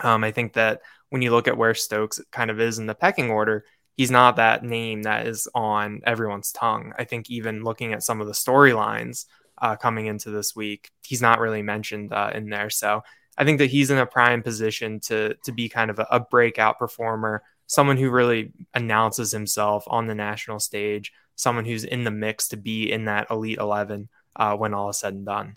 Um, 0.00 0.24
I 0.24 0.32
think 0.32 0.54
that 0.54 0.80
when 1.14 1.22
you 1.22 1.30
look 1.30 1.46
at 1.46 1.56
where 1.56 1.74
Stokes 1.74 2.20
kind 2.32 2.50
of 2.50 2.60
is 2.60 2.80
in 2.80 2.86
the 2.86 2.94
pecking 2.96 3.30
order, 3.30 3.64
he's 3.96 4.10
not 4.10 4.34
that 4.34 4.64
name 4.64 5.02
that 5.02 5.28
is 5.28 5.46
on 5.54 6.00
everyone's 6.04 6.50
tongue. 6.50 6.92
I 6.98 7.04
think 7.04 7.30
even 7.30 7.62
looking 7.62 7.92
at 7.92 8.02
some 8.02 8.20
of 8.20 8.26
the 8.26 8.32
storylines 8.32 9.26
uh, 9.62 9.76
coming 9.76 10.06
into 10.06 10.30
this 10.30 10.56
week, 10.56 10.90
he's 11.04 11.22
not 11.22 11.38
really 11.38 11.62
mentioned 11.62 12.12
uh, 12.12 12.32
in 12.34 12.50
there. 12.50 12.68
So 12.68 13.04
I 13.38 13.44
think 13.44 13.58
that 13.58 13.70
he's 13.70 13.92
in 13.92 13.98
a 13.98 14.06
prime 14.06 14.42
position 14.42 14.98
to 15.02 15.36
to 15.44 15.52
be 15.52 15.68
kind 15.68 15.88
of 15.88 16.00
a, 16.00 16.06
a 16.10 16.18
breakout 16.18 16.80
performer, 16.80 17.44
someone 17.68 17.96
who 17.96 18.10
really 18.10 18.52
announces 18.74 19.30
himself 19.30 19.84
on 19.86 20.08
the 20.08 20.16
national 20.16 20.58
stage, 20.58 21.12
someone 21.36 21.64
who's 21.64 21.84
in 21.84 22.02
the 22.02 22.10
mix 22.10 22.48
to 22.48 22.56
be 22.56 22.90
in 22.90 23.04
that 23.04 23.28
elite 23.30 23.58
eleven 23.58 24.08
uh, 24.34 24.56
when 24.56 24.74
all 24.74 24.88
is 24.88 24.98
said 24.98 25.14
and 25.14 25.26
done 25.26 25.54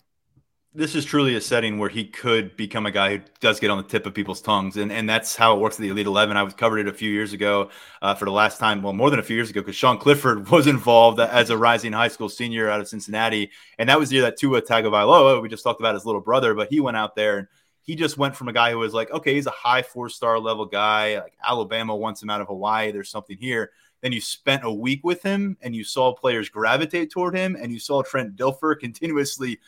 this 0.74 0.96
is 0.96 1.06
truly 1.06 1.36
a 1.36 1.42
setting 1.42 1.80
where 1.80 1.90
he 1.90 2.06
could 2.06 2.56
become 2.56 2.86
a 2.86 2.92
guy 2.92 3.18
who 3.18 3.24
does 3.40 3.60
get 3.60 3.70
on 3.70 3.78
the 3.78 3.84
tip 3.84 4.06
of 4.06 4.14
people's 4.14 4.42
tongues, 4.42 4.78
and 4.78 4.92
and 4.92 5.10
that's 5.10 5.36
how 5.36 5.56
it 5.56 5.60
works 5.60 5.76
at 5.78 5.82
the 5.82 5.90
Elite 5.90 6.06
Eleven. 6.06 6.38
I 6.38 6.44
was 6.44 6.54
covered 6.54 6.80
it 6.80 6.88
a 6.88 6.94
few 6.94 7.10
years 7.10 7.34
ago 7.34 7.70
uh, 8.02 8.14
for 8.14 8.26
the 8.26 8.32
last 8.32 8.60
time, 8.60 8.82
well, 8.82 8.94
more 8.94 9.10
than 9.10 9.20
a 9.20 9.24
few 9.24 9.36
years 9.36 9.50
ago, 9.50 9.62
because 9.62 9.76
Sean 9.76 9.98
Clifford 9.98 10.50
was 10.52 10.68
involved 10.68 11.20
as 11.20 11.50
a 11.50 11.58
rising 11.58 11.94
high 11.94 12.10
school 12.10 12.30
senior 12.30 12.70
out 12.70 12.80
of 12.80 12.88
Cincinnati, 12.88 13.50
and 13.80 13.90
that 13.90 14.00
was 14.00 14.10
the 14.10 14.16
year 14.16 14.24
that 14.24 14.38
Tua 14.38 14.62
Tagovailoa, 14.62 15.42
we 15.42 15.50
just 15.50 15.64
talked 15.64 15.82
about 15.82 15.96
his 15.96 16.06
little 16.06 16.22
brother, 16.22 16.54
but 16.54 16.70
he 16.70 16.80
went 16.80 16.98
out 16.98 17.16
there 17.16 17.40
and 17.40 17.48
he 17.88 17.96
just 17.96 18.18
went 18.18 18.36
from 18.36 18.50
a 18.50 18.54
guy 18.54 18.72
who 18.72 18.78
was 18.78 18.94
like, 18.94 19.10
okay, 19.12 19.34
he's 19.34 19.48
a 19.48 19.52
high 19.52 19.82
four 19.82 20.10
star 20.10 20.38
level 20.38 20.66
guy, 20.66 21.20
like 21.20 21.38
Alabama 21.44 21.96
wants 21.96 22.22
him 22.22 22.30
out 22.30 22.42
of 22.42 22.48
Hawaii. 22.48 22.92
There's 22.92 23.10
something 23.10 23.38
here. 23.38 23.72
Then 24.02 24.12
you 24.12 24.22
spent 24.22 24.64
a 24.64 24.72
week 24.72 25.04
with 25.04 25.24
him 25.24 25.58
and 25.62 25.76
you 25.76 25.84
saw 25.84 26.14
players 26.14 26.50
gravitate 26.50 27.10
toward 27.10 27.36
him 27.36 27.58
and 27.60 27.72
you 27.72 27.80
saw 27.80 28.04
Trent 28.04 28.36
Dilfer 28.36 28.76
continuously 28.80 29.60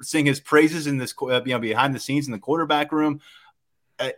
sing 0.00 0.26
his 0.26 0.40
praises 0.40 0.86
in 0.86 0.98
this, 0.98 1.14
uh, 1.22 1.42
you 1.44 1.52
know, 1.52 1.58
behind 1.58 1.94
the 1.94 2.00
scenes 2.00 2.26
in 2.26 2.32
the 2.32 2.38
quarterback 2.38 2.92
room. 2.92 3.20
Uh, 3.98 4.10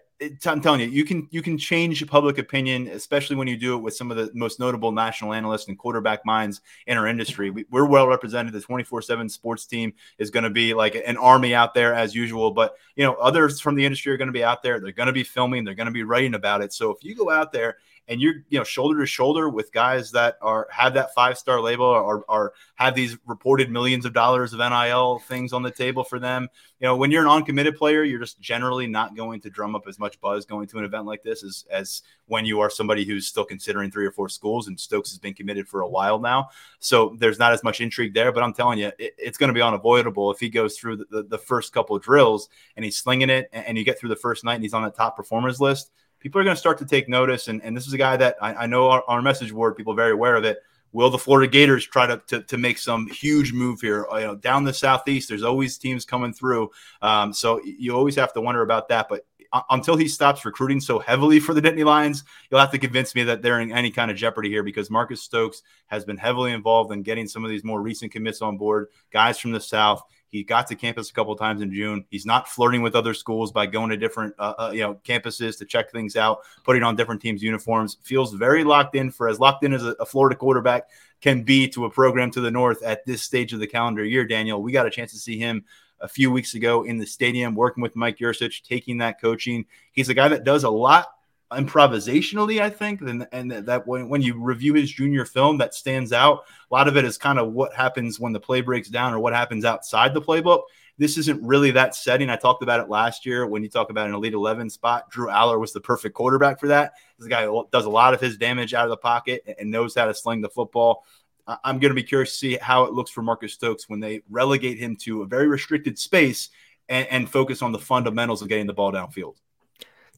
I'm 0.47 0.61
telling 0.61 0.81
you, 0.81 0.87
you 0.87 1.05
can 1.05 1.29
you 1.31 1.43
can 1.43 1.59
change 1.59 2.07
public 2.07 2.39
opinion, 2.39 2.89
especially 2.89 3.37
when 3.37 3.49
you 3.49 3.57
do 3.57 3.75
it 3.75 3.83
with 3.83 3.97
some 3.97 4.11
of 4.11 4.17
the 4.17 4.31
most 4.33 4.61
notable 4.61 4.93
national 4.93 5.33
analysts 5.33 5.69
and 5.69 5.77
quarterback 5.77 6.25
minds 6.25 6.61
in 6.87 6.97
our 6.97 7.07
industry. 7.07 7.51
We, 7.51 7.67
are 7.73 7.85
well 7.85 8.07
represented. 8.07 8.53
The 8.53 8.61
24/7 8.61 9.31
sports 9.31 9.67
team 9.67 9.93
is 10.19 10.31
going 10.31 10.45
to 10.45 10.51
be 10.51 10.73
like 10.73 10.95
an 10.95 11.17
army 11.17 11.55
out 11.55 11.75
there 11.75 11.93
as 11.93 12.15
usual. 12.15 12.53
But 12.53 12.77
you 12.95 13.05
know, 13.05 13.15
others 13.15 13.61
from 13.61 13.75
the 13.75 13.85
industry 13.85 14.13
are 14.13 14.17
going 14.17 14.29
to 14.29 14.33
be 14.33 14.45
out 14.45 14.63
there. 14.63 14.79
They're 14.79 14.93
going 14.93 15.09
to 15.09 15.13
be 15.13 15.25
filming. 15.25 15.65
They're 15.65 15.75
going 15.75 15.87
to 15.87 15.93
be 15.93 16.05
writing 16.05 16.35
about 16.35 16.63
it. 16.63 16.73
So 16.73 16.91
if 16.91 17.03
you 17.03 17.15
go 17.15 17.31
out 17.31 17.53
there 17.53 17.77
and 18.09 18.21
you're 18.21 18.45
you 18.49 18.59
know 18.59 18.65
shoulder 18.65 19.01
to 19.01 19.07
shoulder 19.07 19.49
with 19.49 19.73
guys 19.73 20.11
that 20.13 20.37
are 20.43 20.69
have 20.71 20.95
that 20.95 21.15
five 21.15 21.39
star 21.39 21.61
label 21.61 21.87
or, 21.87 22.25
or 22.29 22.53
have 22.75 22.95
these 22.95 23.17
reported 23.27 23.71
millions 23.71 24.05
of 24.05 24.13
dollars 24.13 24.53
of 24.53 24.59
NIL 24.59 25.21
things 25.21 25.53
on 25.53 25.63
the 25.63 25.71
table 25.71 26.05
for 26.05 26.19
them. 26.19 26.49
You 26.81 26.89
know, 26.89 26.97
when 26.97 27.11
you're 27.11 27.23
an 27.23 27.29
uncommitted 27.29 27.77
player, 27.77 28.03
you're 28.03 28.21
just 28.21 28.41
generally 28.41 28.87
not 28.87 29.17
going 29.17 29.41
to 29.43 29.51
drum 29.51 29.75
up 29.75 29.87
as 29.89 29.99
much 29.99 30.21
buzz 30.21 30.45
going 30.45 30.67
to 30.69 30.79
an 30.79 30.85
event 30.85 31.07
like 31.07 31.23
this 31.23 31.43
as 31.43 31.65
as 31.71 32.03
when 32.27 32.45
you 32.45 32.61
are 32.61 32.71
somebody 32.71 33.05
who's 33.05 33.27
still 33.27 33.45
considering 33.45 33.91
three 33.91 34.07
or 34.07 34.13
four 34.13 34.29
schools 34.29 34.69
and 34.69 34.79
Stokes 34.79 35.11
has 35.11 35.19
been 35.19 35.35
committed 35.35 35.69
for 35.69 35.81
a 35.81 35.89
while 35.89 36.19
now. 36.19 36.49
So 36.81 37.17
there's 37.19 37.39
not 37.39 37.53
as 37.53 37.63
much 37.63 37.81
intrigue 37.81 38.15
there. 38.15 38.33
But 38.33 38.43
I'm 38.43 38.55
telling 38.55 38.79
you, 38.79 38.93
it, 38.99 39.15
it's 39.19 39.39
going 39.39 39.49
to 39.49 39.55
be 39.55 39.63
unavoidable 39.63 40.31
if 40.31 40.41
he 40.41 40.49
goes 40.49 40.77
through 40.77 40.97
the, 40.97 41.05
the, 41.11 41.23
the 41.23 41.39
first 41.39 41.73
couple 41.73 41.97
of 41.97 42.03
drills 42.03 42.49
and 42.77 42.85
he's 42.85 42.97
slinging 42.97 43.31
it 43.31 43.49
and, 43.53 43.67
and 43.67 43.79
you 43.79 43.85
get 43.85 43.99
through 43.99 44.11
the 44.11 44.17
first 44.17 44.45
night 44.45 44.55
and 44.55 44.63
he's 44.63 44.75
on 44.75 44.83
the 44.83 44.91
top 44.91 45.17
performers 45.17 45.61
list 45.61 45.91
people 46.25 46.41
are 46.41 46.45
going 46.45 46.57
to 46.57 46.61
start 46.61 46.79
to 46.79 46.87
take 46.87 47.07
notice. 47.07 47.49
And, 47.49 47.63
and 47.63 47.77
this 47.77 47.87
is 47.87 47.93
a 47.93 47.99
guy 47.99 48.17
that 48.17 48.37
I, 48.41 48.55
I 48.55 48.67
know 48.67 48.89
our, 48.89 49.05
our, 49.07 49.21
message 49.21 49.53
board, 49.53 49.77
people 49.77 49.93
are 49.93 49.97
very 49.97 50.13
aware 50.13 50.37
of 50.37 50.45
it. 50.45 50.59
Will 50.93 51.11
the 51.11 51.19
Florida 51.19 51.51
Gators 51.51 51.87
try 51.87 52.07
to, 52.07 52.23
to, 52.29 52.43
to 52.45 52.57
make 52.57 52.79
some 52.79 53.07
huge 53.09 53.53
move 53.53 53.81
here? 53.81 54.07
You 54.15 54.21
know, 54.21 54.35
down 54.35 54.65
the 54.65 54.73
southeast, 54.73 55.29
there's 55.29 55.43
always 55.43 55.77
teams 55.77 56.07
coming 56.07 56.33
through. 56.33 56.71
Um, 57.03 57.33
so 57.35 57.61
you 57.63 57.95
always 57.95 58.17
have 58.17 58.33
to 58.33 58.41
wonder 58.41 58.63
about 58.63 58.89
that. 58.89 59.09
But 59.11 59.27
until 59.71 59.97
he 59.97 60.09
stops 60.09 60.45
recruiting 60.47 60.81
so 60.81 60.99
heavily 60.99 61.41
for 61.41 61.53
the 61.53 61.61
Nittany 61.61 61.85
Lions, 61.85 62.25
you'll 62.51 62.61
have 62.61 62.71
to 62.71 62.79
convince 62.79 63.15
me 63.15 63.25
that 63.25 63.43
they're 63.43 63.61
in 63.61 63.71
any 63.71 63.91
kind 63.91 64.11
of 64.11 64.17
jeopardy 64.17 64.49
here 64.49 64.63
because 64.63 64.91
Marcus 64.91 65.21
Stokes 65.21 65.63
has 65.89 66.07
been 66.07 66.17
heavily 66.17 66.53
involved 66.53 66.91
in 66.91 67.03
getting 67.03 67.29
some 67.29 67.45
of 67.45 67.51
these 67.51 67.65
more 67.65 67.83
recent 67.83 68.13
commits 68.13 68.41
on 68.41 68.57
board, 68.57 68.89
guys 69.11 69.39
from 69.39 69.53
the 69.53 69.61
South. 69.61 70.03
He 70.35 70.43
got 70.43 70.67
to 70.67 70.75
campus 70.75 71.11
a 71.11 71.13
couple 71.13 71.37
times 71.37 71.63
in 71.63 71.73
June. 71.73 72.05
He's 72.11 72.27
not 72.27 72.49
flirting 72.49 72.83
with 72.83 72.97
other 72.97 73.15
schools 73.15 73.53
by 73.53 73.67
going 73.67 73.91
to 73.91 73.97
different, 73.97 74.35
uh, 74.37 74.55
uh, 74.59 74.71
you 74.75 74.81
know, 74.81 74.95
campuses 75.05 75.57
to 75.59 75.65
check 75.65 75.93
things 75.93 76.17
out, 76.17 76.41
putting 76.65 76.83
on 76.83 76.97
different 76.97 77.23
teams' 77.23 77.41
uniforms. 77.41 77.99
Feels 78.03 78.33
very 78.33 78.65
locked 78.65 78.97
in 78.97 79.13
for 79.13 79.29
as 79.29 79.39
locked 79.39 79.63
in 79.63 79.73
as 79.73 79.85
a, 79.85 79.95
a 80.01 80.05
Florida 80.05 80.35
quarterback 80.35 80.89
can 81.21 81.45
be 81.45 81.69
to 81.69 81.85
a 81.85 81.91
program 81.91 82.33
to 82.33 82.41
the 82.41 82.51
north 82.51 82.83
at 82.83 83.07
this 83.07 83.23
stage 83.23 83.53
of 83.53 83.61
the 83.61 83.67
calendar 83.69 84.05
year. 84.05 84.25
Daniel, 84.25 84.61
we 84.61 84.73
got 84.73 84.87
a 84.87 84.91
chance 84.91 85.13
to 85.13 85.19
see 85.19 85.39
him 85.39 85.65
a 86.01 86.09
few 86.09 86.33
weeks 86.33 86.55
ago 86.55 86.83
in 86.83 86.99
the 86.99 87.07
stadium, 87.07 87.55
working 87.55 87.81
with 87.81 87.95
Mike 87.95 88.19
Yurcich, 88.19 88.65
taking 88.65 88.99
that 88.99 89.21
coaching. 89.21 89.67
He's 89.93 90.09
a 90.09 90.15
guy 90.15 90.27
that 90.27 90.43
does 90.43 90.65
a 90.65 90.71
lot 90.71 91.14
improvisationally, 91.55 92.61
I 92.61 92.71
think, 92.71 93.01
and, 93.01 93.27
and 93.33 93.51
that 93.51 93.87
when, 93.87 94.09
when 94.09 94.23
you 94.23 94.41
review 94.41 94.75
his 94.75 94.91
junior 94.91 95.25
film, 95.25 95.59
that 95.59 95.75
stands 95.75 96.13
out. 96.13 96.45
A 96.71 96.75
lot 96.75 96.89
of 96.89 96.97
it 96.97 97.05
is 97.05 97.19
kind 97.19 97.39
of 97.39 97.53
what 97.53 97.75
happens 97.75 98.21
when 98.21 98.33
the 98.33 98.41
play 98.41 98.61
breaks 98.61 98.89
down 98.89 99.15
or 99.15 99.19
what 99.19 99.33
happens 99.33 99.65
outside 99.65 100.15
the 100.15 100.23
playbook. 100.23 100.63
This 100.97 101.19
isn't 101.19 101.45
really 101.45 101.73
that 101.73 101.95
setting. 101.95 102.31
I 102.31 102.37
talked 102.37 102.63
about 102.63 102.81
it 102.81 102.89
last 102.89 103.27
year 103.27 103.47
when 103.47 103.63
you 103.63 103.69
talk 103.69 103.91
about 103.91 104.09
an 104.09 104.15
Elite 104.15 104.35
11 104.35 104.71
spot. 104.71 105.11
Drew 105.11 105.29
Allar 105.29 105.59
was 105.59 105.73
the 105.73 105.81
perfect 105.81 106.15
quarterback 106.15 106.61
for 106.61 106.69
that. 106.69 106.93
This 107.19 107.29
guy 107.29 107.49
does 107.73 107.85
a 107.85 107.91
lot 107.91 108.15
of 108.15 108.21
his 108.21 108.37
damage 108.37 108.75
out 108.75 108.85
of 108.85 108.91
the 108.91 108.97
pocket 108.97 109.43
and 109.59 109.71
knows 109.71 109.95
how 109.95 110.07
to 110.07 110.15
sling 110.15 110.41
the 110.41 110.49
football. 110.49 111.05
I'm 111.47 111.79
going 111.79 111.91
to 111.91 111.95
be 111.95 112.03
curious 112.03 112.31
to 112.33 112.37
see 112.37 112.57
how 112.57 112.85
it 112.85 112.93
looks 112.93 113.11
for 113.11 113.23
Marcus 113.23 113.53
Stokes 113.53 113.89
when 113.89 114.01
they 114.01 114.23
relegate 114.31 114.79
him 114.79 114.97
to 115.03 115.23
a 115.23 115.27
very 115.27 115.47
restricted 115.47 115.99
space 115.99 116.49
and, 116.89 117.07
and 117.09 117.31
focus 117.31 117.61
on 117.61 117.73
the 117.73 117.79
fundamentals 117.79 118.41
of 118.41 118.49
getting 118.49 118.67
the 118.67 118.73
ball 118.73 118.93
downfield. 118.93 119.37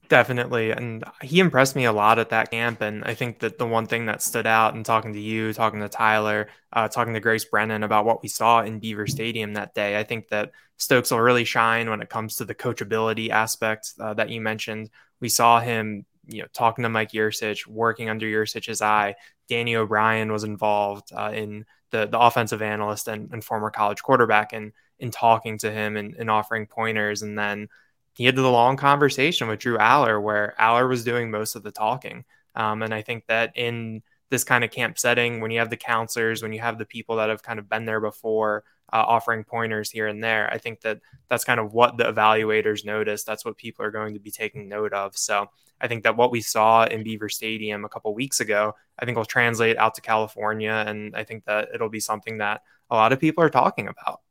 Definitely. 0.08 0.70
And 0.70 1.02
he 1.20 1.40
impressed 1.40 1.74
me 1.74 1.84
a 1.84 1.92
lot 1.92 2.20
at 2.20 2.28
that 2.28 2.50
camp. 2.52 2.80
And 2.80 3.02
I 3.04 3.14
think 3.14 3.40
that 3.40 3.58
the 3.58 3.66
one 3.66 3.86
thing 3.86 4.06
that 4.06 4.22
stood 4.22 4.46
out 4.46 4.74
in 4.74 4.84
talking 4.84 5.12
to 5.14 5.20
you, 5.20 5.52
talking 5.52 5.80
to 5.80 5.88
Tyler, 5.88 6.48
uh, 6.72 6.86
talking 6.86 7.14
to 7.14 7.20
Grace 7.20 7.44
Brennan 7.44 7.82
about 7.82 8.04
what 8.04 8.22
we 8.22 8.28
saw 8.28 8.62
in 8.62 8.78
Beaver 8.78 9.08
Stadium 9.08 9.54
that 9.54 9.74
day, 9.74 9.98
I 9.98 10.04
think 10.04 10.28
that 10.28 10.52
Stokes 10.76 11.10
will 11.10 11.20
really 11.20 11.44
shine 11.44 11.90
when 11.90 12.00
it 12.00 12.08
comes 12.08 12.36
to 12.36 12.44
the 12.44 12.54
coachability 12.54 13.30
aspect 13.30 13.94
uh, 13.98 14.14
that 14.14 14.30
you 14.30 14.40
mentioned. 14.40 14.90
We 15.20 15.28
saw 15.28 15.58
him, 15.58 16.04
you 16.26 16.42
know, 16.42 16.48
talking 16.52 16.84
to 16.84 16.88
Mike 16.88 17.10
Yurcich, 17.10 17.66
working 17.66 18.08
under 18.08 18.26
Yurcich's 18.26 18.82
eye. 18.82 19.16
Danny 19.48 19.74
O'Brien 19.74 20.30
was 20.30 20.44
involved 20.44 21.10
uh, 21.16 21.32
in 21.34 21.64
the, 21.90 22.06
the 22.06 22.18
offensive 22.18 22.62
analyst 22.62 23.08
and, 23.08 23.32
and 23.32 23.42
former 23.42 23.70
college 23.70 24.02
quarterback 24.02 24.52
and 24.52 24.72
in 24.98 25.10
talking 25.10 25.58
to 25.58 25.70
him 25.70 25.96
and, 25.96 26.14
and 26.14 26.30
offering 26.30 26.66
pointers. 26.66 27.22
And 27.22 27.38
then 27.38 27.68
he 28.16 28.24
had 28.24 28.34
the 28.34 28.50
long 28.50 28.78
conversation 28.78 29.46
with 29.46 29.60
Drew 29.60 29.76
Allar 29.76 30.22
where 30.22 30.54
Allar 30.58 30.88
was 30.88 31.04
doing 31.04 31.30
most 31.30 31.54
of 31.54 31.62
the 31.62 31.70
talking. 31.70 32.24
Um, 32.54 32.82
and 32.82 32.94
I 32.94 33.02
think 33.02 33.26
that 33.26 33.52
in 33.54 34.02
this 34.30 34.42
kind 34.42 34.64
of 34.64 34.70
camp 34.70 34.98
setting, 34.98 35.42
when 35.42 35.50
you 35.50 35.58
have 35.58 35.68
the 35.68 35.76
counselors, 35.76 36.42
when 36.42 36.54
you 36.54 36.60
have 36.60 36.78
the 36.78 36.86
people 36.86 37.16
that 37.16 37.28
have 37.28 37.42
kind 37.42 37.58
of 37.58 37.68
been 37.68 37.84
there 37.84 38.00
before, 38.00 38.64
uh, 38.90 39.04
offering 39.06 39.44
pointers 39.44 39.90
here 39.90 40.06
and 40.06 40.24
there, 40.24 40.50
I 40.50 40.56
think 40.56 40.80
that 40.80 41.00
that's 41.28 41.44
kind 41.44 41.60
of 41.60 41.74
what 41.74 41.98
the 41.98 42.04
evaluators 42.04 42.86
notice. 42.86 43.22
That's 43.22 43.44
what 43.44 43.58
people 43.58 43.84
are 43.84 43.90
going 43.90 44.14
to 44.14 44.20
be 44.20 44.30
taking 44.30 44.66
note 44.66 44.94
of. 44.94 45.14
So 45.18 45.50
I 45.78 45.86
think 45.86 46.02
that 46.04 46.16
what 46.16 46.30
we 46.30 46.40
saw 46.40 46.86
in 46.86 47.02
Beaver 47.02 47.28
Stadium 47.28 47.84
a 47.84 47.88
couple 47.90 48.14
weeks 48.14 48.40
ago, 48.40 48.74
I 48.98 49.04
think 49.04 49.18
will 49.18 49.26
translate 49.26 49.76
out 49.76 49.94
to 49.96 50.00
California, 50.00 50.84
and 50.86 51.14
I 51.14 51.24
think 51.24 51.44
that 51.44 51.68
it'll 51.74 51.90
be 51.90 52.00
something 52.00 52.38
that 52.38 52.62
a 52.90 52.96
lot 52.96 53.12
of 53.12 53.20
people 53.20 53.44
are 53.44 53.50
talking 53.50 53.88
about 53.88 54.22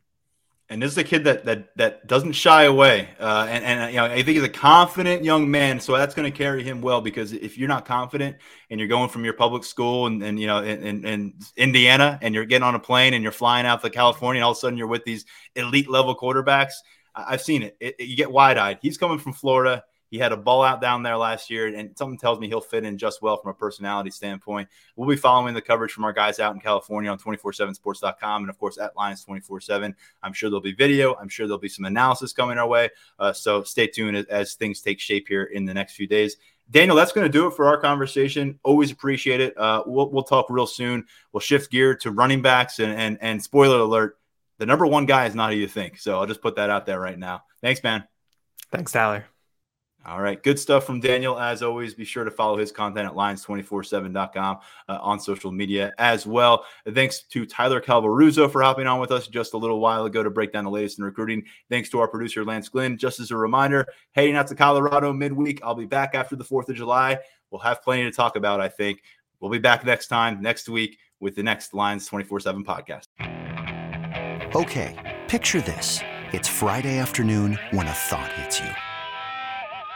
and 0.70 0.82
this 0.82 0.92
is 0.92 0.98
a 0.98 1.04
kid 1.04 1.26
that 1.26 1.46
that 1.46 1.76
that 1.78 2.08
doesn't 2.08 2.32
shy 2.32 2.64
away, 2.64 3.10
uh, 3.20 3.48
and 3.50 3.64
and 3.64 3.94
you 3.94 4.00
know 4.00 4.06
I 4.06 4.16
think 4.16 4.30
he's 4.30 4.44
a 4.44 4.50
confident 4.50 5.24
young 5.24 5.50
man, 5.50 5.80
so 5.80 5.96
that's 5.96 6.16
going 6.16 6.32
to 6.32 6.36
carry 6.36 6.64
him 6.64 6.82
well. 6.82 7.02
Because 7.02 7.34
if 7.34 7.58
you're 7.58 7.68
not 7.68 7.86
confident 7.86 8.38
and 8.72 8.80
you're 8.80 8.90
going 8.90 9.10
from 9.10 9.24
your 9.24 9.34
public 9.34 9.64
school 9.64 10.08
and, 10.08 10.24
and 10.24 10.40
you 10.40 10.48
know 10.48 10.64
in, 10.64 10.84
in, 10.84 11.06
in 11.06 11.34
Indiana 11.56 12.18
and 12.22 12.34
you're 12.34 12.46
getting 12.46 12.64
on 12.64 12.74
a 12.74 12.80
plane 12.80 13.14
and 13.14 13.22
you're 13.22 13.32
flying 13.32 13.68
out 13.68 13.84
to 13.84 13.90
California, 13.92 14.40
and 14.40 14.46
all 14.46 14.52
of 14.52 14.58
a 14.58 14.60
sudden 14.60 14.78
you're 14.78 14.88
with 14.88 15.04
these 15.04 15.26
elite 15.56 15.90
level 15.90 16.16
quarterbacks, 16.16 16.74
I've 17.14 17.42
seen 17.42 17.62
it. 17.62 17.78
it, 17.80 17.96
it 18.00 18.08
you 18.08 18.16
get 18.16 18.32
wide 18.32 18.58
eyed. 18.58 18.80
He's 18.82 18.98
coming 18.98 19.20
from 19.20 19.34
Florida. 19.34 19.84
He 20.10 20.18
had 20.18 20.32
a 20.32 20.38
ball 20.38 20.64
out 20.64 20.82
down 20.82 21.04
there 21.04 21.18
last 21.18 21.50
year, 21.50 21.68
and 21.68 21.98
something 21.98 22.18
tells 22.18 22.40
me 22.40 22.48
he'll 22.48 22.62
fit 22.62 22.86
in 22.86 22.98
just 22.98 23.22
well 23.22 23.38
from 23.38 23.52
a 23.52 23.54
personality 23.54 24.12
standpoint. 24.12 24.70
We'll 24.96 25.10
be 25.10 25.16
following 25.16 25.54
the 25.54 25.62
coverage 25.62 25.92
from 25.92 26.04
our 26.04 26.14
guys 26.14 26.40
out 26.40 26.54
in 26.54 26.62
California 26.62 27.12
on 27.12 27.18
247sports.com 27.20 28.44
and, 28.44 28.50
of 28.50 28.58
course, 28.58 28.78
at 28.78 28.96
Lions 28.96 29.24
24 29.24 29.62
7. 29.62 29.96
I'm 30.24 30.34
sure 30.34 30.50
there'll 30.50 30.62
be 30.62 30.74
video. 30.74 31.16
I'm 31.16 31.30
sure 31.30 31.48
there'll 31.48 31.60
be 31.60 31.70
some 31.70 31.86
analysis 31.86 32.34
coming 32.34 32.58
our 32.58 32.68
way. 32.68 32.90
Uh, 33.20 33.34
so 33.34 33.64
stay 33.64 33.88
tuned 33.88 34.18
as, 34.18 34.26
as 34.26 34.54
things 34.54 34.82
take 34.82 35.00
shape 35.00 35.28
here 35.28 35.44
in 35.44 35.66
the 35.66 35.74
next 35.74 35.94
few 35.96 36.08
days. 36.08 36.38
Daniel, 36.72 36.96
that's 36.96 37.12
going 37.12 37.26
to 37.26 37.32
do 37.32 37.48
it 37.48 37.52
for 37.52 37.68
our 37.68 37.78
conversation. 37.78 38.60
Always 38.64 38.92
appreciate 38.92 39.40
it. 39.40 39.56
Uh, 39.58 39.84
we'll, 39.86 40.10
we'll 40.10 40.24
talk 40.24 40.48
real 40.50 40.66
soon. 40.66 41.06
We'll 41.32 41.42
shift 41.42 41.72
gear 41.72 41.96
to 41.98 42.12
running 42.12 42.42
backs 42.42 42.80
and, 42.80 42.92
and, 42.92 43.18
and 43.22 43.42
spoiler 43.42 43.80
alert, 43.80 44.18
the 44.58 44.66
number 44.66 44.86
one 44.86 45.06
guy 45.06 45.26
is 45.26 45.36
not 45.36 45.52
who 45.52 45.58
you 45.58 45.68
think. 45.68 46.00
So 46.00 46.18
I'll 46.18 46.26
just 46.26 46.42
put 46.42 46.56
that 46.56 46.70
out 46.70 46.86
there 46.86 47.00
right 47.00 47.20
now. 47.20 47.44
Thanks, 47.62 47.84
man. 47.84 48.06
Thanks, 48.72 48.92
Tyler. 48.92 49.26
All 50.08 50.22
right. 50.22 50.42
Good 50.44 50.60
stuff 50.60 50.86
from 50.86 51.00
Daniel. 51.00 51.40
As 51.40 51.64
always, 51.64 51.96
be 51.96 52.06
sure 52.06 52.24
to 52.24 52.30
follow 52.30 52.58
his 52.58 52.72
content 52.72 53.08
at 53.08 53.14
lions247.com 53.14 54.58
uh, 54.88 55.00
on 55.02 55.20
social 55.20 55.52
media 55.52 55.94
as 55.98 56.28
well. 56.28 56.64
Thanks 56.94 57.24
to 57.24 57.46
Tyler 57.46 57.82
Calvaruso 57.82 58.52
for 58.52 58.62
hopping 58.62 58.86
on 58.86 59.00
with 59.00 59.12
us 59.12 59.28
just 59.28 59.54
a 59.54 59.58
little 59.58 59.80
while 59.80 60.06
ago 60.06 60.22
to 60.22 60.30
break 60.30 60.54
down 60.54 60.64
the 60.64 60.70
latest 60.70 61.00
in 61.00 61.06
recruiting. 61.06 61.44
Thanks 61.70 61.90
to 61.90 62.00
our 62.00 62.08
producer, 62.08 62.46
Lance 62.46 62.70
Glynn. 62.70 62.98
Just 62.98 63.20
as 63.20 63.32
a 63.32 63.38
reminder, 63.38 63.88
heading 64.12 64.36
out 64.36 64.46
to 64.48 64.56
Colorado 64.56 65.12
midweek. 65.12 65.60
I'll 65.64 65.74
be 65.74 65.86
back 65.86 66.14
after 66.14 66.36
the 66.36 66.46
4th 66.46 66.70
of 66.70 66.76
July. 66.76 67.18
We'll 67.50 67.62
have 67.62 67.82
plenty 67.82 68.04
to 68.04 68.12
talk 68.12 68.36
about, 68.36 68.62
I 68.62 68.70
think. 68.70 69.02
We'll 69.40 69.52
be 69.52 69.60
back 69.60 69.86
next 69.86 70.08
time, 70.08 70.40
next 70.40 70.70
week, 70.70 71.00
with 71.20 71.36
the 71.36 71.44
next 71.44 71.74
Lions 71.74 72.06
24 72.06 72.42
7 72.42 72.64
podcast. 72.64 73.08
Okay. 74.56 75.24
Picture 75.28 75.62
this 75.62 76.00
it's 76.32 76.48
Friday 76.48 77.00
afternoon 77.00 77.58
when 77.72 77.88
a 77.88 77.92
thought 77.92 78.32
hits 78.34 78.60
you. 78.60 78.70